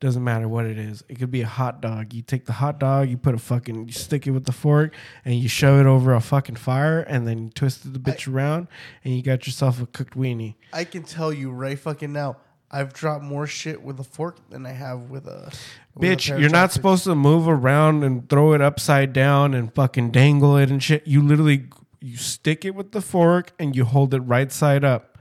Doesn't 0.00 0.24
matter 0.24 0.48
what 0.48 0.64
it 0.64 0.78
is. 0.78 1.04
It 1.08 1.18
could 1.18 1.30
be 1.30 1.42
a 1.42 1.46
hot 1.46 1.82
dog. 1.82 2.14
You 2.14 2.22
take 2.22 2.46
the 2.46 2.54
hot 2.54 2.80
dog, 2.80 3.10
you 3.10 3.18
put 3.18 3.34
a 3.34 3.38
fucking, 3.38 3.86
you 3.86 3.92
stick 3.92 4.26
it 4.26 4.30
with 4.30 4.44
the 4.46 4.52
fork, 4.52 4.94
and 5.26 5.34
you 5.34 5.48
shove 5.48 5.80
it 5.80 5.86
over 5.86 6.14
a 6.14 6.20
fucking 6.22 6.56
fire, 6.56 7.00
and 7.00 7.28
then 7.28 7.44
you 7.44 7.50
twist 7.50 7.92
the 7.92 7.98
bitch 7.98 8.32
around, 8.32 8.66
and 9.04 9.14
you 9.14 9.22
got 9.22 9.46
yourself 9.46 9.80
a 9.80 9.86
cooked 9.86 10.14
weenie. 10.16 10.54
I 10.72 10.84
can 10.84 11.02
tell 11.02 11.34
you 11.34 11.50
right 11.50 11.78
fucking 11.78 12.14
now. 12.14 12.38
I've 12.74 12.92
dropped 12.92 13.22
more 13.24 13.46
shit 13.46 13.82
with 13.82 14.00
a 14.00 14.04
fork 14.04 14.36
than 14.50 14.66
I 14.66 14.72
have 14.72 15.10
with 15.10 15.26
a 15.28 15.52
with 15.94 16.10
a 16.10 16.14
Bitch, 16.16 16.28
pair 16.28 16.40
you're 16.40 16.50
not 16.50 16.72
supposed 16.72 17.04
to 17.04 17.14
move 17.14 17.46
around 17.48 18.02
and 18.02 18.28
throw 18.28 18.52
it 18.52 18.60
upside 18.60 19.12
down 19.12 19.54
and 19.54 19.72
fucking 19.72 20.10
dangle 20.10 20.56
it 20.56 20.70
and 20.70 20.82
shit. 20.82 21.06
You 21.06 21.22
literally 21.22 21.66
you 22.00 22.16
stick 22.16 22.64
it 22.64 22.74
with 22.74 22.90
the 22.90 23.00
fork 23.00 23.52
and 23.60 23.76
you 23.76 23.84
hold 23.84 24.12
it 24.12 24.20
right 24.20 24.50
side 24.50 24.82
up. 24.84 25.16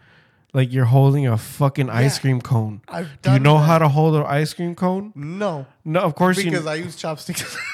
Like 0.51 0.74
you're 0.74 0.86
holding 0.86 1.28
a 1.28 1.38
fucking 1.38 1.89
ice 1.89 2.18
cream 2.20 2.41
cone. 2.41 2.82
I've 2.88 3.22
Do 3.22 3.34
you 3.34 3.39
know 3.39 3.58
that. 3.60 3.66
how 3.66 3.78
to 3.80 3.88
hold 3.88 4.16
an 4.16 4.24
ice 4.24 4.54
cream 4.54 4.74
cone? 4.76 5.12
No, 5.16 5.66
No, 5.86 5.99
of 6.01 6.16
course 6.16 6.38
because 6.38 6.45
you 6.45 6.51
Because 6.60 6.68
I 6.68 6.76
use 6.76 6.95
chopsticks. 6.95 7.56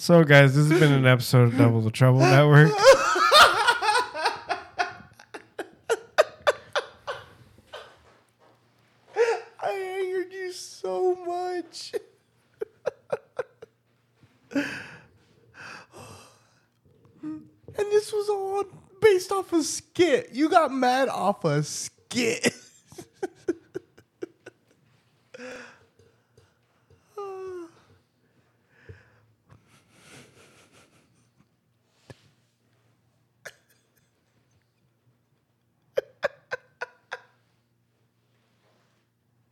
So 0.00 0.22
guys, 0.22 0.54
this 0.54 0.70
has 0.70 0.78
been 0.78 0.92
an 0.92 1.06
episode 1.06 1.52
of 1.52 1.58
Double 1.58 1.80
the 1.80 1.90
Trouble 1.90 2.20
Network. 2.20 2.70
I 9.60 9.72
angered 9.72 10.32
you 10.32 10.52
so 10.52 11.14
much. 11.26 11.94
and 14.52 14.64
this 17.76 18.12
was 18.12 18.28
all 18.28 18.64
based 19.00 19.32
off 19.48 19.60
a 19.60 19.62
skit. 19.62 20.28
You 20.32 20.50
got 20.50 20.70
mad 20.70 21.08
off 21.08 21.42
a 21.44 21.62
skit. 21.62 22.54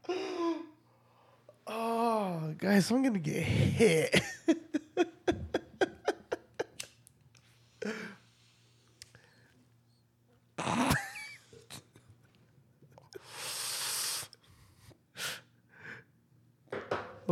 oh, 1.66 2.54
guys, 2.58 2.90
I'm 2.90 3.02
gonna 3.02 3.18
get 3.18 3.42
hit. 3.42 4.20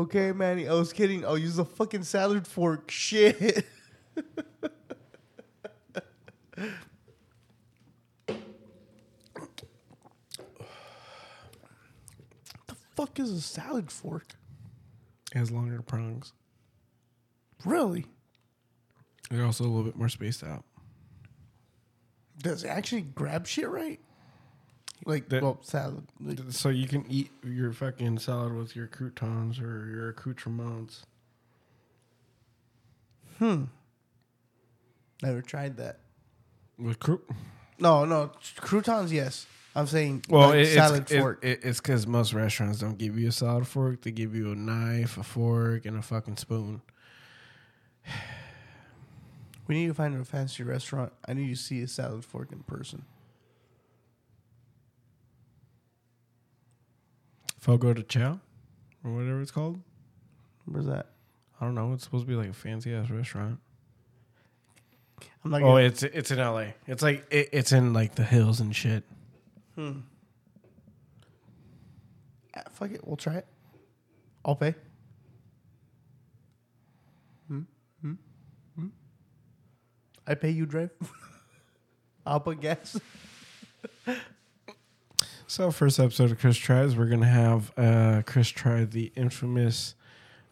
Okay, 0.04 0.32
Manny, 0.32 0.68
I 0.68 0.74
was 0.74 0.92
kidding. 0.92 1.24
I'll 1.24 1.38
use 1.38 1.58
a 1.58 1.64
fucking 1.64 2.02
salad 2.02 2.46
fork. 2.46 2.90
Shit. 2.90 3.64
the 6.54 8.36
fuck 12.94 13.18
is 13.18 13.30
a 13.30 13.40
salad 13.40 13.90
fork? 13.90 14.26
It 15.34 15.38
has 15.38 15.50
longer 15.50 15.80
prongs. 15.80 16.34
Really? 17.64 18.04
They're 19.30 19.46
also 19.46 19.64
a 19.64 19.68
little 19.68 19.84
bit 19.84 19.96
more 19.96 20.10
spaced 20.10 20.44
out. 20.44 20.64
Does 22.36 22.62
it 22.62 22.68
actually 22.68 23.00
grab 23.00 23.46
shit 23.46 23.70
right? 23.70 24.00
Like, 25.06 25.28
That- 25.28 25.42
well, 25.42 25.58
salad. 25.62 26.06
Like, 26.20 26.40
So 26.50 26.68
you 26.70 26.86
can 26.88 27.04
eat 27.10 27.30
your 27.44 27.72
fucking 27.72 28.18
salad 28.20 28.54
with 28.54 28.74
your 28.74 28.86
croutons 28.86 29.58
or 29.60 29.86
your 29.86 30.08
accoutrements. 30.08 31.04
Hmm. 33.38 33.64
Never 35.22 35.42
tried 35.42 35.76
that. 35.78 36.00
With 36.78 36.98
croup 37.00 37.30
No, 37.78 38.04
no, 38.04 38.32
croutons, 38.56 39.12
yes. 39.12 39.46
I'm 39.76 39.86
saying 39.88 40.24
Well, 40.28 40.50
like 40.50 40.58
it, 40.60 40.74
salad 40.74 41.02
it's, 41.02 41.12
fork. 41.12 41.44
it- 41.44 41.60
it's 41.64 41.80
because 41.80 42.06
most 42.06 42.32
restaurants 42.32 42.78
don't 42.78 42.96
give 42.98 43.18
you 43.18 43.28
a 43.28 43.32
salad 43.32 43.66
fork. 43.66 44.02
They 44.02 44.12
give 44.12 44.34
you 44.34 44.52
a 44.52 44.54
knife, 44.54 45.18
a 45.18 45.22
fork, 45.24 45.84
and 45.84 45.96
a 45.98 46.02
fucking 46.02 46.36
spoon. 46.36 46.80
we 49.66 49.74
need 49.74 49.88
to 49.88 49.94
find 49.94 50.14
a 50.14 50.24
fancy 50.24 50.62
restaurant. 50.62 51.12
I 51.26 51.32
need 51.34 51.48
to 51.48 51.56
see 51.56 51.82
a 51.82 51.88
salad 51.88 52.24
fork 52.24 52.52
in 52.52 52.60
person. 52.62 53.04
Fogo 57.64 57.94
de 57.94 58.02
Chao, 58.02 58.38
or 59.02 59.14
whatever 59.14 59.40
it's 59.40 59.50
called. 59.50 59.80
Where's 60.66 60.84
that? 60.84 61.06
I 61.58 61.64
don't 61.64 61.74
know. 61.74 61.94
It's 61.94 62.04
supposed 62.04 62.26
to 62.26 62.28
be 62.28 62.36
like 62.36 62.50
a 62.50 62.52
fancy 62.52 62.92
ass 62.92 63.08
restaurant. 63.08 63.58
I'm 65.42 65.50
not. 65.50 65.62
Oh, 65.62 65.72
gonna, 65.72 65.84
it's 65.84 66.02
it's 66.02 66.30
in 66.30 66.40
L.A. 66.40 66.74
It's 66.86 67.02
like 67.02 67.24
it, 67.30 67.48
it's 67.52 67.72
in 67.72 67.94
like 67.94 68.16
the 68.16 68.22
hills 68.22 68.60
and 68.60 68.76
shit. 68.76 69.02
Ah, 69.78 69.94
fuck 72.70 72.90
it. 72.90 73.00
We'll 73.02 73.16
try 73.16 73.36
it. 73.36 73.46
I'll 74.44 74.56
pay. 74.56 74.74
Hmm? 77.48 77.62
Hmm? 78.02 78.14
Hmm? 78.76 78.88
I 80.26 80.34
pay 80.34 80.50
you 80.50 80.66
drive. 80.66 80.90
I'll 82.26 82.40
put 82.40 82.60
gas. 82.60 83.00
So 85.54 85.70
first 85.70 86.00
episode 86.00 86.32
of 86.32 86.40
Chris 86.40 86.56
tries, 86.56 86.96
we're 86.96 87.06
gonna 87.06 87.26
have 87.26 87.72
uh, 87.78 88.22
Chris 88.26 88.48
try 88.48 88.84
the 88.86 89.12
infamous 89.14 89.94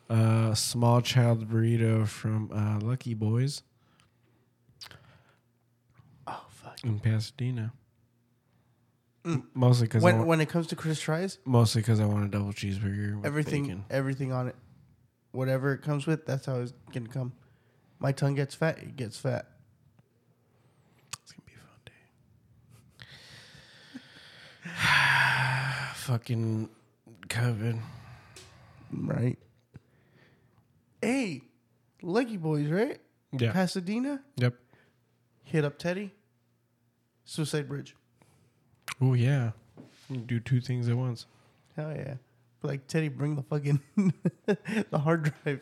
uh, 0.08 0.54
small 0.54 1.00
child 1.00 1.48
burrito 1.50 2.06
from 2.06 2.48
uh, 2.54 2.78
Lucky 2.86 3.12
Boys 3.12 3.64
Oh 6.28 6.44
fuck. 6.50 6.78
in 6.84 7.00
Pasadena. 7.00 7.72
M- 9.24 9.48
Mostly 9.54 9.88
because 9.88 10.04
When 10.04 10.24
when 10.24 10.40
it 10.40 10.48
comes 10.48 10.68
to 10.68 10.76
Chris 10.76 11.00
tries, 11.00 11.38
mostly 11.44 11.82
because 11.82 11.98
I 11.98 12.04
want 12.04 12.24
a 12.26 12.28
double 12.28 12.52
cheeseburger. 12.52 13.16
With 13.16 13.26
everything 13.26 13.62
bacon. 13.64 13.84
everything 13.90 14.30
on 14.32 14.46
it, 14.46 14.56
whatever 15.32 15.74
it 15.74 15.82
comes 15.82 16.06
with, 16.06 16.26
that's 16.26 16.46
how 16.46 16.60
it's 16.60 16.74
gonna 16.92 17.08
come. 17.08 17.32
My 17.98 18.12
tongue 18.12 18.36
gets 18.36 18.54
fat. 18.54 18.78
It 18.78 18.94
gets 18.94 19.18
fat. 19.18 19.46
It's 21.24 21.32
gonna 21.32 21.42
be 21.44 21.54
a 21.54 21.58
fun 21.58 21.80
day. 21.86 21.92
Fucking 25.94 26.68
COVID. 27.28 27.78
Right. 28.92 29.38
Hey, 31.00 31.42
Lucky 32.02 32.36
Boys, 32.36 32.68
right? 32.68 32.98
Yeah. 33.32 33.52
Pasadena. 33.52 34.20
Yep. 34.36 34.54
Hit 35.44 35.64
up 35.64 35.78
Teddy. 35.78 36.12
Suicide 37.24 37.68
Bridge. 37.68 37.96
Oh 39.00 39.14
yeah. 39.14 39.52
Do 40.26 40.40
two 40.40 40.60
things 40.60 40.88
at 40.88 40.96
once. 40.96 41.26
Hell 41.76 41.92
yeah. 41.96 42.14
But 42.60 42.68
like 42.70 42.86
Teddy, 42.86 43.08
bring 43.08 43.36
the 43.36 43.42
fucking 43.42 43.80
the 44.46 44.98
hard 44.98 45.32
drive. 45.44 45.60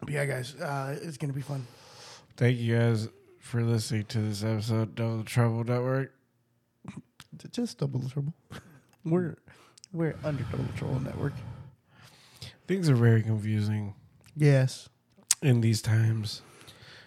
But 0.00 0.10
yeah, 0.10 0.24
guys, 0.24 0.56
uh, 0.56 0.98
it's 1.00 1.16
gonna 1.16 1.32
be 1.32 1.42
fun. 1.42 1.64
Thank 2.36 2.58
you 2.58 2.76
guys 2.76 3.08
for 3.42 3.60
listening 3.62 4.04
to 4.04 4.18
this 4.20 4.42
episode 4.44 4.98
of 5.00 5.18
the 5.18 5.24
Trouble 5.24 5.64
Network. 5.64 6.14
Just 7.50 7.78
double 7.78 7.98
the 8.00 8.08
trouble. 8.08 8.32
We're 9.04 9.36
we're 9.92 10.14
under 10.24 10.44
double 10.44 10.64
the 10.64 10.72
trouble 10.78 11.00
network. 11.00 11.32
Things 12.68 12.88
are 12.88 12.94
very 12.94 13.20
confusing 13.22 13.94
Yes. 14.36 14.88
in 15.42 15.60
these 15.60 15.82
times. 15.82 16.40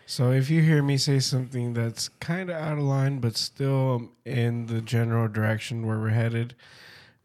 So 0.06 0.32
if 0.32 0.50
you 0.52 0.62
hear 0.62 0.84
me 0.84 0.98
say 0.98 1.20
something 1.20 1.74
that's 1.74 2.10
kind 2.20 2.50
of 2.52 2.58
out 2.58 2.74
of 2.78 2.84
line, 2.84 3.20
but 3.20 3.38
still 3.38 3.96
um, 3.96 4.12
in 4.26 4.66
the 4.68 4.82
general 4.82 5.28
direction 5.30 5.88
where 5.88 5.98
we're 5.98 6.10
headed, 6.10 6.54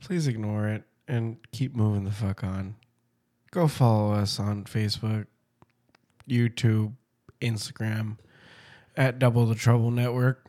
please 0.00 0.26
ignore 0.28 0.68
it 0.68 0.84
and 1.08 1.36
keep 1.52 1.74
moving 1.74 2.04
the 2.04 2.10
fuck 2.12 2.42
on. 2.44 2.76
Go 3.50 3.66
follow 3.68 4.12
us 4.14 4.38
on 4.38 4.64
Facebook, 4.64 5.26
YouTube, 6.28 6.94
Instagram 7.42 8.16
at 8.96 9.18
Double 9.18 9.46
the 9.46 9.54
Trouble 9.54 9.90
Network. 9.90 10.44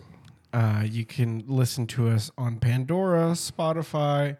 Uh, 0.54 0.84
you 0.86 1.06
can 1.06 1.44
listen 1.48 1.88
to 1.88 2.10
us 2.10 2.30
on 2.38 2.58
Pandora, 2.58 3.32
Spotify, 3.32 4.38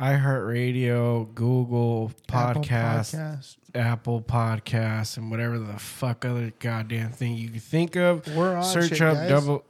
iHeartRadio, 0.00 1.34
Google 1.34 2.12
Apple 2.32 2.62
Podcasts, 2.62 3.14
Podcast. 3.14 3.56
Apple 3.74 4.22
Podcasts, 4.22 5.16
and 5.16 5.30
whatever 5.30 5.58
the 5.58 5.78
fuck 5.78 6.24
other 6.24 6.52
goddamn 6.58 7.10
thing 7.10 7.34
you 7.36 7.50
can 7.50 7.60
think 7.60 7.96
of. 7.96 8.26
We're 8.34 8.56
on 8.56 8.64
search 8.64 8.90
shit, 8.90 9.02
up 9.02 9.14
guys. 9.16 9.28
double. 9.28 9.64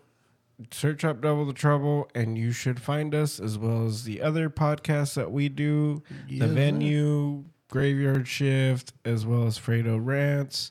Search 0.70 1.04
up 1.04 1.20
Double 1.20 1.44
the 1.44 1.52
Trouble, 1.52 2.08
and 2.14 2.38
you 2.38 2.52
should 2.52 2.80
find 2.80 3.12
us 3.12 3.40
as 3.40 3.58
well 3.58 3.86
as 3.86 4.04
the 4.04 4.22
other 4.22 4.48
podcasts 4.48 5.14
that 5.14 5.32
we 5.32 5.48
do, 5.48 6.00
Yes, 6.28 6.38
the 6.40 6.46
venue, 6.46 7.42
Graveyard 7.68 8.28
Shift, 8.28 8.92
as 9.04 9.26
well 9.26 9.48
as 9.48 9.58
Fredo 9.58 9.98
Rants. 10.00 10.70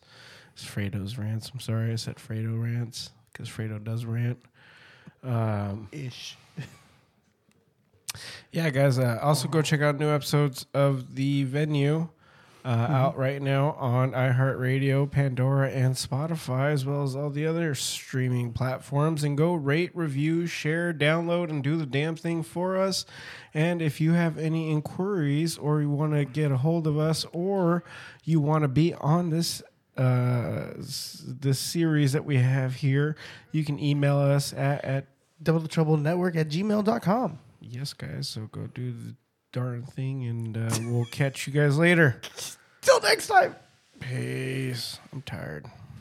It's 0.53 0.65
Fredo's 0.65 1.17
Rants. 1.17 1.51
I'm 1.53 1.59
sorry, 1.59 1.91
I 1.91 1.95
said 1.95 2.15
Fredo 2.15 2.61
Rants 2.61 3.09
because 3.31 3.49
Fredo 3.49 3.83
does 3.83 4.05
rant. 4.05 4.39
Um, 5.23 5.87
Ish. 5.91 6.37
yeah, 8.51 8.69
guys. 8.69 8.99
Uh, 8.99 9.19
also, 9.21 9.47
go 9.47 9.61
check 9.61 9.81
out 9.81 9.99
new 9.99 10.09
episodes 10.09 10.65
of 10.73 11.15
the 11.15 11.43
venue 11.45 12.09
uh, 12.65 12.87
out 12.89 13.17
right 13.17 13.41
now 13.41 13.71
on 13.73 14.11
iHeartRadio, 14.11 15.09
Pandora, 15.09 15.69
and 15.69 15.95
Spotify, 15.95 16.71
as 16.71 16.85
well 16.85 17.03
as 17.03 17.15
all 17.15 17.29
the 17.29 17.45
other 17.45 17.75
streaming 17.75 18.53
platforms. 18.53 19.23
And 19.23 19.37
go 19.37 19.53
rate, 19.53 19.91
review, 19.93 20.47
share, 20.47 20.93
download, 20.93 21.49
and 21.49 21.63
do 21.63 21.75
the 21.75 21.85
damn 21.85 22.15
thing 22.15 22.41
for 22.43 22.77
us. 22.77 23.05
And 23.53 23.81
if 23.81 23.99
you 23.99 24.13
have 24.13 24.37
any 24.37 24.71
inquiries 24.71 25.57
or 25.57 25.81
you 25.81 25.89
want 25.89 26.13
to 26.13 26.25
get 26.25 26.51
a 26.51 26.57
hold 26.57 26.87
of 26.87 26.97
us 26.97 27.25
or 27.33 27.83
you 28.23 28.39
want 28.39 28.61
to 28.61 28.69
be 28.69 28.93
on 28.93 29.29
this 29.29 29.61
uh 29.95 30.73
this 30.77 31.59
series 31.59 32.13
that 32.13 32.25
we 32.25 32.37
have 32.37 32.73
here 32.75 33.15
you 33.51 33.63
can 33.63 33.79
email 33.79 34.17
us 34.17 34.51
at, 34.53 34.83
at 34.83 35.05
Double 35.43 35.59
the 35.59 35.67
trouble 35.67 35.97
network 35.97 36.37
at 36.37 36.47
gmail.com. 36.47 37.39
Yes, 37.59 37.91
guys. 37.93 38.29
So 38.29 38.47
go 38.51 38.67
do 38.73 38.91
the 38.93 39.15
darn 39.51 39.83
thing, 39.83 40.25
and 40.25 40.57
uh, 40.57 40.69
we'll 40.83 41.05
catch 41.05 41.47
you 41.47 41.53
guys 41.53 41.77
later. 41.77 42.21
Till 42.81 43.01
next 43.01 43.27
time. 43.27 43.55
Peace. 43.99 44.99
I'm 45.11 45.21
tired. 45.21 45.65